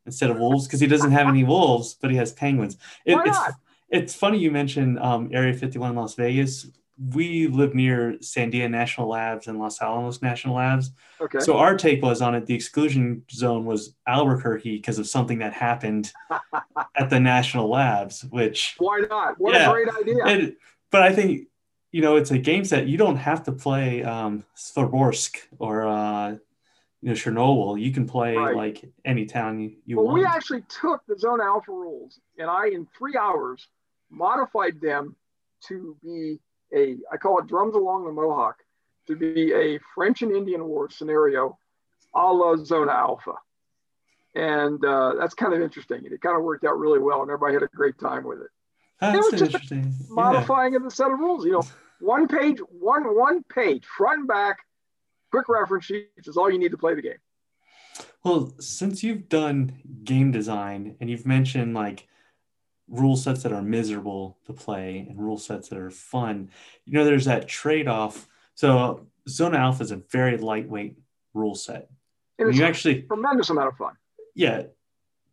instead 0.05 0.31
of 0.31 0.39
wolves 0.39 0.67
because 0.67 0.81
he 0.81 0.87
doesn't 0.87 1.13
have 1.13 1.29
any 1.29 1.45
wolves, 1.45 1.95
but 1.95 2.11
he 2.11 2.17
has 2.17 2.33
penguins. 2.33 2.77
It, 3.05 3.15
Why 3.15 3.25
not? 3.25 3.49
It's, 3.49 3.57
it's 3.91 4.15
funny 4.15 4.39
you 4.39 4.51
mentioned 4.51 4.99
um, 4.99 5.31
Area 5.33 5.55
51 5.55 5.91
in 5.91 5.97
Las 5.97 6.15
Vegas. 6.15 6.67
We 6.99 7.47
live 7.47 7.75
near 7.75 8.19
Sandia 8.21 8.71
National 8.71 9.09
Labs 9.09 9.47
and 9.47 9.59
Los 9.59 9.81
Alamos 9.81 10.23
National 10.23 10.57
Labs. 10.57 10.93
Okay. 11.21 11.41
So 11.41 11.57
our 11.57 11.77
take 11.77 12.03
was 12.03 12.21
on 12.21 12.35
it. 12.35 12.47
The 12.47 12.55
exclusion 12.55 13.23
zone 13.31 13.65
was 13.65 13.95
Albuquerque 14.07 14.77
because 14.77 14.99
of 14.99 15.07
something 15.07 15.39
that 15.39 15.53
happened 15.53 16.13
at 16.97 17.11
the 17.11 17.19
national 17.19 17.69
labs. 17.69 18.25
Which 18.25 18.75
why 18.79 19.03
not? 19.09 19.41
What 19.41 19.55
yeah, 19.55 19.69
a 19.69 19.73
great 19.73 19.89
idea! 19.89 20.27
It, 20.27 20.57
but 20.91 21.03
I 21.03 21.13
think 21.13 21.49
you 21.91 22.03
know 22.03 22.17
it's 22.17 22.31
a 22.31 22.39
game 22.39 22.65
set 22.65 22.87
you 22.87 22.99
don't 22.99 23.17
have 23.17 23.43
to 23.45 23.53
play 23.53 24.03
um, 24.03 24.45
Svorborsk 24.57 25.37
or 25.59 25.87
uh, 25.87 26.31
you 27.01 27.09
know 27.09 27.13
Chernobyl. 27.13 27.81
You 27.81 27.93
can 27.93 28.07
play 28.07 28.37
right. 28.37 28.55
like 28.55 28.85
any 29.05 29.27
town 29.27 29.61
you, 29.61 29.73
you 29.85 29.97
well, 29.97 30.07
want. 30.07 30.19
we 30.19 30.25
actually 30.25 30.63
took 30.69 31.03
the 31.07 31.19
Zona 31.19 31.45
Alfa 31.45 31.73
rules 31.73 32.21
and 32.39 32.49
I 32.49 32.69
in 32.69 32.87
three 32.97 33.17
hours 33.17 33.67
modified 34.11 34.81
them 34.81 35.17
to 35.69 35.97
be 36.03 36.39
a 36.75 36.97
I 37.11 37.17
call 37.17 37.39
it 37.39 37.47
drums 37.47 37.75
along 37.75 38.05
the 38.05 38.13
Mohawk 38.13 38.57
to 39.07 39.17
be 39.17 39.53
a 39.53 39.79
French 39.95 40.23
and 40.23 40.35
Indian 40.35 40.65
War 40.65 40.91
scenario 40.91 41.59
a 42.15 42.33
la 42.33 42.57
Zona 42.57 42.93
Alfa. 42.93 43.35
And 44.35 44.83
uh, 44.85 45.15
that's 45.19 45.35
kind 45.35 45.53
of 45.53 45.61
interesting. 45.61 45.99
And 45.99 46.13
it 46.13 46.21
kind 46.21 46.37
of 46.37 46.43
worked 46.43 46.65
out 46.65 46.79
really 46.79 46.99
well, 46.99 47.21
and 47.23 47.31
everybody 47.31 47.55
had 47.55 47.63
a 47.63 47.69
great 47.69 47.99
time 47.99 48.25
with 48.25 48.41
it. 48.41 48.49
That's 49.01 49.17
it 49.17 49.33
was 49.33 49.43
interesting. 49.43 49.95
modifying 50.09 50.73
yeah. 50.73 50.79
of 50.79 50.85
the 50.85 50.91
set 50.91 51.11
of 51.11 51.19
rules. 51.19 51.45
You 51.45 51.53
know, 51.53 51.63
one 52.01 52.29
page, 52.29 52.59
one 52.71 53.03
one 53.17 53.43
page, 53.45 53.85
front 53.85 54.21
and 54.21 54.29
back, 54.29 54.59
quick 55.31 55.49
reference 55.49 55.85
sheets 55.85 56.29
is 56.29 56.37
all 56.37 56.51
you 56.51 56.59
need 56.59 56.71
to 56.71 56.79
play 56.79 56.95
the 56.95 57.03
game. 57.03 57.19
Well, 58.25 58.55
since 58.61 59.03
you've 59.03 59.29
done 59.29 59.81
game 60.05 60.31
design 60.31 60.97
and 61.01 61.11
you've 61.11 61.27
mentioned 61.27 61.75
like 61.75 62.07
rule 62.89 63.17
sets 63.17 63.43
that 63.43 63.53
are 63.53 63.63
miserable 63.63 64.39
to 64.47 64.53
play 64.53 65.07
and 65.09 65.19
rule 65.19 65.39
sets 65.39 65.69
that 65.69 65.79
are 65.79 65.91
fun, 65.91 66.51
you 66.85 66.93
know, 66.93 67.05
there's 67.05 67.25
that 67.25 67.49
trade 67.49 67.89
off. 67.89 68.29
So, 68.55 69.07
Zona 69.29 69.59
Alfa 69.59 69.83
is 69.83 69.91
a 69.93 69.97
very 69.97 70.37
lightweight 70.37 70.99
rule 71.33 71.55
set. 71.55 71.89
And 72.39 72.49
it's 72.49 72.59
you 72.59 72.65
actually 72.65 73.03
tremendous 73.03 73.51
amount 73.51 73.69
of 73.69 73.77
fun. 73.77 73.95
Yeah, 74.35 74.65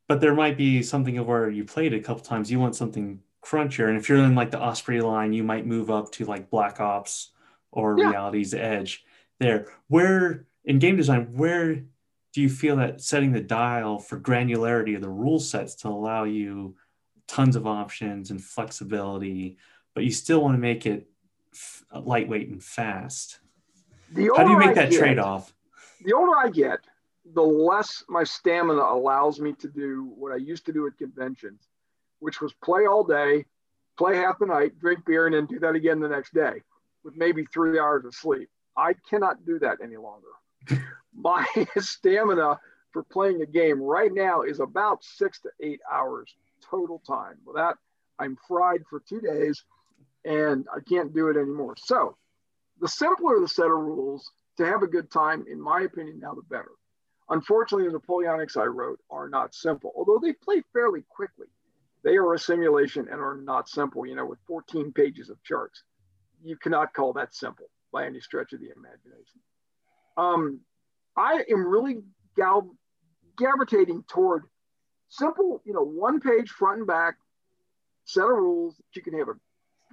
but 0.07 0.21
there 0.21 0.35
might 0.35 0.57
be 0.57 0.83
something 0.83 1.17
of 1.17 1.27
where 1.27 1.49
you 1.49 1.63
played 1.63 1.93
a 1.93 1.99
couple 1.99 2.23
times. 2.23 2.51
You 2.51 2.59
want 2.59 2.75
something 2.75 3.19
crunchier. 3.43 3.87
And 3.87 3.97
if 3.97 4.09
you're 4.09 4.19
in 4.19 4.35
like 4.35 4.51
the 4.51 4.61
Osprey 4.61 5.01
line, 5.01 5.33
you 5.33 5.43
might 5.43 5.65
move 5.65 5.89
up 5.89 6.11
to 6.13 6.25
like 6.25 6.49
Black 6.49 6.79
Ops 6.79 7.31
or 7.71 7.97
yeah. 7.97 8.09
Reality's 8.09 8.53
Edge. 8.53 9.05
There, 9.39 9.67
where 9.87 10.45
in 10.65 10.79
game 10.79 10.97
design, 10.97 11.33
where 11.33 11.75
do 12.33 12.41
you 12.41 12.49
feel 12.49 12.75
that 12.77 13.01
setting 13.01 13.31
the 13.31 13.41
dial 13.41 13.99
for 13.99 14.19
granularity 14.19 14.95
of 14.95 15.01
the 15.01 15.09
rule 15.09 15.39
sets 15.39 15.75
to 15.75 15.87
allow 15.87 16.25
you 16.25 16.75
tons 17.29 17.55
of 17.55 17.65
options 17.65 18.31
and 18.31 18.43
flexibility, 18.43 19.57
but 19.93 20.03
you 20.03 20.11
still 20.11 20.41
want 20.41 20.55
to 20.55 20.59
make 20.59 20.85
it 20.85 21.07
f- 21.53 21.85
lightweight 21.95 22.49
and 22.49 22.61
fast? 22.61 23.39
How 24.13 24.43
do 24.43 24.51
you 24.51 24.57
make 24.57 24.71
I 24.71 24.73
that 24.73 24.91
trade 24.91 25.19
off? 25.19 25.53
The 26.03 26.13
older 26.13 26.35
I 26.35 26.49
get, 26.49 26.79
the 27.33 27.41
less 27.41 28.03
my 28.09 28.23
stamina 28.23 28.81
allows 28.81 29.39
me 29.39 29.53
to 29.53 29.67
do 29.67 30.11
what 30.15 30.31
I 30.31 30.37
used 30.37 30.65
to 30.65 30.73
do 30.73 30.87
at 30.87 30.97
conventions 30.97 31.69
which 32.19 32.41
was 32.41 32.53
play 32.63 32.85
all 32.85 33.03
day, 33.03 33.45
play 33.97 34.17
half 34.17 34.39
the 34.39 34.45
night, 34.45 34.77
drink 34.79 35.05
beer, 35.05 35.25
and 35.25 35.35
then 35.35 35.45
do 35.45 35.59
that 35.59 35.75
again 35.75 35.99
the 35.99 36.07
next 36.07 36.33
day 36.33 36.61
with 37.03 37.15
maybe 37.15 37.45
three 37.45 37.79
hours 37.79 38.05
of 38.05 38.13
sleep. 38.13 38.49
I 38.77 38.93
cannot 39.09 39.45
do 39.45 39.59
that 39.59 39.77
any 39.83 39.97
longer. 39.97 40.27
My 41.13 41.45
stamina 41.77 42.59
for 42.91 43.03
playing 43.03 43.41
a 43.41 43.45
game 43.45 43.81
right 43.81 44.13
now 44.13 44.41
is 44.41 44.59
about 44.59 45.03
six 45.03 45.39
to 45.41 45.49
eight 45.61 45.81
hours 45.91 46.33
total 46.69 47.01
time. 47.05 47.37
Well, 47.45 47.55
that, 47.55 47.77
I'm 48.17 48.37
fried 48.47 48.83
for 48.89 49.01
two 49.07 49.21
days 49.21 49.63
and 50.25 50.67
I 50.75 50.79
can't 50.81 51.13
do 51.13 51.29
it 51.29 51.37
anymore. 51.37 51.75
So, 51.77 52.17
the 52.79 52.87
simpler 52.87 53.39
the 53.39 53.47
set 53.47 53.65
of 53.65 53.71
rules 53.71 54.31
to 54.57 54.65
have 54.65 54.83
a 54.83 54.87
good 54.87 55.11
time, 55.11 55.45
in 55.49 55.59
my 55.59 55.81
opinion, 55.81 56.19
now 56.19 56.33
the 56.33 56.41
better. 56.43 56.71
Unfortunately, 57.29 57.87
the 57.87 57.97
Napoleonics 57.97 58.57
I 58.57 58.65
wrote 58.65 58.99
are 59.09 59.29
not 59.29 59.53
simple, 59.53 59.91
although 59.95 60.19
they 60.21 60.33
play 60.33 60.63
fairly 60.73 61.03
quickly. 61.09 61.47
They 62.03 62.15
are 62.15 62.33
a 62.33 62.39
simulation 62.39 63.07
and 63.09 63.19
are 63.19 63.35
not 63.35 63.69
simple, 63.69 64.05
you 64.05 64.15
know, 64.15 64.25
with 64.25 64.39
14 64.47 64.91
pages 64.93 65.29
of 65.29 65.41
charts. 65.43 65.83
You 66.41 66.55
cannot 66.57 66.93
call 66.93 67.13
that 67.13 67.35
simple 67.35 67.69
by 67.91 68.05
any 68.05 68.19
stretch 68.21 68.53
of 68.53 68.61
the 68.61 68.71
imagination. 68.75 69.41
Um, 70.17 70.61
I 71.15 71.43
am 71.49 71.67
really 71.67 72.01
gal- 72.35 72.75
gravitating 73.35 74.05
toward 74.07 74.43
simple, 75.09 75.61
you 75.65 75.73
know, 75.73 75.83
one 75.83 76.19
page 76.19 76.49
front 76.49 76.79
and 76.79 76.87
back 76.87 77.17
set 78.05 78.23
of 78.23 78.29
rules 78.29 78.75
that 78.77 78.95
you 78.95 79.01
can 79.01 79.17
have 79.19 79.29
a 79.29 79.33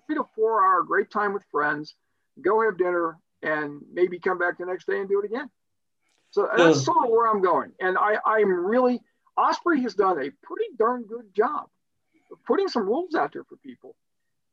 three 0.07 0.17
to 0.17 0.25
four 0.35 0.65
hour 0.65 0.83
great 0.83 1.11
time 1.11 1.35
with 1.35 1.43
friends, 1.51 1.95
go 2.41 2.63
have 2.63 2.79
dinner, 2.79 3.19
and 3.43 3.83
maybe 3.93 4.19
come 4.19 4.39
back 4.39 4.59
the 4.59 4.67
next 4.67 4.87
day 4.87 4.99
and 4.99 5.09
do 5.09 5.21
it 5.21 5.25
again. 5.27 5.51
So 6.31 6.49
that's 6.57 6.85
sort 6.85 7.05
of 7.05 7.11
where 7.11 7.27
I'm 7.27 7.43
going. 7.43 7.73
And 7.81 7.97
I, 7.99 8.19
I'm 8.25 8.49
really, 8.67 9.01
Osprey 9.37 9.83
has 9.83 9.95
done 9.95 10.19
a 10.19 10.31
pretty 10.31 10.71
darn 10.79 11.05
good 11.05 11.35
job 11.35 11.69
of 12.33 12.43
putting 12.47 12.69
some 12.69 12.87
rules 12.87 13.15
out 13.15 13.33
there 13.33 13.45
for 13.45 13.57
people 13.57 13.95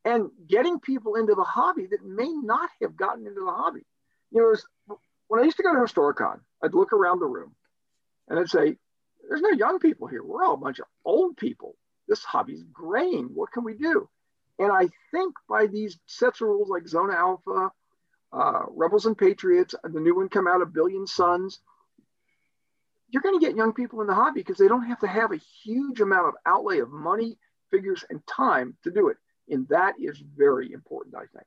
and 0.05 0.29
getting 0.47 0.79
people 0.79 1.15
into 1.15 1.35
the 1.35 1.43
hobby 1.43 1.87
that 1.87 2.05
may 2.05 2.29
not 2.29 2.69
have 2.81 2.95
gotten 2.95 3.25
into 3.27 3.41
the 3.41 3.51
hobby. 3.51 3.85
You 4.31 4.41
know, 4.41 4.47
was, 4.49 4.65
when 5.27 5.41
I 5.41 5.43
used 5.43 5.57
to 5.57 5.63
go 5.63 5.73
to 5.73 5.79
Historicon, 5.79 6.39
I'd 6.63 6.73
look 6.73 6.93
around 6.93 7.19
the 7.19 7.25
room 7.25 7.55
And 8.27 8.39
I'd 8.39 8.49
say, 8.49 8.77
there's 9.27 9.41
no 9.41 9.51
young 9.51 9.79
people 9.79 10.07
here. 10.07 10.23
We're 10.23 10.43
all 10.43 10.55
a 10.55 10.57
bunch 10.57 10.79
of 10.79 10.85
old 11.05 11.37
people. 11.37 11.75
This 12.07 12.23
hobby's 12.23 12.63
graying. 12.71 13.29
What 13.33 13.51
can 13.51 13.63
we 13.63 13.73
do? 13.73 14.09
And 14.59 14.71
I 14.71 14.89
think 15.11 15.35
by 15.49 15.67
these 15.67 15.97
sets 16.05 16.41
of 16.41 16.47
rules 16.47 16.69
like 16.69 16.87
Zona 16.87 17.13
Alfa, 17.13 17.71
uh, 18.31 18.61
Rebels 18.69 19.05
and 19.05 19.17
Patriots, 19.17 19.75
and 19.83 19.93
the 19.93 19.99
new 19.99 20.15
one 20.15 20.29
come 20.29 20.47
out 20.47 20.61
of 20.61 20.73
Billion 20.73 21.07
Suns, 21.07 21.59
you're 23.09 23.21
going 23.21 23.39
to 23.39 23.45
get 23.45 23.55
young 23.55 23.73
people 23.73 24.01
in 24.01 24.07
the 24.07 24.13
hobby 24.13 24.41
because 24.41 24.57
they 24.57 24.67
don't 24.67 24.87
have 24.87 24.99
to 24.99 25.07
have 25.07 25.31
a 25.31 25.39
huge 25.63 26.01
amount 26.01 26.27
of 26.27 26.33
outlay 26.45 26.79
of 26.79 26.91
money, 26.91 27.37
figures, 27.71 28.03
and 28.09 28.25
time 28.27 28.75
to 28.83 28.91
do 28.91 29.09
it. 29.09 29.17
And 29.49 29.67
that 29.69 29.95
is 29.99 30.21
very 30.35 30.71
important, 30.71 31.15
I 31.15 31.25
think. 31.35 31.45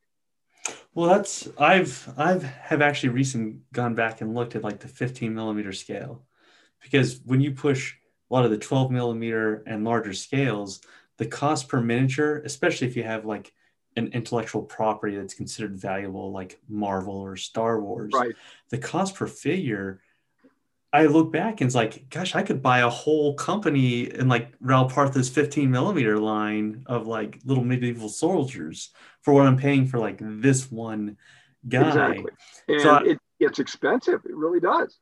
Well, 0.94 1.08
that's 1.10 1.48
I've 1.58 2.08
I've 2.16 2.42
have 2.42 2.82
actually 2.82 3.10
recently 3.10 3.58
gone 3.72 3.94
back 3.94 4.20
and 4.20 4.34
looked 4.34 4.56
at 4.56 4.62
like 4.62 4.80
the 4.80 4.88
15 4.88 5.34
millimeter 5.34 5.72
scale, 5.72 6.25
because 6.90 7.20
when 7.24 7.40
you 7.40 7.52
push 7.52 7.94
a 8.30 8.34
lot 8.34 8.44
of 8.44 8.50
the 8.50 8.58
12 8.58 8.90
millimeter 8.90 9.62
and 9.66 9.84
larger 9.84 10.12
scales, 10.12 10.80
the 11.18 11.26
cost 11.26 11.68
per 11.68 11.80
miniature, 11.80 12.42
especially 12.44 12.86
if 12.86 12.96
you 12.96 13.02
have 13.02 13.24
like 13.24 13.52
an 13.96 14.08
intellectual 14.08 14.62
property 14.62 15.16
that's 15.16 15.34
considered 15.34 15.76
valuable, 15.76 16.32
like 16.32 16.60
Marvel 16.68 17.14
or 17.16 17.36
Star 17.36 17.80
Wars, 17.80 18.12
right. 18.14 18.34
the 18.70 18.78
cost 18.78 19.14
per 19.14 19.26
figure 19.26 20.00
I 20.92 21.06
look 21.06 21.30
back 21.30 21.60
and 21.60 21.68
it's 21.68 21.74
like, 21.74 22.08
gosh, 22.08 22.34
I 22.34 22.42
could 22.42 22.62
buy 22.62 22.78
a 22.78 22.88
whole 22.88 23.34
company 23.34 24.10
in 24.10 24.28
like 24.28 24.54
Ral 24.60 24.88
Partha's 24.88 25.28
15 25.28 25.70
millimeter 25.70 26.18
line 26.18 26.84
of 26.86 27.06
like 27.06 27.38
little 27.44 27.64
medieval 27.64 28.08
soldiers 28.08 28.90
for 29.20 29.34
what 29.34 29.46
I'm 29.46 29.58
paying 29.58 29.86
for 29.86 29.98
like 29.98 30.18
this 30.20 30.70
one 30.70 31.18
guy. 31.68 31.88
Exactly. 31.88 32.32
And 32.68 32.80
so 32.80 32.90
I, 32.90 33.02
it 33.02 33.18
gets 33.40 33.58
expensive. 33.58 34.22
It 34.24 34.34
really 34.34 34.60
does. 34.60 34.98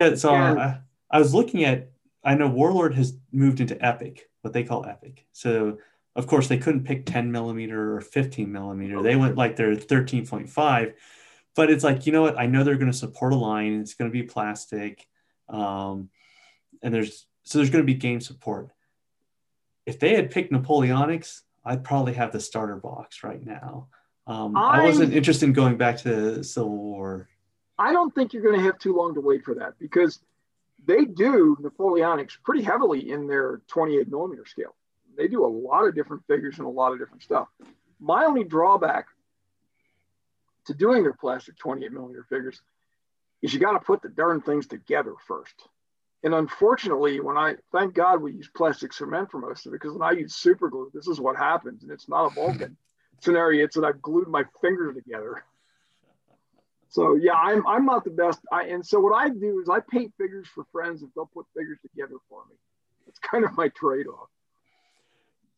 Yeah, 0.00 0.14
so 0.14 0.34
and, 0.34 0.58
I, 0.58 0.78
I 1.10 1.18
was 1.18 1.34
looking 1.34 1.64
at, 1.64 1.90
I 2.24 2.34
know 2.34 2.48
Warlord 2.48 2.94
has 2.94 3.16
moved 3.32 3.60
into 3.60 3.82
Epic, 3.84 4.28
what 4.42 4.52
they 4.52 4.64
call 4.64 4.86
Epic. 4.86 5.26
So 5.32 5.78
of 6.14 6.26
course 6.26 6.48
they 6.48 6.58
couldn't 6.58 6.84
pick 6.84 7.06
10 7.06 7.30
millimeter 7.30 7.96
or 7.96 8.00
15 8.00 8.50
millimeter. 8.50 9.02
They 9.02 9.16
went 9.16 9.36
like 9.36 9.56
their 9.56 9.76
13.5. 9.76 10.94
But 11.54 11.70
it's 11.70 11.84
like, 11.84 12.06
you 12.06 12.12
know 12.12 12.22
what? 12.22 12.38
I 12.38 12.46
know 12.46 12.64
they're 12.64 12.76
going 12.76 12.90
to 12.90 12.96
support 12.96 13.32
a 13.32 13.36
line. 13.36 13.80
It's 13.80 13.94
going 13.94 14.10
to 14.10 14.12
be 14.12 14.22
plastic 14.22 15.06
um, 15.48 16.10
and 16.82 16.92
there's 16.92 17.26
so 17.44 17.58
there's 17.58 17.70
going 17.70 17.84
to 17.84 17.92
be 17.92 17.98
game 17.98 18.20
support. 18.20 18.70
If 19.84 20.00
they 20.00 20.14
had 20.14 20.30
picked 20.30 20.52
Napoleonics, 20.52 21.42
I'd 21.64 21.84
probably 21.84 22.14
have 22.14 22.32
the 22.32 22.40
starter 22.40 22.76
box 22.76 23.22
right 23.22 23.44
now. 23.44 23.88
Um, 24.26 24.56
I, 24.56 24.82
I 24.82 24.84
wasn't 24.84 25.14
interested 25.14 25.46
in 25.46 25.52
going 25.52 25.76
back 25.76 25.98
to 25.98 26.42
Civil 26.42 26.76
War. 26.76 27.28
I 27.78 27.92
don't 27.92 28.12
think 28.14 28.32
you're 28.32 28.42
going 28.42 28.58
to 28.58 28.64
have 28.64 28.78
too 28.78 28.96
long 28.96 29.14
to 29.14 29.20
wait 29.20 29.44
for 29.44 29.54
that 29.54 29.78
because 29.78 30.20
they 30.84 31.04
do 31.04 31.56
Napoleonics 31.60 32.36
pretty 32.42 32.62
heavily 32.62 33.10
in 33.10 33.26
their 33.26 33.60
28 33.68 34.08
millimeter 34.08 34.44
scale. 34.46 34.74
They 35.16 35.28
do 35.28 35.44
a 35.44 35.48
lot 35.48 35.86
of 35.86 35.94
different 35.94 36.26
figures 36.26 36.58
and 36.58 36.66
a 36.66 36.70
lot 36.70 36.92
of 36.92 36.98
different 36.98 37.22
stuff. 37.22 37.48
My 37.98 38.24
only 38.24 38.44
drawback 38.44 39.06
to 40.66 40.74
doing 40.74 41.02
their 41.02 41.14
plastic 41.14 41.56
28 41.58 41.92
millimeter 41.92 42.26
figures 42.28 42.60
is 43.42 43.54
you 43.54 43.60
got 43.60 43.72
to 43.72 43.80
put 43.80 44.02
the 44.02 44.08
darn 44.08 44.42
things 44.42 44.66
together 44.66 45.14
first. 45.26 45.54
And 46.22 46.34
unfortunately, 46.34 47.20
when 47.20 47.36
I 47.36 47.56
thank 47.72 47.94
God 47.94 48.20
we 48.20 48.32
use 48.32 48.50
plastic 48.54 48.92
cement 48.92 49.30
for 49.30 49.38
most 49.38 49.66
of 49.66 49.72
it, 49.72 49.80
because 49.80 49.96
when 49.96 50.08
I 50.08 50.12
use 50.12 50.34
super 50.34 50.68
glue, 50.68 50.90
this 50.92 51.06
is 51.06 51.20
what 51.20 51.36
happens, 51.36 51.82
and 51.82 51.92
it's 51.92 52.08
not 52.08 52.32
a 52.32 52.34
Vulcan 52.34 52.76
scenario. 53.20 53.64
It's 53.64 53.76
that 53.76 53.84
I've 53.84 54.02
glued 54.02 54.28
my 54.28 54.44
finger 54.60 54.92
together. 54.92 55.44
So 56.96 57.14
yeah, 57.14 57.34
I'm 57.34 57.66
I'm 57.66 57.84
not 57.84 58.04
the 58.04 58.10
best. 58.10 58.40
I 58.50 58.68
and 58.68 58.84
so 58.84 58.98
what 58.98 59.14
I 59.14 59.28
do 59.28 59.60
is 59.60 59.68
I 59.68 59.80
paint 59.80 60.14
figures 60.16 60.48
for 60.54 60.64
friends 60.72 61.02
if 61.02 61.10
they'll 61.14 61.26
put 61.26 61.44
figures 61.54 61.78
together 61.82 62.14
for 62.26 62.42
me. 62.48 62.56
It's 63.06 63.18
kind 63.18 63.44
of 63.44 63.54
my 63.54 63.68
trade-off. 63.68 64.30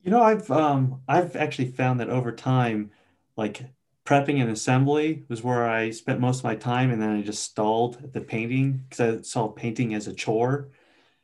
You 0.03 0.11
know, 0.11 0.21
I've 0.21 0.51
um 0.51 1.01
I've 1.07 1.37
actually 1.37 1.71
found 1.71 2.01
that 2.01 2.11
over 2.11 2.33
time, 2.33 2.91
like 3.37 3.63
prepping 4.05 4.41
and 4.41 4.51
assembly 4.51 5.27
was 5.29 5.45
where 5.45 5.69
I 5.69 5.91
spent 5.91 6.19
most 6.19 6.39
of 6.39 6.45
my 6.45 6.57
time, 6.57 6.91
and 6.91 7.01
then 7.01 7.11
I 7.11 7.23
just 7.23 7.45
stalled 7.45 8.01
at 8.03 8.13
the 8.13 8.21
painting 8.21 8.83
because 8.89 9.21
I 9.21 9.23
saw 9.23 9.47
painting 9.47 9.95
as 9.95 10.09
a 10.09 10.15
chore. 10.15 10.71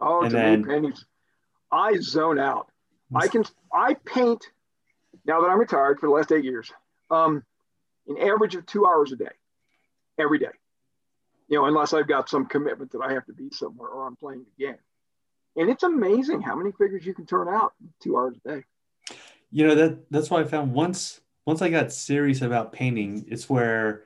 Oh, 0.00 0.22
and 0.22 0.32
then 0.32 0.64
paintings. 0.64 1.06
I 1.72 1.96
zone 1.98 2.38
out. 2.38 2.68
I 3.12 3.26
can 3.26 3.44
I 3.72 3.94
paint 3.94 4.44
now 5.26 5.40
that 5.40 5.48
I'm 5.48 5.58
retired 5.58 5.98
for 5.98 6.06
the 6.06 6.12
last 6.12 6.30
eight 6.30 6.44
years. 6.44 6.72
Um, 7.10 7.42
an 8.06 8.18
average 8.18 8.54
of 8.54 8.64
two 8.64 8.86
hours 8.86 9.10
a 9.10 9.16
day, 9.16 9.32
every 10.18 10.38
day. 10.38 10.52
You 11.48 11.58
know, 11.58 11.66
unless 11.66 11.92
I've 11.92 12.08
got 12.08 12.28
some 12.28 12.46
commitment 12.46 12.92
that 12.92 13.02
I 13.02 13.12
have 13.12 13.26
to 13.26 13.32
be 13.32 13.50
somewhere 13.50 13.88
or 13.88 14.06
I'm 14.06 14.16
playing 14.16 14.44
the 14.58 14.64
game. 14.64 14.78
And 15.56 15.70
it's 15.70 15.82
amazing 15.82 16.40
how 16.40 16.56
many 16.56 16.72
figures 16.72 17.06
you 17.06 17.14
can 17.14 17.26
turn 17.26 17.48
out 17.48 17.74
in 17.80 17.88
two 18.02 18.16
hours 18.16 18.36
a 18.44 18.48
day. 18.48 18.64
You 19.50 19.66
know 19.68 19.74
that 19.76 20.10
that's 20.10 20.30
why 20.30 20.40
I 20.40 20.44
found 20.44 20.72
once 20.72 21.20
once 21.46 21.62
I 21.62 21.68
got 21.68 21.92
serious 21.92 22.42
about 22.42 22.72
painting, 22.72 23.26
it's 23.28 23.48
where 23.48 24.04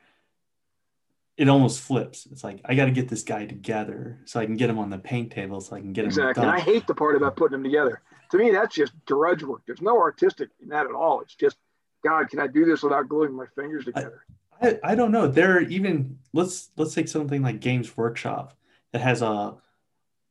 it 1.38 1.48
almost 1.48 1.80
flips. 1.80 2.26
It's 2.30 2.42
like 2.42 2.61
I 2.64 2.74
got 2.74 2.86
to 2.86 2.90
get 2.90 3.09
this 3.09 3.22
guy 3.22 3.46
together 3.46 4.18
so 4.24 4.40
I 4.40 4.46
can 4.46 4.56
get 4.56 4.68
him 4.68 4.78
on 4.78 4.90
the 4.90 4.98
paint 4.98 5.30
table 5.30 5.61
so 5.61 5.76
I 5.76 5.80
can 5.80 5.92
get 5.92 6.04
exactly. 6.04 6.22
him 6.22 6.30
exactly. 6.30 6.48
And 6.48 6.52
I 6.52 6.61
hate 6.61 6.86
the 6.86 6.94
part 6.94 7.16
about 7.16 7.36
putting 7.36 7.52
them 7.52 7.64
together. 7.64 8.02
To 8.32 8.38
me, 8.38 8.50
that's 8.50 8.74
just 8.74 8.92
drudge 9.06 9.42
work. 9.42 9.62
There's 9.64 9.80
no 9.80 9.98
artistic 9.98 10.50
in 10.61 10.68
that 10.68 10.86
at 10.86 10.92
all. 10.92 11.20
It's 11.20 11.34
just, 11.34 11.56
God, 12.04 12.28
can 12.28 12.40
I 12.40 12.48
do 12.48 12.64
this 12.64 12.82
without 12.82 13.09
gluing 13.09 13.32
my 13.32 13.46
fingers 13.54 13.84
together? 13.84 14.24
I, 14.61 14.78
I, 14.82 14.94
don't 14.94 15.12
know. 15.12 15.26
There 15.28 15.56
are 15.56 15.61
even 15.62 16.18
let's 16.32 16.70
let's 16.76 16.94
take 16.94 17.09
something 17.09 17.42
like 17.42 17.61
Games 17.61 17.96
Workshop 17.96 18.56
that 18.92 19.00
has 19.00 19.22
a 19.22 19.56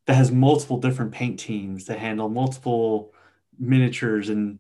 that 0.05 0.15
has 0.15 0.31
multiple 0.31 0.77
different 0.77 1.11
paint 1.11 1.39
teams 1.39 1.85
that 1.85 1.99
handle 1.99 2.29
multiple 2.29 3.13
miniatures 3.59 4.29
and 4.29 4.59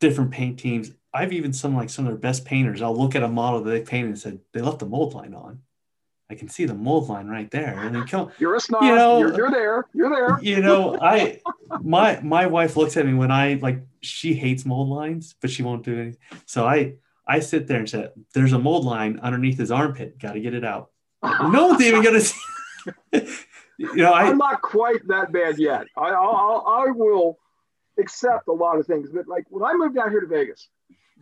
different 0.00 0.30
paint 0.30 0.58
teams 0.58 0.92
I've 1.14 1.32
even 1.32 1.52
some 1.52 1.76
like 1.76 1.90
some 1.90 2.06
of 2.06 2.10
their 2.10 2.18
best 2.18 2.44
painters. 2.44 2.82
I'll 2.82 2.96
look 2.96 3.14
at 3.14 3.22
a 3.22 3.28
model 3.28 3.62
that 3.62 3.70
they 3.70 3.80
painted 3.80 4.08
and 4.08 4.18
said 4.18 4.40
they 4.52 4.60
left 4.60 4.80
the 4.80 4.86
mold 4.86 5.14
line 5.14 5.32
on. 5.32 5.60
I 6.28 6.34
can 6.34 6.48
see 6.48 6.64
the 6.64 6.74
mold 6.74 7.08
line 7.08 7.28
right 7.28 7.48
there. 7.50 7.78
And 7.78 7.94
then 7.94 8.04
come, 8.06 8.32
you're 8.38 8.56
a 8.56 8.60
snob. 8.60 8.82
You 8.82 8.96
know, 8.96 9.18
you're, 9.18 9.36
you're, 9.36 9.50
there. 9.50 9.86
You're 9.94 10.10
there. 10.10 10.38
You 10.42 10.60
know, 10.60 10.98
I 11.00 11.40
my 11.82 12.18
my 12.20 12.46
wife 12.46 12.76
looks 12.76 12.96
at 12.96 13.06
me 13.06 13.14
when 13.14 13.30
I 13.30 13.54
like 13.62 13.80
she 14.00 14.34
hates 14.34 14.66
mold 14.66 14.88
lines, 14.88 15.36
but 15.40 15.50
she 15.50 15.62
won't 15.62 15.84
do 15.84 15.96
anything. 15.96 16.18
So 16.46 16.66
I 16.66 16.94
I 17.26 17.40
sit 17.40 17.66
there 17.66 17.78
and 17.78 17.88
say, 17.88 18.08
"There's 18.34 18.52
a 18.52 18.58
mold 18.58 18.84
line 18.84 19.18
underneath 19.22 19.58
his 19.58 19.70
armpit. 19.70 20.18
Got 20.18 20.32
to 20.32 20.40
get 20.40 20.54
it 20.54 20.64
out." 20.64 20.90
no 21.22 21.68
one's 21.68 21.82
even 21.82 22.02
gonna 22.02 22.20
see. 22.20 22.38
you 23.78 23.96
know, 23.96 24.12
I, 24.12 24.28
am 24.28 24.38
not 24.38 24.60
quite 24.60 25.06
that 25.08 25.32
bad 25.32 25.58
yet. 25.58 25.86
I 25.96 26.10
I'll, 26.10 26.64
I 26.66 26.90
will 26.90 27.38
accept 27.98 28.48
a 28.48 28.52
lot 28.52 28.78
of 28.78 28.86
things, 28.86 29.08
but 29.12 29.26
like 29.26 29.44
when 29.48 29.62
I 29.62 29.74
moved 29.74 29.96
out 29.96 30.10
here 30.10 30.20
to 30.20 30.26
Vegas, 30.26 30.68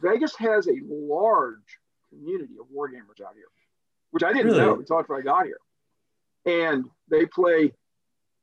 Vegas 0.01 0.35
has 0.37 0.67
a 0.67 0.77
large 0.89 1.79
community 2.09 2.55
of 2.61 2.67
wargamers 2.75 3.25
out 3.25 3.35
here, 3.35 3.45
which 4.11 4.25
I 4.25 4.33
didn't 4.33 4.49
really? 4.49 4.59
know 4.59 4.75
until 4.75 4.99
after 4.99 5.15
I 5.15 5.21
got 5.21 5.47
here. 5.47 5.59
And 6.45 6.87
they 7.09 7.27
play 7.27 7.73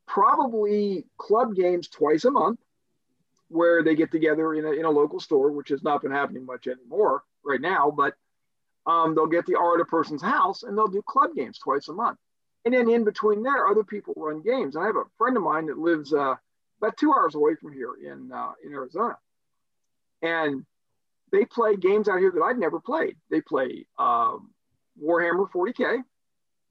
probably 0.08 1.06
club 1.18 1.56
games 1.56 1.90
twice 1.90 2.24
a 2.24 2.32
month 2.32 2.60
where 3.50 3.84
they 3.84 3.96
get 3.96 4.12
together 4.12 4.54
in 4.54 4.66
a, 4.66 4.72
in 4.72 4.86
a 4.86 4.90
local 4.90 5.20
store, 5.20 5.52
which 5.52 5.70
has 5.70 5.84
not 5.84 6.02
been 6.02 6.12
happening 6.12 6.46
much 6.46 6.68
anymore 6.68 7.24
right 7.50 7.62
now, 7.62 7.92
but 7.92 8.14
um, 8.86 9.16
they'll 9.16 9.28
get 9.28 9.46
the 9.46 9.56
art 9.56 9.82
of 9.82 9.88
a 9.88 9.90
person's 9.90 10.22
house 10.22 10.64
and 10.64 10.78
they'll 10.78 10.88
do 10.88 11.04
club 11.08 11.32
games 11.36 11.60
twice 11.60 11.88
a 11.90 11.94
month. 11.94 12.18
And 12.66 12.74
then 12.74 12.90
in 12.90 13.04
between 13.04 13.44
there, 13.44 13.68
other 13.68 13.84
people 13.84 14.14
run 14.18 14.42
games. 14.42 14.76
And 14.76 14.84
I 14.84 14.88
have 14.88 14.96
a 14.96 15.04
friend 15.18 15.38
of 15.38 15.44
mine 15.44 15.68
that 15.68 15.78
lives 15.78 16.14
uh, 16.14 16.36
about 16.82 16.98
two 16.98 17.14
hours 17.14 17.36
away 17.36 17.56
from 17.56 17.74
here 17.74 17.94
in, 18.02 18.32
uh, 18.32 18.52
in 18.66 18.74
Arizona. 18.74 19.18
And 20.22 20.66
they 21.32 21.46
play 21.46 21.76
games 21.76 22.10
out 22.10 22.20
here 22.20 22.32
that 22.32 22.42
I'd 22.42 22.58
never 22.58 22.80
played. 22.80 23.16
They 23.30 23.42
play 23.42 23.86
um, 23.98 24.52
Warhammer 25.02 25.50
40K, 25.50 26.04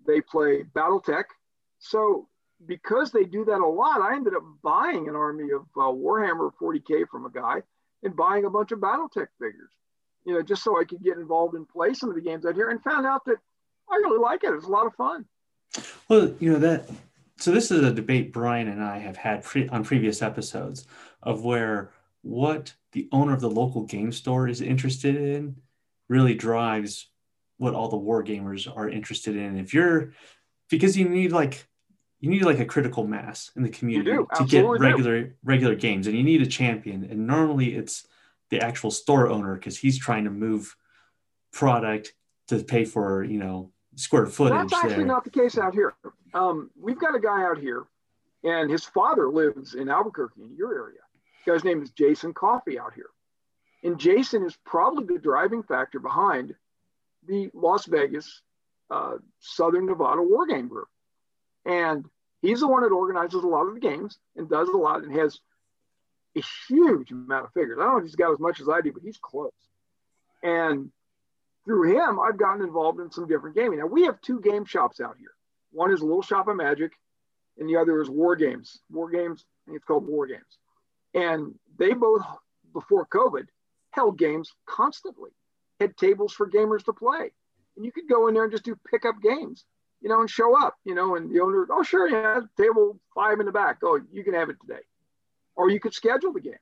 they 0.07 0.21
play 0.21 0.65
Battletech. 0.75 1.25
So 1.79 2.29
because 2.67 3.13
they 3.13 3.25
do 3.25 3.45
that 3.45 3.61
a 3.61 3.67
lot, 3.67 4.01
I 4.01 4.15
ended 4.15 4.35
up 4.35 4.43
buying 4.63 5.09
an 5.09 5.15
army 5.15 5.51
of 5.53 5.63
uh, 5.77 5.93
Warhammer 5.93 6.51
40K 6.61 7.09
from 7.11 7.27
a 7.27 7.31
guy 7.31 7.63
and 8.03 8.17
buying 8.17 8.45
a 8.45 8.51
bunch 8.51 8.73
of 8.73 8.81
Battletech 8.81 9.29
figures, 9.41 9.73
you 10.29 10.35
know, 10.35 10.43
just 10.43 10.63
so 10.63 10.79
I 10.79 10.85
could 10.85 11.03
get 11.03 11.17
involved 11.17 11.55
and 11.55 11.67
play 11.67 11.95
some 11.95 12.11
of 12.11 12.15
the 12.15 12.21
games 12.21 12.45
out 12.45 12.55
here 12.55 12.69
and 12.69 12.83
found 12.83 13.07
out 13.07 13.25
that 13.25 13.37
I 13.91 13.95
really 13.97 14.19
like 14.19 14.45
it. 14.45 14.53
It's 14.53 14.67
a 14.67 14.71
lot 14.71 14.85
of 14.85 14.95
fun. 14.95 15.25
Well, 16.07 16.35
you 16.39 16.53
know, 16.53 16.59
that, 16.59 16.87
so 17.39 17.51
this 17.51 17.71
is 17.71 17.83
a 17.83 17.95
debate 17.95 18.31
Brian 18.31 18.69
and 18.69 18.85
I 18.85 18.99
have 18.99 19.17
had 19.17 19.43
pre- 19.43 19.71
on 19.71 19.85
previous 19.85 20.21
episodes 20.21 20.87
of 21.23 21.45
where 21.45 21.93
what 22.21 22.75
the 22.93 23.09
owner 23.11 23.33
of 23.33 23.41
the 23.41 23.49
local 23.49 23.85
game 23.85 24.13
store 24.13 24.49
is 24.49 24.61
interested 24.61 25.17
in 25.17 25.57
really 26.11 26.35
drives 26.35 27.09
what 27.57 27.73
all 27.73 27.89
the 27.89 27.97
war 27.97 28.23
gamers 28.23 28.71
are 28.77 28.89
interested 28.89 29.35
in. 29.35 29.59
If 29.59 29.73
you're 29.73 30.13
because 30.69 30.95
you 30.95 31.09
need 31.09 31.33
like 31.33 31.67
you 32.21 32.29
need 32.29 32.45
like 32.45 32.59
a 32.59 32.67
critical 32.67 33.07
mass 33.07 33.51
in 33.57 33.63
the 33.63 33.71
community 33.71 34.11
to 34.37 34.45
get 34.45 34.67
regular 34.67 35.23
do. 35.23 35.33
regular 35.43 35.75
games 35.75 36.07
and 36.07 36.15
you 36.17 36.23
need 36.23 36.43
a 36.43 36.47
champion 36.47 37.05
and 37.05 37.27
normally 37.27 37.75
it's 37.75 38.07
the 38.51 38.61
actual 38.61 38.91
store 38.91 39.29
owner 39.29 39.55
because 39.55 39.79
he's 39.79 39.99
trying 39.99 40.25
to 40.25 40.31
move 40.31 40.75
product 41.53 42.15
to 42.49 42.63
pay 42.63 42.85
for 42.85 43.25
you 43.25 43.39
know 43.39 43.71
square 43.97 44.27
footage 44.27 44.71
that's 44.71 44.73
actually 44.73 44.97
there. 44.97 45.07
not 45.07 45.25
the 45.25 45.31
case 45.31 45.59
out 45.59 45.75
here 45.75 45.95
um, 46.35 46.71
we've 46.81 46.99
got 47.01 47.15
a 47.15 47.21
guy 47.21 47.43
out 47.43 47.59
here 47.59 47.87
And 48.45 48.71
his 48.71 48.85
father 48.85 49.29
lives 49.29 49.75
in 49.75 49.89
Albuquerque 49.89 50.43
in 50.43 50.57
your 50.57 50.75
area. 50.75 51.01
The 51.45 51.53
guy's 51.53 51.65
name 51.65 51.83
is 51.83 51.91
Jason 51.91 52.33
Coffee 52.33 52.79
out 52.79 52.95
here. 52.95 53.11
And 53.83 53.99
Jason 53.99 54.45
is 54.45 54.57
probably 54.65 55.17
the 55.17 55.23
driving 55.23 55.63
factor 55.63 55.99
behind 55.99 56.55
the 57.27 57.51
Las 57.55 57.87
Vegas 57.87 58.43
uh, 58.91 59.17
Southern 59.41 59.87
Nevada 59.87 60.23
War 60.23 60.47
Game 60.47 60.69
Group. 60.69 60.89
And 61.65 62.07
he's 62.41 62.61
the 62.61 62.69
one 62.69 62.83
that 62.83 62.93
organizes 62.93 63.43
a 63.43 63.47
lot 63.47 63.67
of 63.67 63.75
the 63.75 63.81
games 63.81 64.19
and 64.37 64.49
does 64.49 64.69
a 64.69 64.77
lot 64.77 65.03
and 65.03 65.13
has 65.15 65.41
a 66.39 66.43
huge 66.69 67.11
amount 67.11 67.47
of 67.47 67.53
figures. 67.53 67.79
I 67.79 67.85
don't 67.85 67.93
know 67.93 67.99
if 67.99 68.05
he's 68.05 68.17
got 68.17 68.33
as 68.33 68.39
much 68.39 68.61
as 68.61 68.69
I 68.69 68.81
do, 68.81 68.93
but 68.93 69.03
he's 69.03 69.19
close. 69.19 69.53
And 70.43 70.91
through 71.65 71.95
him, 71.97 72.19
I've 72.21 72.39
gotten 72.39 72.63
involved 72.63 73.01
in 73.01 73.11
some 73.11 73.29
different 73.29 73.57
gaming. 73.57 73.79
Now 73.79 73.87
we 73.87 74.05
have 74.05 74.21
two 74.21 74.41
game 74.41 74.65
shops 74.65 75.01
out 75.01 75.17
here. 75.19 75.33
One 75.73 75.93
is 75.93 76.01
Little 76.01 76.23
Shop 76.23 76.49
of 76.49 76.57
Magic, 76.57 76.93
and 77.59 77.69
the 77.69 77.77
other 77.77 78.01
is 78.01 78.09
War 78.09 78.37
Games. 78.37 78.81
War 78.91 79.11
Games, 79.11 79.45
I 79.45 79.71
think 79.71 79.77
it's 79.77 79.85
called 79.85 80.07
War 80.07 80.27
Games. 80.27 80.59
And 81.15 81.55
they 81.79 81.93
both, 81.93 82.23
before 82.73 83.07
COVID, 83.07 83.47
held 83.91 84.19
games 84.19 84.53
constantly, 84.67 85.31
had 85.81 85.97
tables 85.97 86.33
for 86.33 86.49
gamers 86.49 86.85
to 86.85 86.93
play. 86.93 87.33
And 87.77 87.85
you 87.85 87.93
could 87.93 88.09
go 88.09 88.29
in 88.29 88.35
there 88.35 88.45
and 88.45 88.53
just 88.53 88.65
do 88.65 88.79
pickup 88.91 89.21
games, 89.23 89.65
you 90.01 90.09
know, 90.09 90.21
and 90.21 90.31
show 90.31 90.59
up, 90.61 90.77
you 90.85 90.95
know, 90.95 91.17
and 91.17 91.31
the 91.31 91.41
owner, 91.41 91.67
oh, 91.71 91.83
sure, 91.83 92.09
yeah, 92.09 92.41
table 92.57 92.99
five 93.15 93.41
in 93.41 93.47
the 93.47 93.53
back. 93.53 93.79
Oh, 93.83 94.01
you 94.13 94.25
can 94.25 94.35
have 94.35 94.51
it 94.51 94.57
today. 94.61 94.81
Or 95.59 95.69
you 95.69 95.81
could 95.81 95.93
schedule 95.93 96.33
the 96.33 96.41
game. 96.41 96.55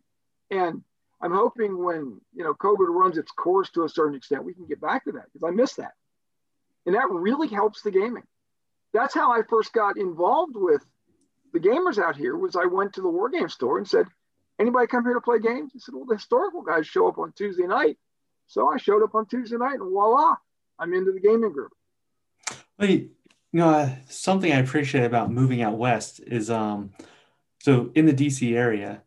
And 0.51 0.83
I'm 1.21 1.33
hoping 1.33 1.85
when, 1.85 2.21
you 2.35 2.43
know, 2.43 2.55
COVID 2.55 2.89
runs 2.89 3.19
its 3.19 3.31
course 3.31 3.71
to 3.71 3.85
a 3.85 3.89
certain 3.89 4.17
extent, 4.17 4.45
we 4.45 4.55
can 4.55 4.67
get 4.67 4.81
back 4.81 5.05
to 5.05 5.13
that 5.13 5.27
because 5.33 5.47
I 5.47 5.51
miss 5.51 5.75
that. 5.75 5.93
And 6.87 6.95
that 6.95 7.11
really 7.11 7.49
helps 7.49 7.83
the 7.83 7.91
gaming. 7.91 8.23
That's 8.95 9.15
how 9.15 9.31
I 9.31 9.43
first 9.49 9.73
got 9.73 9.99
involved 9.99 10.57
with 10.57 10.83
the 11.53 11.61
gamers 11.61 12.03
out 12.03 12.17
here 12.17 12.37
was 12.37 12.57
I 12.57 12.65
went 12.65 12.95
to 12.95 13.03
the 13.03 13.09
war 13.09 13.29
game 13.29 13.51
store 13.51 13.77
and 13.77 13.87
said, 13.87 14.07
anybody 14.59 14.87
come 14.87 15.05
here 15.05 15.15
to 15.15 15.21
play 15.21 15.41
games? 15.41 15.73
He 15.75 15.79
said, 15.79 15.95
well, 15.95 16.07
the 16.07 16.17
historical 16.17 16.63
guys 16.63 16.87
show 16.87 17.07
up 17.07 17.19
on 17.19 17.33
Tuesday 17.33 17.67
night. 17.67 17.99
So 18.47 18.69
I 18.69 18.79
showed 18.79 19.03
up 19.03 19.15
on 19.15 19.27
Tuesday 19.27 19.57
night 19.57 19.75
and 19.75 19.91
voila, 19.91 20.37
I'm 20.79 20.95
into 20.95 21.13
the 21.13 21.21
gaming 21.21 21.53
group. 21.53 21.73
Well, 22.79 22.89
you 22.89 23.11
know, 23.53 23.69
uh, 23.71 23.91
something 24.09 24.53
I 24.53 24.59
appreciate 24.59 25.05
about 25.05 25.31
moving 25.31 25.63
out 25.63 25.77
west 25.77 26.21
is 26.27 26.51
um, 26.51 26.93
so 27.67 27.91
in 27.97 28.07
the 28.07 28.15
DC 28.15 28.57
area, 28.57 29.03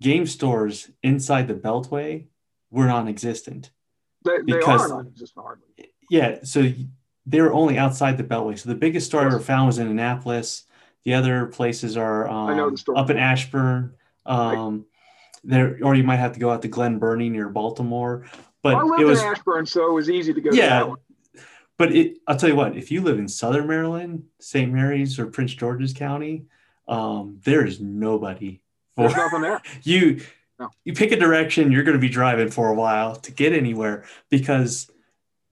game 0.00 0.24
stores 0.24 0.90
inside 1.02 1.46
the 1.46 1.52
Beltway 1.52 2.24
were 2.70 2.86
non-existent. 2.86 3.70
They, 4.24 4.38
they 4.46 4.62
are 4.62 4.88
non-existent 4.88 5.44
hardly. 5.44 5.66
Yeah, 6.08 6.38
so 6.42 6.72
they 7.26 7.42
were 7.42 7.52
only 7.52 7.76
outside 7.76 8.16
the 8.16 8.24
Beltway. 8.24 8.58
So 8.58 8.70
the 8.70 8.76
biggest 8.76 9.08
store 9.08 9.24
yes. 9.24 9.32
I 9.32 9.34
ever 9.34 9.44
found 9.44 9.66
was 9.66 9.78
in 9.78 9.88
Annapolis. 9.88 10.64
The 11.04 11.12
other 11.12 11.48
places 11.48 11.98
are 11.98 12.26
um, 12.26 12.48
I 12.48 12.56
know 12.56 12.70
the 12.70 12.78
store. 12.78 12.96
up 12.96 13.10
in 13.10 13.18
Ashburn. 13.18 13.92
Um, 14.24 14.46
right. 14.46 14.84
There, 15.44 15.78
or 15.82 15.94
you 15.94 16.02
might 16.02 16.16
have 16.16 16.32
to 16.32 16.40
go 16.40 16.48
out 16.48 16.62
to 16.62 16.68
Glen 16.68 16.98
Burnie 16.98 17.28
near 17.28 17.50
Baltimore. 17.50 18.24
But 18.62 18.76
I 18.76 18.82
lived 18.84 19.02
it 19.02 19.04
was, 19.04 19.20
in 19.20 19.26
Ashburn, 19.26 19.66
so 19.66 19.90
it 19.90 19.92
was 19.92 20.08
easy 20.08 20.32
to 20.32 20.40
go. 20.40 20.50
Yeah, 20.50 20.94
but 21.76 21.94
it, 21.94 22.20
I'll 22.26 22.38
tell 22.38 22.48
you 22.48 22.56
what, 22.56 22.74
if 22.74 22.90
you 22.90 23.02
live 23.02 23.18
in 23.18 23.28
Southern 23.28 23.66
Maryland, 23.66 24.24
St. 24.40 24.72
Mary's 24.72 25.18
or 25.18 25.26
Prince 25.26 25.52
George's 25.52 25.92
County, 25.92 26.46
um, 26.88 27.40
there 27.44 27.64
is 27.66 27.80
nobody. 27.80 28.60
For, 28.96 29.02
There's 29.02 29.16
nothing 29.16 29.42
there. 29.42 29.62
You 29.82 30.22
no. 30.58 30.70
you 30.84 30.92
pick 30.92 31.12
a 31.12 31.16
direction, 31.16 31.70
you're 31.70 31.84
going 31.84 31.96
to 31.96 32.00
be 32.00 32.08
driving 32.08 32.50
for 32.50 32.68
a 32.68 32.74
while 32.74 33.14
to 33.14 33.30
get 33.30 33.52
anywhere 33.52 34.04
because 34.28 34.90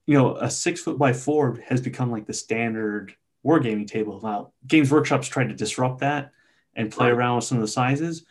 you 0.06 0.14
know 0.14 0.36
a 0.36 0.50
six 0.50 0.80
foot 0.80 0.98
by 0.98 1.12
four 1.12 1.60
has 1.66 1.80
become 1.80 2.10
like 2.10 2.26
the 2.26 2.32
standard 2.32 3.14
wargaming 3.44 3.86
table. 3.86 4.20
Now, 4.22 4.52
Games 4.66 4.90
Workshop's 4.90 5.28
tried 5.28 5.50
to 5.50 5.54
disrupt 5.54 6.00
that 6.00 6.32
and 6.74 6.90
play 6.90 7.06
right. 7.06 7.16
around 7.16 7.36
with 7.36 7.44
some 7.44 7.58
of 7.58 7.62
the 7.62 7.68
sizes. 7.68 8.24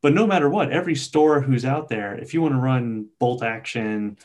But 0.00 0.14
no 0.14 0.26
matter 0.26 0.48
what, 0.48 0.72
every 0.72 0.94
store 0.94 1.40
who's 1.40 1.64
out 1.64 1.88
there, 1.88 2.14
if 2.14 2.34
you 2.34 2.42
want 2.42 2.54
to 2.54 2.60
run 2.60 3.08
bolt 3.18 3.42
action, 3.42 4.18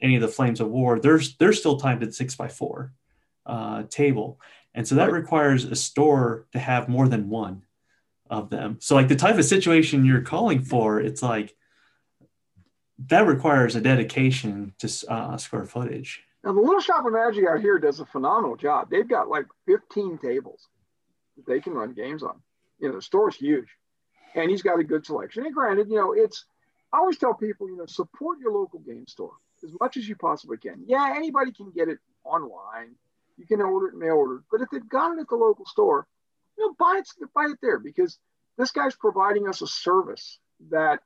any 0.00 0.16
of 0.16 0.22
the 0.22 0.28
flames 0.28 0.60
of 0.60 0.68
war, 0.68 0.98
there's 0.98 1.36
they're 1.36 1.52
still 1.52 1.78
timed 1.78 2.02
at 2.02 2.14
six 2.14 2.34
by 2.34 2.48
four 2.48 2.92
uh, 3.46 3.84
table, 3.88 4.40
and 4.74 4.86
so 4.86 4.96
that 4.96 5.10
right. 5.10 5.20
requires 5.20 5.64
a 5.64 5.76
store 5.76 6.46
to 6.52 6.58
have 6.58 6.88
more 6.88 7.08
than 7.08 7.30
one 7.30 7.62
of 8.30 8.50
them. 8.50 8.78
So 8.80 8.94
like 8.94 9.08
the 9.08 9.16
type 9.16 9.38
of 9.38 9.44
situation 9.44 10.04
you're 10.04 10.22
calling 10.22 10.62
for, 10.62 11.00
it's 11.00 11.22
like 11.22 11.54
that 13.06 13.26
requires 13.26 13.76
a 13.76 13.80
dedication 13.80 14.74
to 14.78 14.88
uh, 15.08 15.36
square 15.36 15.64
footage. 15.64 16.22
Now 16.44 16.52
the 16.52 16.60
little 16.60 16.80
shop 16.80 17.04
of 17.04 17.12
magic 17.12 17.44
out 17.48 17.60
here 17.60 17.78
does 17.78 18.00
a 18.00 18.06
phenomenal 18.06 18.56
job. 18.56 18.88
They've 18.90 19.08
got 19.08 19.28
like 19.28 19.46
15 19.66 20.18
tables 20.18 20.68
they 21.46 21.60
can 21.60 21.74
run 21.74 21.92
games 21.92 22.22
on. 22.22 22.40
You 22.78 22.88
know, 22.88 22.96
the 22.96 23.02
store's 23.02 23.36
huge, 23.36 23.68
and 24.34 24.50
he's 24.50 24.62
got 24.62 24.78
a 24.78 24.84
good 24.84 25.04
selection. 25.04 25.44
And 25.44 25.54
granted, 25.54 25.88
you 25.88 25.96
know, 25.96 26.12
it's 26.12 26.44
I 26.92 26.98
always 26.98 27.18
tell 27.18 27.34
people, 27.34 27.68
you 27.68 27.76
know, 27.76 27.86
support 27.86 28.38
your 28.40 28.52
local 28.52 28.80
game 28.80 29.06
store 29.06 29.32
as 29.62 29.70
much 29.80 29.96
as 29.96 30.08
you 30.08 30.16
possibly 30.16 30.56
can. 30.56 30.84
Yeah, 30.86 31.12
anybody 31.14 31.52
can 31.52 31.70
get 31.70 31.88
it 31.88 31.98
online. 32.24 32.94
You 33.36 33.46
can 33.46 33.60
order 33.60 33.88
it 33.88 33.94
mail 33.94 34.14
order. 34.14 34.42
But 34.50 34.62
if 34.62 34.68
they've 34.70 34.88
got 34.88 35.16
it 35.16 35.20
at 35.20 35.28
the 35.28 35.36
local 35.36 35.66
store, 35.66 36.06
you 36.58 36.66
know, 36.66 36.74
buy 36.78 36.98
it, 36.98 37.08
buy 37.34 37.46
it 37.50 37.58
there 37.62 37.78
because 37.78 38.18
this 38.56 38.72
guy's 38.72 38.96
providing 38.96 39.48
us 39.48 39.62
a 39.62 39.66
service 39.66 40.38
that 40.70 41.00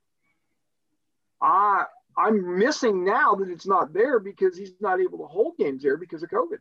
I 1.41 1.85
I'm 2.17 2.59
missing 2.59 3.05
now 3.05 3.35
that 3.35 3.49
it's 3.49 3.67
not 3.67 3.93
there 3.93 4.19
because 4.19 4.57
he's 4.57 4.75
not 4.81 5.01
able 5.01 5.19
to 5.19 5.27
hold 5.27 5.57
games 5.59 5.83
there 5.83 5.97
because 5.97 6.23
of 6.23 6.31
COVID. 6.31 6.59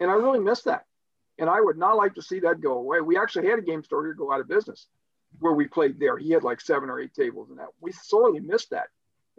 And 0.00 0.10
I 0.10 0.14
really 0.14 0.38
miss 0.40 0.62
that. 0.62 0.84
And 1.38 1.48
I 1.48 1.60
would 1.60 1.76
not 1.76 1.96
like 1.96 2.14
to 2.14 2.22
see 2.22 2.40
that 2.40 2.60
go 2.60 2.74
away. 2.74 3.00
We 3.00 3.18
actually 3.18 3.48
had 3.48 3.58
a 3.58 3.62
game 3.62 3.82
store 3.82 4.04
here 4.04 4.14
go 4.14 4.32
out 4.32 4.40
of 4.40 4.48
business 4.48 4.86
where 5.38 5.54
we 5.54 5.66
played 5.66 5.98
there. 5.98 6.18
He 6.18 6.30
had 6.30 6.44
like 6.44 6.60
seven 6.60 6.88
or 6.90 7.00
eight 7.00 7.14
tables 7.14 7.50
and 7.50 7.58
that 7.58 7.68
we 7.80 7.92
sorely 7.92 8.40
missed 8.40 8.70
that 8.70 8.88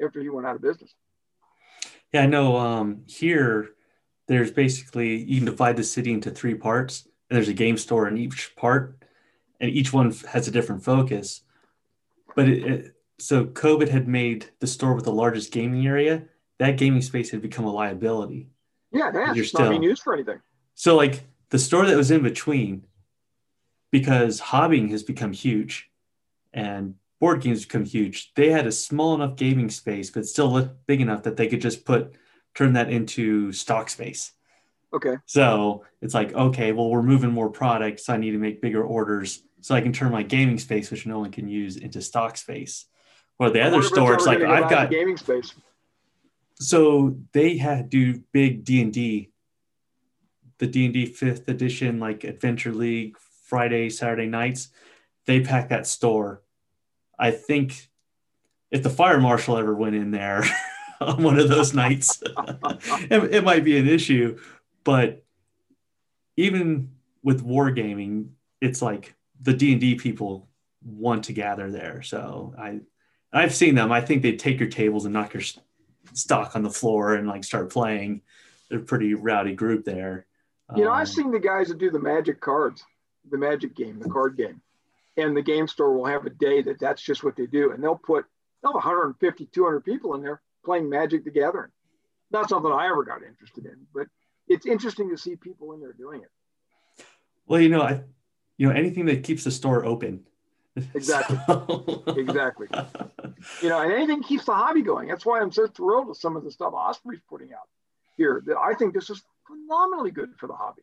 after 0.04 0.22
he 0.22 0.30
went 0.30 0.48
out 0.48 0.56
of 0.56 0.62
business. 0.62 0.94
Yeah, 2.14 2.24
I 2.24 2.26
know. 2.26 2.58
Um, 2.58 3.04
here, 3.08 3.70
there's 4.28 4.52
basically 4.52 5.16
you 5.16 5.38
can 5.38 5.46
divide 5.46 5.78
the 5.78 5.84
city 5.84 6.12
into 6.12 6.32
three 6.32 6.56
parts, 6.56 7.08
and 7.32 7.38
there's 7.38 7.48
a 7.48 7.54
game 7.54 7.78
store 7.78 8.10
in 8.10 8.18
each 8.18 8.54
part, 8.58 9.02
and 9.62 9.72
each 9.72 9.94
one 9.94 10.12
has 10.34 10.50
a 10.50 10.52
different 10.52 10.84
focus. 10.84 11.44
But 12.36 12.50
it, 12.50 12.64
it, 12.66 12.96
so 13.20 13.46
COVID 13.46 13.88
had 13.88 14.06
made 14.06 14.48
the 14.60 14.68
store 14.68 14.94
with 14.94 15.06
the 15.06 15.14
largest 15.14 15.54
gaming 15.54 15.88
area. 15.88 16.24
That 16.60 16.78
gaming 16.78 17.02
space 17.02 17.32
had 17.32 17.42
become 17.42 17.64
a 17.64 17.72
liability. 17.72 18.50
Yeah, 18.92 19.12
that's 19.12 19.38
You're 19.38 19.46
still, 19.46 19.62
not 19.62 19.70
being 19.70 19.84
used 19.84 20.04
for 20.04 20.14
anything. 20.14 20.42
So, 20.76 20.98
like 20.98 21.24
the 21.52 21.58
store 21.58 21.86
that 21.86 21.96
was 21.96 22.12
in 22.12 22.22
between, 22.22 22.84
because 23.92 24.42
hobbying 24.42 24.92
has 24.92 25.02
become 25.02 25.32
huge, 25.32 25.90
and 26.52 26.96
board 27.22 27.42
games 27.42 27.64
become 27.64 27.86
huge. 27.86 28.34
They 28.36 28.50
had 28.50 28.68
a 28.68 28.74
small 28.74 29.16
enough 29.16 29.38
gaming 29.38 29.70
space, 29.70 30.10
but 30.10 30.26
still 30.26 30.70
big 30.86 31.00
enough 31.00 31.24
that 31.24 31.38
they 31.38 31.48
could 31.48 31.62
just 31.62 31.86
put 31.86 32.14
turn 32.56 32.74
that 32.74 32.92
into 32.92 33.54
stock 33.54 33.90
space. 33.90 34.34
Okay. 34.94 35.16
So 35.26 35.86
it's 36.02 36.14
like, 36.14 36.34
okay, 36.34 36.72
well, 36.72 36.90
we're 36.90 37.02
moving 37.02 37.32
more 37.32 37.50
products. 37.50 38.06
So 38.06 38.14
I 38.14 38.18
need 38.18 38.32
to 38.32 38.38
make 38.38 38.62
bigger 38.62 38.84
orders 38.84 39.44
so 39.62 39.76
I 39.76 39.82
can 39.82 39.94
turn 39.94 40.12
my 40.12 40.24
gaming 40.24 40.58
space, 40.58 40.92
which 40.92 41.06
no 41.06 41.20
one 41.20 41.32
can 41.32 41.48
use, 41.48 41.78
into 41.78 42.02
stock 42.02 42.38
space. 42.38 42.86
Well, 43.40 43.52
the 43.52 43.62
other 43.62 43.82
store, 43.82 44.14
it's 44.14 44.26
like 44.26 44.42
I've 44.42 44.70
got 44.70 44.90
gaming 44.90 45.18
space. 45.18 45.54
So 46.56 47.18
they 47.32 47.58
had 47.58 47.90
do 47.90 48.22
big 48.32 48.64
D 48.64 48.82
and 48.82 48.94
D, 48.94 49.32
the 50.60 50.68
D 50.68 50.86
and 50.86 50.94
D 50.94 51.06
fifth 51.08 51.48
edition, 51.48 52.00
like 52.00 52.24
Adventure 52.24 52.74
League 52.74 53.18
Friday, 53.46 53.90
Saturday 53.90 54.28
nights. 54.28 54.70
They 55.26 55.42
pack 55.42 55.70
that 55.70 55.88
store 55.88 56.44
I 57.22 57.30
think 57.30 57.88
if 58.72 58.82
the 58.82 58.90
fire 58.90 59.20
marshal 59.20 59.56
ever 59.56 59.76
went 59.76 59.96
in 59.96 60.10
there 60.10 60.44
on 61.02 61.22
one 61.22 61.40
of 61.40 61.50
those 61.50 61.74
nights, 61.76 62.22
it, 62.90 63.36
it, 63.36 63.44
might 63.44 63.64
be 63.64 63.78
an 63.78 63.88
issue. 63.88 64.40
But 64.84 65.24
even 66.38 66.92
with 67.24 67.46
wargaming, 67.46 68.30
it's 68.60 68.82
like 68.82 69.16
the 69.42 69.54
D 69.54 69.72
and 69.74 69.82
D 69.82 69.96
people 69.96 70.48
want 70.84 71.26
to 71.26 71.34
gather 71.34 71.70
there. 71.70 72.02
So 72.02 72.56
I, 72.58 72.80
I've 73.32 73.54
seen 73.54 73.76
them. 73.76 73.92
I 73.92 74.02
think 74.02 74.22
they 74.22 74.36
take 74.36 74.60
your 74.60 74.70
tables 74.70 75.06
and 75.06 75.14
knock 75.14 75.34
your 75.34 75.44
stock 76.14 76.56
on 76.56 76.64
the 76.64 76.70
floor 76.70 77.16
and 77.16 77.28
like 77.28 77.44
start 77.44 77.72
playing. 77.72 78.22
They're 78.70 78.80
a 78.80 78.84
pretty 78.84 79.14
rowdy 79.14 79.54
group 79.54 79.86
there. 79.86 80.26
You 80.76 80.86
know, 80.86 80.92
um, 80.92 80.98
I've 80.98 81.10
seen 81.10 81.32
the 81.32 81.40
guys 81.40 81.68
that 81.68 81.78
do 81.78 81.92
the 81.92 82.00
magic 82.00 82.40
cards, 82.40 82.84
the 83.30 83.38
magic 83.38 83.76
game, 83.76 84.00
the 84.00 84.10
card 84.10 84.38
game 84.38 84.62
and 85.18 85.36
the 85.36 85.42
game 85.42 85.68
store 85.68 85.94
will 85.94 86.06
have 86.06 86.26
a 86.26 86.30
day 86.30 86.62
that 86.62 86.80
that's 86.80 87.02
just 87.02 87.24
what 87.24 87.36
they 87.36 87.46
do 87.46 87.72
and 87.72 87.84
they'll 87.84 87.96
put 87.96 88.26
they'll 88.62 88.72
have 88.72 88.86
150 88.86 89.46
200 89.48 89.82
people 89.82 90.16
in 90.16 90.22
there 90.22 90.42
playing 90.64 90.90
magic 90.90 91.24
the 91.24 91.32
gathering 91.32 91.72
not 92.32 92.50
something 92.50 92.72
i 92.72 92.88
ever 92.88 93.04
got 93.04 93.24
interested 93.24 93.66
in 93.66 93.76
but 93.94 94.08
it's 94.52 94.66
interesting 94.66 95.10
to 95.10 95.18
see 95.18 95.36
people 95.36 95.74
in 95.74 95.80
there 95.80 95.94
doing 95.94 96.22
it 96.22 97.06
well 97.48 97.60
you 97.60 97.70
know 97.70 97.82
i 97.82 98.02
you 98.58 98.68
know 98.68 98.74
anything 98.74 99.06
that 99.06 99.24
keeps 99.24 99.44
the 99.44 99.52
store 99.52 99.86
open 99.86 100.24
exactly 100.94 101.40
so. 101.48 102.04
exactly 102.18 102.68
you 103.62 103.70
know 103.70 103.82
and 103.82 103.92
anything 103.92 104.22
keeps 104.22 104.46
the 104.46 104.54
hobby 104.54 104.82
going 104.82 105.08
that's 105.08 105.26
why 105.26 105.40
i'm 105.40 105.52
so 105.52 105.68
thrilled 105.68 106.08
with 106.08 106.18
some 106.18 106.36
of 106.36 106.44
the 106.44 106.52
stuff 106.52 106.74
osprey's 106.74 107.22
putting 107.30 107.54
out 107.54 107.68
here 108.18 108.44
that 108.46 108.58
i 108.58 108.74
think 108.74 108.94
this 108.94 109.10
is 109.10 109.24
phenomenally 109.48 110.12
good 110.12 110.30
for 110.38 110.48
the 110.48 110.54
hobby 110.54 110.82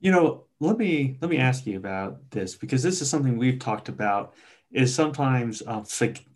You 0.00 0.12
know, 0.12 0.44
let 0.60 0.76
me 0.76 1.16
let 1.20 1.30
me 1.30 1.38
ask 1.38 1.66
you 1.66 1.78
about 1.78 2.30
this 2.30 2.56
because 2.56 2.82
this 2.82 3.00
is 3.00 3.08
something 3.08 3.38
we've 3.38 3.58
talked 3.58 3.88
about. 3.88 4.34
Is 4.70 4.94
sometimes 4.94 5.62
uh, 5.66 5.84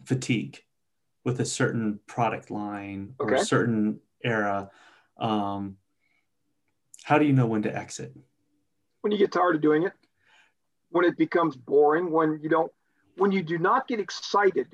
fatigue 0.04 0.62
with 1.24 1.40
a 1.40 1.44
certain 1.44 2.00
product 2.06 2.50
line 2.50 3.14
or 3.18 3.34
a 3.34 3.44
certain 3.44 4.00
era. 4.24 4.70
Um, 5.18 5.76
how 7.08 7.16
do 7.16 7.24
you 7.24 7.32
know 7.32 7.46
when 7.46 7.62
to 7.62 7.74
exit? 7.74 8.12
When 9.00 9.12
you 9.12 9.16
get 9.16 9.32
tired 9.32 9.54
of 9.54 9.62
doing 9.62 9.84
it, 9.84 9.94
when 10.90 11.06
it 11.06 11.16
becomes 11.16 11.56
boring, 11.56 12.10
when 12.10 12.38
you 12.42 12.50
don't, 12.50 12.70
when 13.16 13.32
you 13.32 13.42
do 13.42 13.56
not 13.56 13.88
get 13.88 13.98
excited 13.98 14.66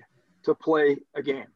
to 0.43 0.53
play 0.53 0.97
a 1.15 1.23
game. 1.23 1.47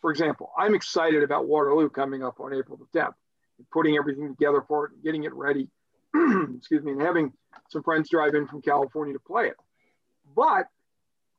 For 0.00 0.10
example, 0.10 0.50
I'm 0.58 0.74
excited 0.74 1.22
about 1.22 1.46
Waterloo 1.46 1.88
coming 1.90 2.24
up 2.24 2.40
on 2.40 2.52
April 2.52 2.76
the 2.76 2.98
10th, 2.98 3.14
and 3.58 3.70
putting 3.70 3.96
everything 3.96 4.28
together 4.30 4.64
for 4.66 4.86
it, 4.86 4.94
and 4.94 5.04
getting 5.04 5.22
it 5.22 5.32
ready. 5.32 5.68
excuse 6.56 6.82
me, 6.82 6.90
and 6.90 7.02
having 7.02 7.32
some 7.70 7.84
friends 7.84 8.10
drive 8.10 8.34
in 8.34 8.48
from 8.48 8.62
California 8.62 9.14
to 9.14 9.20
play 9.20 9.46
it. 9.46 9.56
But 10.34 10.66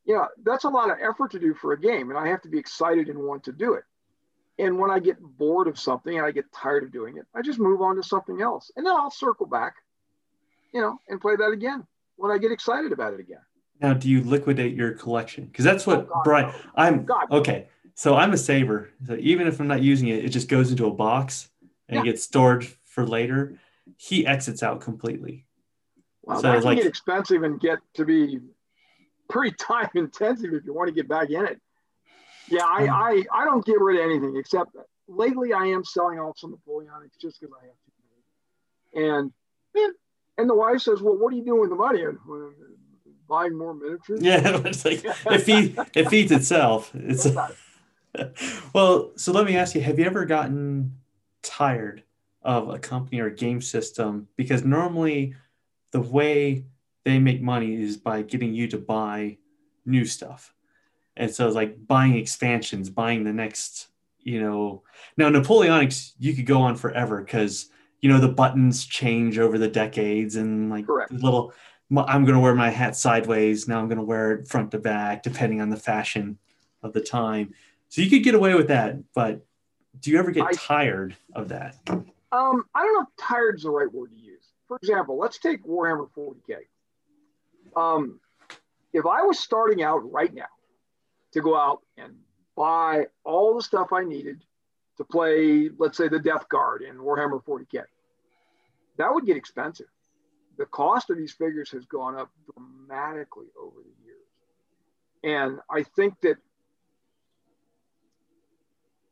you 0.06 0.16
know, 0.16 0.30
that's 0.46 0.64
a 0.64 0.70
lot 0.70 0.90
of 0.92 0.98
effort 1.02 1.32
to 1.32 1.40
do 1.40 1.54
for 1.54 1.74
a 1.74 1.80
game, 1.80 2.10
and 2.10 2.18
I 2.18 2.30
have 2.30 2.42
to 2.44 2.50
be 2.50 2.58
excited 2.58 3.10
and 3.10 3.20
want 3.20 3.44
to 3.44 3.52
do 3.52 3.74
it. 3.74 3.84
And 4.60 4.80
when 4.80 4.90
I 4.90 5.00
get 5.00 5.18
bored 5.22 5.68
of 5.68 5.78
something 5.80 6.18
and 6.18 6.26
I 6.26 6.32
get 6.32 6.52
tired 6.52 6.84
of 6.84 6.92
doing 6.92 7.18
it, 7.18 7.26
I 7.36 7.42
just 7.42 7.60
move 7.60 7.82
on 7.82 7.96
to 7.98 8.04
something 8.04 8.42
else, 8.42 8.72
and 8.76 8.86
then 8.86 8.94
I'll 8.96 9.12
circle 9.12 9.46
back, 9.46 9.76
you 10.74 10.82
know, 10.82 11.00
and 11.10 11.22
play 11.22 11.36
that 11.36 11.50
again 11.52 11.86
when 12.16 12.32
I 12.32 12.38
get 12.40 12.52
excited 12.52 12.92
about 12.92 13.14
it 13.14 13.20
again. 13.20 13.42
Now, 13.80 13.94
do 13.94 14.10
you 14.10 14.24
liquidate 14.24 14.74
your 14.76 14.94
collection? 14.94 15.46
Because 15.46 15.64
that's 15.64 15.86
what 15.86 16.00
Oh, 16.00 16.04
God, 16.06 16.24
Brian. 16.24 16.48
no. 16.48 16.54
I'm 16.76 17.06
God, 17.06 17.28
okay. 17.32 17.68
So 17.94 18.16
I'm 18.16 18.34
a 18.34 18.38
saver. 18.38 18.90
So 19.06 19.16
even 19.20 19.46
if 19.48 19.60
I'm 19.60 19.68
not 19.68 19.84
using 19.84 20.08
it, 20.08 20.26
it 20.26 20.30
just 20.30 20.48
goes 20.50 20.72
into 20.72 20.88
a 20.88 20.92
box 20.92 21.50
and 21.88 21.98
Yeah. 21.98 22.12
gets 22.12 22.24
stored 22.24 22.66
for 22.66 23.06
later. 23.06 23.60
He 23.98 24.26
exits 24.26 24.64
out 24.64 24.82
completely. 24.82 25.46
Wow, 26.24 26.36
So 26.38 26.42
that 26.44 26.56
can 26.56 26.64
like- 26.64 26.78
get 26.80 26.88
expensive 26.88 27.44
and 27.44 27.60
get 27.60 27.78
to 27.94 28.06
be 28.06 28.40
pretty 29.30 29.56
time 29.60 29.90
intensive 29.94 30.54
if 30.54 30.66
you 30.66 30.74
want 30.74 30.88
to 30.88 30.94
get 30.94 31.08
back 31.08 31.30
in 31.30 31.46
it. 31.46 31.62
Yeah, 32.50 32.66
I, 32.66 32.88
I, 32.88 33.24
I 33.34 33.46
don't 33.46 33.66
get 33.66 33.80
rid 33.80 34.00
of 34.00 34.06
anything 34.06 34.36
except 34.38 34.72
lately 35.08 35.54
I 35.54 35.66
am 35.66 35.84
selling 35.84 36.20
off 36.20 36.38
some 36.38 36.52
Napoleonics 36.52 37.18
just 37.20 37.40
because 37.40 37.56
I 37.62 37.66
have 37.66 37.76
to. 37.76 37.90
And 38.94 39.32
and, 39.76 39.94
and 40.38 40.50
the 40.50 40.56
wife 40.56 40.82
says, 40.82 41.02
"Well, 41.02 41.18
what 41.18 41.34
are 41.34 41.36
you 41.36 41.44
doing 41.44 41.62
with 41.62 41.70
the 41.70 41.76
money? 41.76 42.04
Buying 43.28 43.58
more 43.58 43.74
miniatures?" 43.74 44.22
Yeah, 44.22 44.62
it's 44.66 44.86
like 44.86 45.04
it, 45.04 45.40
feed, 45.40 45.78
it 45.94 46.10
feeds 46.10 46.32
itself. 46.32 46.92
It's 46.94 47.28
well. 48.74 49.12
So 49.16 49.32
let 49.32 49.46
me 49.46 49.58
ask 49.58 49.76
you: 49.76 49.82
Have 49.82 50.00
you 50.00 50.06
ever 50.06 50.26
gotten 50.26 50.98
tired 51.42 52.04
of 52.42 52.70
a 52.70 52.80
company 52.80 53.20
or 53.20 53.28
a 53.28 53.36
game 53.36 53.62
system? 53.62 54.28
Because 54.36 54.64
normally, 54.64 55.36
the 55.92 56.02
way 56.02 56.66
they 57.04 57.20
make 57.20 57.42
money 57.42 57.82
is 57.82 57.98
by 57.98 58.22
getting 58.22 58.54
you 58.54 58.68
to 58.70 58.78
buy 58.78 59.38
new 59.86 60.06
stuff, 60.06 60.54
and 61.18 61.34
so 61.34 61.48
it's 61.48 61.56
like 61.56 61.86
buying 61.88 62.16
expansions, 62.16 62.90
buying 62.90 63.24
the 63.24 63.34
next. 63.34 63.88
You 64.20 64.42
know, 64.42 64.84
now 65.16 65.30
Napoleonics 65.30 66.14
you 66.20 66.34
could 66.34 66.46
go 66.46 66.62
on 66.62 66.76
forever 66.76 67.22
because 67.24 67.70
you 68.02 68.10
know 68.10 68.20
the 68.20 68.28
buttons 68.28 68.86
change 68.86 69.40
over 69.40 69.58
the 69.58 69.70
decades 69.70 70.36
and 70.36 70.70
like 70.70 70.86
little 71.10 71.54
I'm 71.96 72.26
going 72.26 72.36
to 72.36 72.40
wear 72.40 72.54
my 72.54 72.70
hat 72.70 72.96
sideways. 72.96 73.68
Now 73.68 73.80
I'm 73.80 73.88
going 73.88 73.98
to 73.98 74.04
wear 74.04 74.34
it 74.34 74.48
front 74.48 74.72
to 74.72 74.80
back, 74.80 75.24
depending 75.24 75.62
on 75.62 75.70
the 75.70 75.78
fashion 75.78 76.38
of 76.84 76.94
the 76.94 77.02
time. 77.02 77.54
So 77.90 78.02
you 78.02 78.10
could 78.10 78.24
get 78.24 78.36
away 78.36 78.54
with 78.56 78.68
that, 78.68 78.98
but 79.14 79.46
do 80.02 80.12
you 80.12 80.20
ever 80.20 80.32
get 80.32 80.44
I- 80.44 80.52
tired 80.54 81.16
of 81.34 81.50
that? 81.50 81.78
Um, 82.30 82.66
I 82.76 82.84
don't 82.84 82.94
know 82.94 83.02
if 83.04 83.08
tired 83.18 83.56
is 83.56 83.64
the 83.64 83.70
right 83.72 83.92
word 83.92 84.12
to 84.12 84.18
use. 84.18 84.44
For 84.68 84.76
example, 84.76 85.18
let's 85.18 85.40
take 85.40 85.66
Warhammer 85.66 86.10
40K. 86.12 86.58
Um, 87.78 88.20
if 88.92 89.06
I 89.06 89.22
was 89.22 89.40
starting 89.40 89.82
out 89.82 90.12
right 90.12 90.34
now 90.34 90.48
to 91.34 91.42
go 91.42 91.56
out 91.58 91.82
and 91.98 92.16
buy 92.56 93.06
all 93.24 93.56
the 93.56 93.62
stuff 93.62 93.94
I 93.94 94.04
needed 94.04 94.44
to 94.98 95.04
play, 95.04 95.70
let's 95.78 95.98
say, 95.98 96.08
the 96.08 96.20
Death 96.20 96.50
Guard 96.50 96.82
in 96.82 96.98
Warhammer 96.98 97.44
40K, 97.44 97.84
that 98.98 99.14
would 99.14 99.26
get 99.26 99.38
expensive. 99.38 99.88
The 100.58 100.66
cost 100.66 101.10
of 101.10 101.18
these 101.18 101.34
figures 101.34 101.70
has 101.72 101.86
gone 101.86 102.16
up 102.16 102.32
dramatically 102.52 103.48
over 103.62 103.78
the 103.82 104.06
years. 104.06 104.18
And 105.24 105.60
I 105.70 105.84
think 105.84 106.20
that 106.22 106.38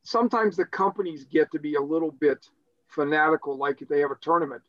sometimes 0.02 0.56
the 0.56 0.64
companies 0.64 1.24
get 1.24 1.52
to 1.52 1.60
be 1.60 1.74
a 1.74 1.80
little 1.80 2.10
bit 2.10 2.46
fanatical, 2.88 3.56
like 3.56 3.82
if 3.82 3.88
they 3.88 4.00
have 4.00 4.10
a 4.10 4.16
tournament. 4.20 4.62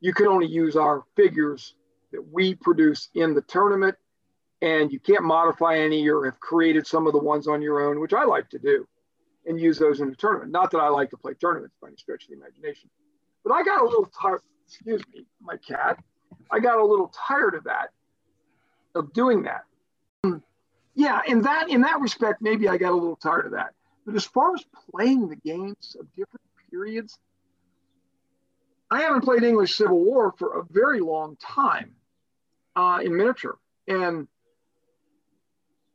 You 0.00 0.14
can 0.14 0.28
only 0.28 0.46
use 0.46 0.76
our 0.76 1.04
figures 1.16 1.74
that 2.12 2.22
we 2.32 2.54
produce 2.54 3.08
in 3.14 3.34
the 3.34 3.42
tournament, 3.42 3.96
and 4.60 4.92
you 4.92 4.98
can't 4.98 5.24
modify 5.24 5.78
any 5.78 6.08
or 6.08 6.24
have 6.24 6.40
created 6.40 6.86
some 6.86 7.06
of 7.06 7.12
the 7.12 7.18
ones 7.18 7.46
on 7.46 7.62
your 7.62 7.80
own, 7.80 8.00
which 8.00 8.12
I 8.12 8.24
like 8.24 8.50
to 8.50 8.58
do, 8.58 8.86
and 9.46 9.60
use 9.60 9.78
those 9.78 10.00
in 10.00 10.08
a 10.10 10.14
tournament. 10.14 10.50
Not 10.50 10.70
that 10.72 10.78
I 10.78 10.88
like 10.88 11.10
to 11.10 11.16
play 11.16 11.34
tournaments 11.34 11.76
by 11.80 11.88
any 11.88 11.96
stretch 11.96 12.24
of 12.24 12.30
the 12.30 12.36
imagination, 12.36 12.90
but 13.44 13.52
I 13.52 13.62
got 13.62 13.80
a 13.80 13.84
little 13.84 14.06
tired. 14.06 14.42
Excuse 14.66 15.02
me, 15.14 15.24
my 15.40 15.56
cat. 15.56 15.98
I 16.50 16.60
got 16.60 16.78
a 16.78 16.84
little 16.84 17.12
tired 17.26 17.54
of 17.54 17.64
that, 17.64 17.90
of 18.94 19.12
doing 19.12 19.44
that. 19.44 19.64
Yeah, 20.94 21.20
in 21.26 21.42
that 21.42 21.70
in 21.70 21.82
that 21.82 22.00
respect, 22.00 22.42
maybe 22.42 22.68
I 22.68 22.76
got 22.76 22.90
a 22.90 22.96
little 22.96 23.16
tired 23.16 23.46
of 23.46 23.52
that. 23.52 23.72
But 24.04 24.16
as 24.16 24.24
far 24.24 24.54
as 24.54 24.64
playing 24.90 25.28
the 25.28 25.36
games 25.36 25.96
of 25.98 26.06
different 26.16 26.44
periods, 26.70 27.18
I 28.90 29.02
haven't 29.02 29.20
played 29.20 29.42
English 29.44 29.76
Civil 29.76 30.00
War 30.02 30.34
for 30.36 30.58
a 30.58 30.64
very 30.64 31.00
long 31.00 31.36
time 31.36 31.94
uh, 32.74 33.00
in 33.02 33.16
miniature. 33.16 33.58
And 33.86 34.26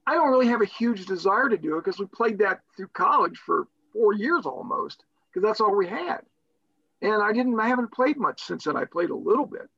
I 0.06 0.16
don't 0.16 0.30
really 0.30 0.48
have 0.48 0.62
a 0.62 0.66
huge 0.66 1.06
desire 1.06 1.50
to 1.50 1.58
do 1.58 1.78
it 1.78 1.86
because 1.86 2.00
we 2.00 2.06
played 2.08 2.38
that 2.40 2.62
through 2.76 2.90
college 2.90 3.38
for 3.38 3.68
four 3.94 4.14
years 4.14 4.46
almost, 4.46 5.04
because 5.30 5.48
that's 5.48 5.62
all 5.62 5.76
we 5.76 5.88
had. 5.88 6.22
And 7.02 7.22
I 7.22 7.32
didn't, 7.34 7.60
I 7.60 7.68
haven't 7.68 7.92
played 7.92 8.18
much 8.18 8.42
since 8.44 8.66
then. 8.66 8.76
I 8.76 8.86
played 8.86 9.10
a 9.10 9.16
little 9.16 9.46
bit. 9.46 9.70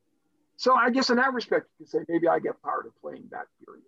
So 0.57 0.73
I 0.73 0.89
guess 0.89 1.09
in 1.09 1.17
that 1.17 1.33
respect, 1.33 1.67
you 1.79 1.85
could 1.85 1.91
say 1.91 1.99
maybe 2.07 2.27
I 2.27 2.39
get 2.39 2.55
tired 2.63 2.85
of 2.85 2.99
playing 3.01 3.27
that 3.31 3.45
period. 3.65 3.83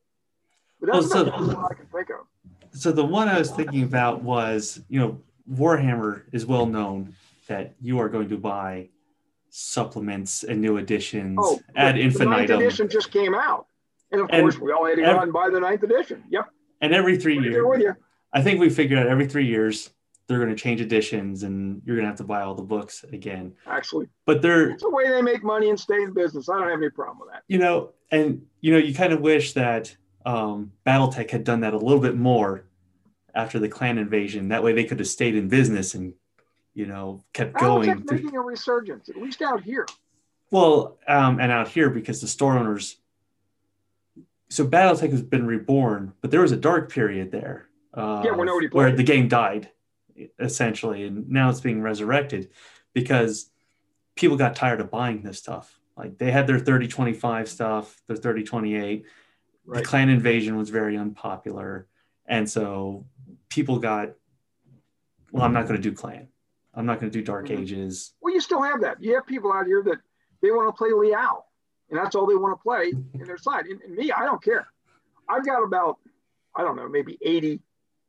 But 0.80 0.88
that's 0.92 1.10
Well, 1.10 1.10
so- 1.10 1.24
the 1.24 1.56
one 1.56 1.66
I 1.72 1.74
can 1.74 1.86
think 1.88 2.10
of. 2.10 2.28
So 2.72 2.92
the 2.92 3.06
one 3.06 3.28
I 3.30 3.40
was 3.40 3.50
thinking 3.50 3.84
about 3.84 4.22
was, 4.22 4.82
you 4.90 5.00
know, 5.00 5.22
Warhammer 5.50 6.24
is 6.34 6.46
well 6.46 6.66
known 6.66 7.16
that 7.48 7.76
you 7.82 8.00
are 8.00 8.10
going 8.10 8.30
to 8.30 8.38
buy 8.38 8.90
supplements 9.50 10.44
and 10.44 10.62
new 10.62 10.78
editions 10.78 11.40
Oh, 11.42 11.60
ad 11.76 11.96
the 11.96 12.26
ninth 12.26 12.50
edition 12.50 12.90
just 12.90 13.10
came 13.12 13.34
out. 13.34 13.68
And 14.12 14.22
of 14.22 14.28
And 14.32 14.42
course, 14.44 14.58
we 14.60 14.72
all 14.72 14.86
had 14.86 14.96
to 14.98 15.04
ev- 15.04 15.14
go 15.14 15.18
out 15.18 15.24
and 15.24 15.34
buy 15.34 15.50
the 15.50 15.60
ninth 15.60 15.84
edition. 15.84 16.24
Yep. 16.30 16.46
and 16.82 16.94
every 16.94 17.18
three 17.18 17.38
years. 17.40 17.96
I 18.34 18.42
think 18.42 18.60
we 18.60 18.70
figured 18.70 19.00
out 19.00 19.08
every 19.08 19.26
three 19.28 19.46
years 19.48 19.90
they're 20.28 20.38
going 20.40 20.50
to 20.50 20.56
change 20.56 20.82
editions, 20.82 21.44
and 21.44 21.82
you're 21.86 21.96
going 21.96 22.04
to 22.04 22.10
have 22.10 22.18
to 22.18 22.24
buy 22.26 22.42
all 22.42 22.54
the 22.54 22.62
books 22.62 23.06
again. 23.14 23.54
Actually, 23.66 24.08
But 24.26 24.42
they're 24.42 24.72
it's 24.72 24.84
the 24.84 24.90
way 24.90 25.10
they 25.10 25.22
make 25.22 25.42
money 25.44 25.70
and 25.70 25.80
stay 25.80 26.04
in 26.04 26.14
business. 26.14 26.50
I 26.50 26.60
don't 26.60 26.70
have 26.70 26.80
any 26.80 26.90
problem 26.90 27.20
with 27.20 27.30
that. 27.32 27.44
you 27.48 27.58
know, 27.60 27.94
and 28.12 28.42
you 28.62 28.74
know, 28.74 28.78
you 28.78 28.94
kind 28.94 29.14
of 29.14 29.22
wish 29.22 29.54
that 29.54 29.96
um, 30.26 30.74
BattleTech 30.86 31.30
had 31.32 31.46
done 31.46 31.62
that 31.62 31.74
a 31.74 31.78
little 31.78 32.02
bit 32.02 32.18
more 32.18 32.66
after 33.34 33.58
the 33.60 33.70
clan 33.70 33.98
invasion. 33.98 34.50
That 34.50 34.64
way, 34.64 34.74
they 34.74 34.84
could 34.84 35.00
have 35.00 35.08
stayed 35.08 35.36
in 35.36 35.48
business 35.48 35.96
and 35.96 36.14
you 36.74 36.86
know 36.86 37.24
kept 37.34 37.58
going. 37.58 37.90
Battletech 37.90 38.12
making 38.12 38.36
a 38.36 38.42
resurgence, 38.42 39.08
at 39.08 39.16
least 39.16 39.42
out 39.42 39.64
here. 39.64 39.86
well, 40.52 40.98
um, 41.08 41.40
and 41.40 41.52
out 41.54 41.70
here 41.70 41.90
because 41.90 42.20
the 42.22 42.28
store 42.28 42.58
owners. 42.58 42.98
So 44.50 44.66
BattleTech 44.66 45.12
has 45.12 45.22
been 45.22 45.46
reborn, 45.46 46.14
but 46.22 46.32
there 46.32 46.42
was 46.42 46.52
a 46.52 46.58
dark 46.58 46.92
period 46.92 47.32
there. 47.32 47.68
Uh, 47.94 48.22
Yeah, 48.24 48.32
where 48.32 48.46
nobody 48.46 48.68
where 48.68 48.92
the 48.96 49.04
game 49.04 49.28
died, 49.28 49.70
essentially, 50.40 51.04
and 51.06 51.30
now 51.30 51.50
it's 51.50 51.60
being 51.62 51.82
resurrected 51.82 52.50
because 52.94 53.50
people 54.16 54.38
got 54.38 54.56
tired 54.56 54.80
of 54.82 54.90
buying 54.90 55.22
this 55.22 55.38
stuff. 55.38 55.80
Like 55.96 56.18
they 56.18 56.32
had 56.32 56.48
their 56.48 56.60
3025 56.60 57.50
stuff, 57.50 58.02
their 58.08 58.16
3028 58.18 59.06
Right. 59.70 59.84
the 59.84 59.86
clan 59.86 60.08
invasion 60.08 60.56
was 60.56 60.70
very 60.70 60.96
unpopular 60.96 61.88
and 62.26 62.50
so 62.50 63.06
people 63.50 63.80
got 63.80 64.14
well 65.34 65.44
i'm 65.44 65.52
not 65.52 65.68
going 65.68 65.76
to 65.76 65.90
do 65.90 65.94
clan 65.94 66.30
i'm 66.74 66.86
not 66.86 67.02
going 67.02 67.12
to 67.12 67.20
do 67.20 67.22
dark 67.22 67.48
Mhm. 67.48 67.60
ages 67.64 68.14
Well, 68.22 68.34
you 68.34 68.40
still 68.40 68.62
have 68.62 68.80
that. 68.80 69.04
You 69.04 69.16
have 69.16 69.26
people 69.26 69.52
out 69.52 69.66
here 69.66 69.84
that 69.84 69.98
they 70.42 70.52
want 70.52 70.70
to 70.70 70.78
play 70.78 70.92
Liao, 70.94 71.44
and 71.90 71.98
that's 72.00 72.16
all 72.16 72.26
they 72.26 72.36
want 72.36 72.58
to 72.58 72.64
play 72.64 72.92
in 73.14 73.26
their 73.26 73.38
side. 73.38 73.66
And, 73.66 73.82
and 73.82 73.96
me, 73.96 74.12
I 74.12 74.26
don't 74.26 74.44
care. 74.44 74.68
I've 75.30 75.46
got 75.46 75.64
about, 75.64 75.98
I 76.56 76.64
don't 76.64 76.76
know, 76.76 76.88
maybe 76.88 77.18
80 77.22 77.60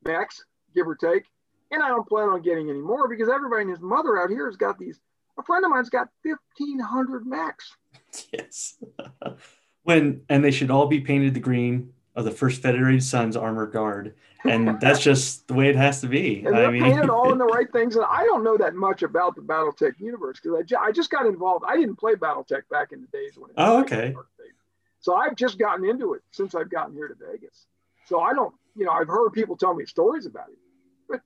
mechs, 0.05 0.43
give 0.75 0.87
or 0.87 0.95
take. 0.95 1.23
And 1.71 1.83
I 1.83 1.89
don't 1.89 2.07
plan 2.07 2.29
on 2.29 2.41
getting 2.41 2.69
any 2.69 2.81
more 2.81 3.07
because 3.07 3.29
everybody 3.29 3.61
and 3.61 3.69
his 3.69 3.81
mother 3.81 4.17
out 4.19 4.29
here 4.29 4.47
has 4.47 4.55
got 4.55 4.79
these. 4.79 4.99
A 5.37 5.43
friend 5.43 5.63
of 5.63 5.71
mine's 5.71 5.89
got 5.89 6.07
1,500 6.23 7.25
mechs. 7.25 7.75
yes 8.33 8.77
when 9.83 10.21
and 10.29 10.43
they 10.43 10.51
should 10.51 10.71
all 10.71 10.87
be 10.87 10.99
painted 10.99 11.33
the 11.33 11.39
green 11.39 11.91
of 12.15 12.25
the 12.25 12.31
First 12.31 12.61
Federated 12.61 13.03
Suns 13.03 13.37
Armor 13.37 13.67
Guard, 13.67 14.15
and 14.43 14.79
that's 14.81 14.99
just 14.99 15.47
the 15.47 15.53
way 15.53 15.69
it 15.69 15.75
has 15.75 16.01
to 16.01 16.07
be. 16.07 16.43
And 16.45 16.55
I 16.55 16.69
mean, 16.69 17.09
all 17.09 17.31
in 17.31 17.37
the 17.37 17.45
right 17.53 17.71
things. 17.71 17.95
And 17.95 18.05
I 18.09 18.23
don't 18.23 18.43
know 18.43 18.57
that 18.57 18.75
much 18.75 19.03
about 19.03 19.35
the 19.35 19.41
BattleTech 19.41 19.99
universe 19.99 20.39
because 20.41 20.59
I, 20.59 20.63
ju- 20.63 20.77
I 20.79 20.91
just 20.91 21.09
got 21.09 21.25
involved. 21.25 21.65
I 21.67 21.75
didn't 21.75 21.97
play 21.97 22.13
BattleTech 22.15 22.63
back 22.69 22.91
in 22.91 23.01
the 23.01 23.07
days 23.07 23.37
when. 23.37 23.51
It 23.51 23.55
oh, 23.57 23.81
was 23.81 23.91
oh, 23.91 23.95
okay. 23.95 24.15
So 25.01 25.15
I've 25.15 25.35
just 25.35 25.57
gotten 25.57 25.85
into 25.85 26.13
it 26.13 26.21
since 26.31 26.55
I've 26.55 26.69
gotten 26.69 26.93
here 26.93 27.07
to 27.07 27.15
Vegas. 27.15 27.67
So 28.05 28.19
I 28.19 28.33
don't, 28.33 28.53
you 28.75 28.85
know, 28.85 28.91
I've 28.91 29.07
heard 29.07 29.31
people 29.31 29.55
tell 29.55 29.73
me 29.73 29.85
stories 29.85 30.25
about 30.25 30.49
it, 30.49 30.57
but 31.07 31.21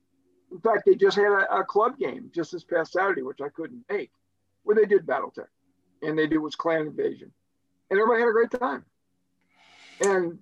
in 0.52 0.60
fact, 0.60 0.84
they 0.86 0.94
just 0.94 1.16
had 1.16 1.26
a, 1.26 1.60
a 1.60 1.64
club 1.64 1.98
game 1.98 2.30
just 2.34 2.52
this 2.52 2.62
past 2.62 2.92
Saturday, 2.92 3.22
which 3.22 3.40
I 3.40 3.48
couldn't 3.48 3.84
make, 3.90 4.10
where 4.62 4.76
they 4.76 4.84
did 4.84 5.06
BattleTech, 5.06 5.48
and 6.02 6.18
they 6.18 6.26
did 6.26 6.38
was 6.38 6.54
Clan 6.54 6.82
Invasion, 6.82 7.32
and 7.90 7.98
everybody 7.98 8.20
had 8.20 8.28
a 8.28 8.32
great 8.32 8.50
time. 8.50 8.84
And 10.00 10.38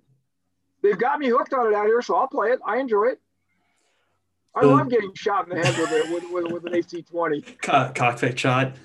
they've 0.83 0.97
got 0.97 1.17
me 1.17 1.29
hooked 1.29 1.53
on 1.53 1.67
it 1.67 1.73
out 1.73 1.87
here, 1.87 2.01
so 2.03 2.15
I'll 2.15 2.27
play 2.27 2.49
it. 2.49 2.59
I 2.65 2.77
enjoy 2.77 3.05
it. 3.05 3.19
I 4.55 4.65
love 4.65 4.87
getting 4.89 5.13
shot 5.15 5.49
in 5.49 5.57
the 5.57 5.65
head 5.65 5.75
with, 5.79 5.89
a, 5.91 6.13
with, 6.13 6.31
with, 6.31 6.51
with 6.51 6.65
an 6.67 6.75
AC-20. 6.75 7.59
cockpit 7.95 8.37
shot. 8.37 8.75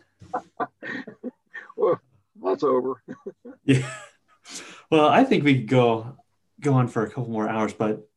well, 1.76 2.00
that's 2.42 2.62
over. 2.62 3.02
yeah. 3.64 3.90
Well, 4.90 5.08
I 5.08 5.24
think 5.24 5.44
we 5.44 5.56
could 5.56 5.68
go 5.68 6.16
go 6.60 6.72
on 6.72 6.88
for 6.88 7.02
a 7.02 7.06
couple 7.06 7.28
more 7.28 7.48
hours, 7.48 7.74
but 7.74 8.08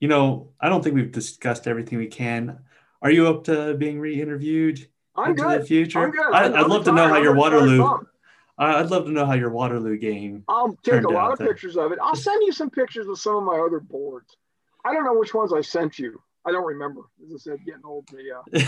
you 0.00 0.08
know, 0.08 0.52
I 0.58 0.70
don't 0.70 0.82
think 0.82 0.94
we've 0.94 1.12
discussed 1.12 1.66
everything 1.66 1.98
we 1.98 2.06
can. 2.06 2.60
Are 3.02 3.10
you 3.10 3.28
up 3.28 3.44
to 3.44 3.74
being 3.74 4.00
re-interviewed 4.00 4.88
I'm 5.14 5.32
into 5.32 5.42
good. 5.42 5.60
the 5.60 5.66
future? 5.66 6.02
I'm 6.02 6.10
good. 6.10 6.32
I, 6.32 6.62
would 6.62 6.70
love 6.70 6.84
to 6.84 6.92
know 6.92 7.06
how 7.06 7.14
I'm 7.14 7.22
your 7.22 7.34
Waterloo. 7.34 8.06
I'd 8.56 8.90
love 8.90 9.06
to 9.06 9.10
know 9.10 9.26
how 9.26 9.34
your 9.34 9.50
Waterloo 9.50 9.98
game. 9.98 10.44
I'll 10.48 10.76
take 10.82 11.02
a 11.02 11.08
lot 11.08 11.32
of 11.32 11.38
there. 11.38 11.48
pictures 11.48 11.76
of 11.76 11.90
it. 11.92 11.98
I'll 12.00 12.14
send 12.14 12.42
you 12.46 12.52
some 12.52 12.70
pictures 12.70 13.08
of 13.08 13.18
some 13.18 13.36
of 13.36 13.42
my 13.42 13.58
other 13.58 13.80
boards. 13.80 14.36
I 14.84 14.92
don't 14.92 15.04
know 15.04 15.18
which 15.18 15.34
ones 15.34 15.52
I 15.52 15.60
sent 15.62 15.98
you. 15.98 16.20
I 16.46 16.52
don't 16.52 16.66
remember. 16.66 17.02
As 17.24 17.34
I 17.34 17.38
said, 17.38 17.64
getting 17.64 17.84
old, 17.84 18.08
yeah, 18.12 18.66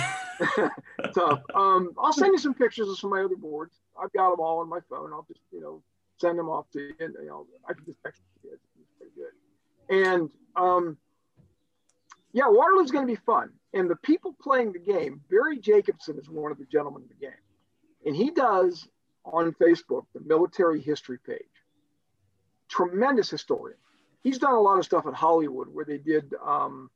tough. 1.14 1.42
Um, 1.54 1.92
I'll 1.98 2.12
send 2.12 2.32
you 2.32 2.38
some 2.38 2.54
pictures 2.54 2.88
of 2.88 2.98
some 2.98 3.12
of 3.12 3.18
my 3.18 3.24
other 3.24 3.36
boards. 3.36 3.74
I've 4.02 4.12
got 4.12 4.30
them 4.30 4.40
all 4.40 4.58
on 4.58 4.68
my 4.68 4.80
phone. 4.88 5.12
I'll 5.12 5.26
just, 5.28 5.40
you 5.52 5.60
know, 5.60 5.82
send 6.18 6.38
them 6.38 6.48
off 6.48 6.70
to 6.72 6.80
you. 6.80 6.94
And, 6.98 7.14
you 7.20 7.28
know, 7.28 7.46
I 7.68 7.74
can 7.74 7.84
just 7.84 8.02
text 8.02 8.22
you. 8.42 8.50
It's 8.52 8.62
pretty 8.98 9.12
good. 9.14 10.08
And 10.08 10.30
um, 10.56 10.96
yeah, 12.32 12.48
Waterloo's 12.48 12.90
going 12.90 13.06
to 13.06 13.12
be 13.12 13.20
fun. 13.26 13.50
And 13.74 13.90
the 13.90 13.96
people 13.96 14.34
playing 14.40 14.72
the 14.72 14.78
game, 14.78 15.20
Barry 15.30 15.58
Jacobson 15.58 16.18
is 16.18 16.28
one 16.30 16.50
of 16.50 16.58
the 16.58 16.64
gentlemen 16.64 17.02
of 17.02 17.08
the 17.08 17.26
game, 17.26 17.32
and 18.06 18.16
he 18.16 18.30
does 18.30 18.88
on 19.32 19.52
Facebook 19.54 20.04
the 20.14 20.20
military 20.20 20.80
history 20.80 21.18
page. 21.24 21.40
Tremendous 22.68 23.30
historian. 23.30 23.78
He's 24.22 24.38
done 24.38 24.54
a 24.54 24.60
lot 24.60 24.78
of 24.78 24.84
stuff 24.84 25.06
at 25.06 25.14
Hollywood 25.14 25.68
where 25.68 25.84
they 25.84 25.98
did. 25.98 26.34
Um, 26.44 26.90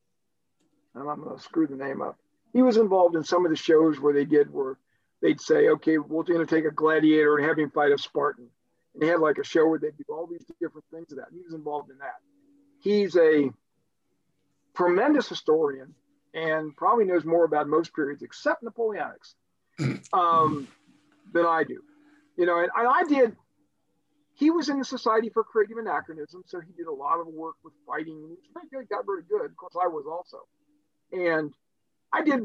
and 0.94 1.08
I'm 1.08 1.22
going 1.22 1.36
to 1.36 1.42
screw 1.42 1.66
the 1.66 1.76
name 1.76 2.02
up. 2.02 2.16
He 2.52 2.62
was 2.62 2.76
involved 2.76 3.14
in 3.14 3.24
some 3.24 3.44
of 3.44 3.50
the 3.50 3.56
shows 3.56 4.00
where 4.00 4.12
they 4.12 4.24
did 4.24 4.52
where 4.52 4.78
they'd 5.22 5.40
say, 5.40 5.68
okay, 5.68 5.98
we're 5.98 6.24
going 6.24 6.44
to 6.44 6.54
take 6.54 6.64
a 6.64 6.70
gladiator 6.70 7.36
and 7.36 7.46
have 7.46 7.58
him 7.58 7.70
fight 7.70 7.92
a 7.92 7.98
Spartan. 7.98 8.48
And 8.94 9.02
they 9.02 9.06
had 9.06 9.20
like 9.20 9.38
a 9.38 9.44
show 9.44 9.68
where 9.68 9.78
they 9.78 9.90
do 9.90 10.04
all 10.08 10.26
these 10.26 10.44
different 10.60 10.84
things 10.92 11.12
of 11.12 11.18
that. 11.18 11.28
He 11.32 11.40
was 11.44 11.54
involved 11.54 11.90
in 11.90 11.98
that. 11.98 12.16
He's 12.80 13.16
a 13.16 13.50
tremendous 14.74 15.28
historian 15.28 15.94
and 16.34 16.76
probably 16.76 17.04
knows 17.04 17.24
more 17.24 17.44
about 17.44 17.68
most 17.68 17.94
periods 17.94 18.22
except 18.22 18.64
Napoleonics 18.64 19.34
um, 20.12 20.66
than 21.32 21.46
I 21.46 21.64
do. 21.64 21.82
You 22.40 22.46
know, 22.46 22.58
and, 22.58 22.70
and 22.74 22.88
I 22.88 23.02
did. 23.02 23.36
He 24.32 24.50
was 24.50 24.70
in 24.70 24.78
the 24.78 24.84
Society 24.86 25.28
for 25.28 25.44
Creative 25.44 25.76
Anachronism, 25.76 26.42
so 26.46 26.58
he 26.58 26.72
did 26.72 26.86
a 26.86 26.92
lot 26.92 27.20
of 27.20 27.26
work 27.26 27.56
with 27.62 27.74
fighting. 27.86 28.16
He 28.16 28.30
was 28.30 28.38
pretty 28.50 28.68
good, 28.72 28.88
got 28.88 29.04
very 29.04 29.24
good. 29.28 29.50
Of 29.50 29.56
course, 29.58 29.74
I 29.76 29.86
was 29.86 30.06
also. 30.10 30.38
And 31.12 31.52
I 32.14 32.22
did, 32.22 32.40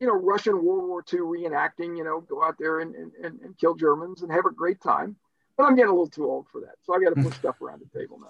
you 0.00 0.06
know, 0.06 0.14
Russian 0.14 0.64
World 0.64 0.88
War 0.88 1.04
II 1.12 1.20
reenacting, 1.20 1.94
you 1.94 2.04
know, 2.04 2.22
go 2.22 2.42
out 2.42 2.56
there 2.58 2.80
and, 2.80 2.94
and, 2.94 3.38
and 3.42 3.58
kill 3.58 3.74
Germans 3.74 4.22
and 4.22 4.32
have 4.32 4.46
a 4.46 4.50
great 4.50 4.80
time. 4.80 5.14
But 5.58 5.64
I'm 5.64 5.76
getting 5.76 5.90
a 5.90 5.92
little 5.92 6.08
too 6.08 6.24
old 6.24 6.46
for 6.50 6.62
that. 6.62 6.76
So 6.82 6.96
I 6.96 7.04
got 7.04 7.14
to 7.14 7.22
put 7.22 7.34
stuff 7.34 7.60
around 7.60 7.82
the 7.82 7.98
table 7.98 8.20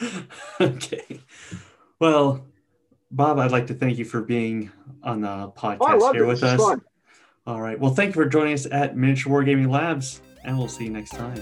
now. 0.00 0.24
okay. 0.60 1.20
Well, 2.00 2.44
Bob, 3.12 3.38
I'd 3.38 3.52
like 3.52 3.68
to 3.68 3.74
thank 3.74 3.96
you 3.96 4.04
for 4.04 4.22
being 4.22 4.72
on 5.04 5.20
the 5.20 5.28
oh, 5.28 5.54
podcast 5.56 6.00
oh, 6.02 6.12
here 6.12 6.24
it. 6.24 6.26
with 6.26 6.42
us. 6.42 6.60
Fun. 6.60 6.82
All 7.46 7.60
right. 7.60 7.78
Well, 7.78 7.94
thank 7.94 8.14
you 8.14 8.22
for 8.22 8.28
joining 8.28 8.54
us 8.54 8.66
at 8.70 8.96
Miniature 8.96 9.32
Wargaming 9.32 9.70
Labs, 9.70 10.20
and 10.44 10.56
we'll 10.58 10.68
see 10.68 10.84
you 10.84 10.90
next 10.90 11.10
time. 11.10 11.40